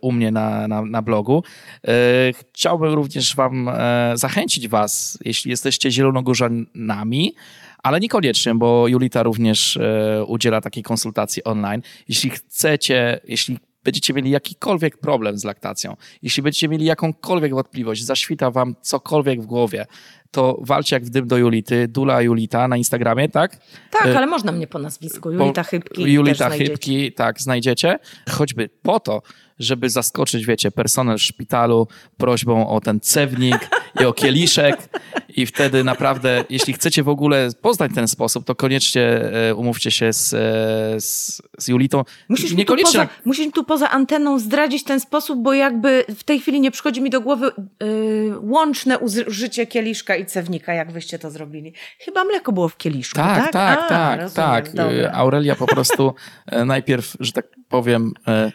[0.00, 1.44] u mnie na, na, na blogu.
[1.84, 1.92] E,
[2.32, 3.70] chciałbym również Wam
[4.14, 7.34] zachęcić Was, jeśli jesteście zielonogórzanami,
[7.78, 9.78] ale niekoniecznie, bo Julita również
[10.26, 11.82] udziela takiej konsultacji online.
[12.08, 18.50] Jeśli chcecie, jeśli będziecie mieli jakikolwiek problem z laktacją, jeśli będziecie mieli jakąkolwiek wątpliwość, zaświta
[18.50, 19.86] wam cokolwiek w głowie,
[20.32, 23.56] to walcie jak w dym do Julity, Dula Julita na Instagramie, tak?
[23.90, 25.20] Tak, E, ale można mnie po nazwisku.
[25.20, 26.02] Po- Julita Chybki.
[26.12, 26.70] Julita znajdziecie.
[26.70, 27.98] Chybki, tak, znajdziecie.
[28.30, 29.22] Choćby po to,
[29.58, 33.68] żeby zaskoczyć, wiecie, personel w szpitalu prośbą o ten cewnik
[34.00, 34.76] i o kieliszek.
[35.36, 40.12] I wtedy naprawdę, jeśli chcecie w ogóle poznać ten sposób, to koniecznie e, umówcie się
[40.12, 42.04] z, e, z, z Julitą.
[42.28, 46.24] Musisz mi, tu poza, musisz mi tu poza anteną zdradzić ten sposób, bo jakby w
[46.24, 47.50] tej chwili nie przychodzi mi do głowy
[47.80, 51.74] yy, łączne użycie kieliszka i cewnika, jak wyście to zrobili.
[51.98, 53.42] Chyba mleko było w kieliszku, tak?
[53.42, 54.72] Tak, tak, A, tak, rozumiem, tak.
[54.72, 54.92] dobra.
[54.92, 56.14] Y, Aurelia po prostu
[56.46, 58.12] e, najpierw, że tak powiem.
[58.28, 58.52] e,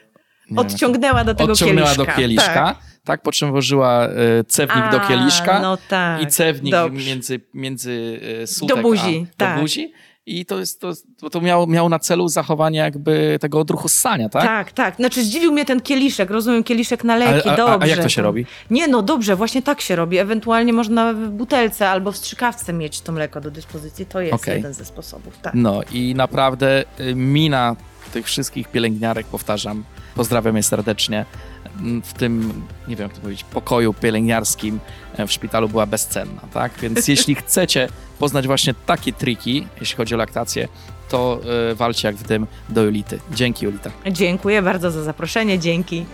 [0.55, 2.11] Odciągnęła do tego odciągnęła kieliszka.
[2.13, 2.53] do kieliszka.
[2.53, 2.77] Tak.
[3.03, 7.09] Tak, po czym włożyła e, cewnik A, do kieliszka no tak, i cewnik dobrze.
[7.09, 9.55] między, między sutek Do buzi, a, tak.
[9.55, 9.93] do buzi.
[10.27, 14.43] I to jest to, to miało, miało na celu zachowanie jakby tego odruchu ssania, tak?
[14.43, 14.95] Tak, tak.
[14.95, 16.29] Znaczy zdziwił mnie ten kieliszek.
[16.29, 17.87] Rozumiem, kieliszek na leki, a- a dobrze.
[17.89, 18.45] jak to się robi?
[18.69, 20.17] Nie, no dobrze, właśnie tak się robi.
[20.17, 24.05] Ewentualnie można w butelce albo w strzykawce mieć to mleko do dyspozycji.
[24.05, 24.55] To jest Okej.
[24.55, 25.53] jeden ze sposobów, tak.
[25.55, 27.75] No i naprawdę y, mina
[28.13, 29.83] tych wszystkich pielęgniarek, powtarzam,
[30.15, 31.25] pozdrawiam je serdecznie,
[32.03, 34.79] w tym, nie wiem jak to powiedzieć, pokoju pielęgniarskim
[35.17, 36.71] e, w szpitalu była bezcenna, tak?
[36.81, 37.89] Więc jeśli chcecie
[38.19, 40.67] poznać właśnie takie triki, jeśli chodzi o laktację,
[41.09, 41.39] to
[41.71, 43.19] y, walcie jak w tym do Julity.
[43.31, 43.91] Dzięki Julita.
[44.11, 46.05] Dziękuję bardzo za zaproszenie, dzięki.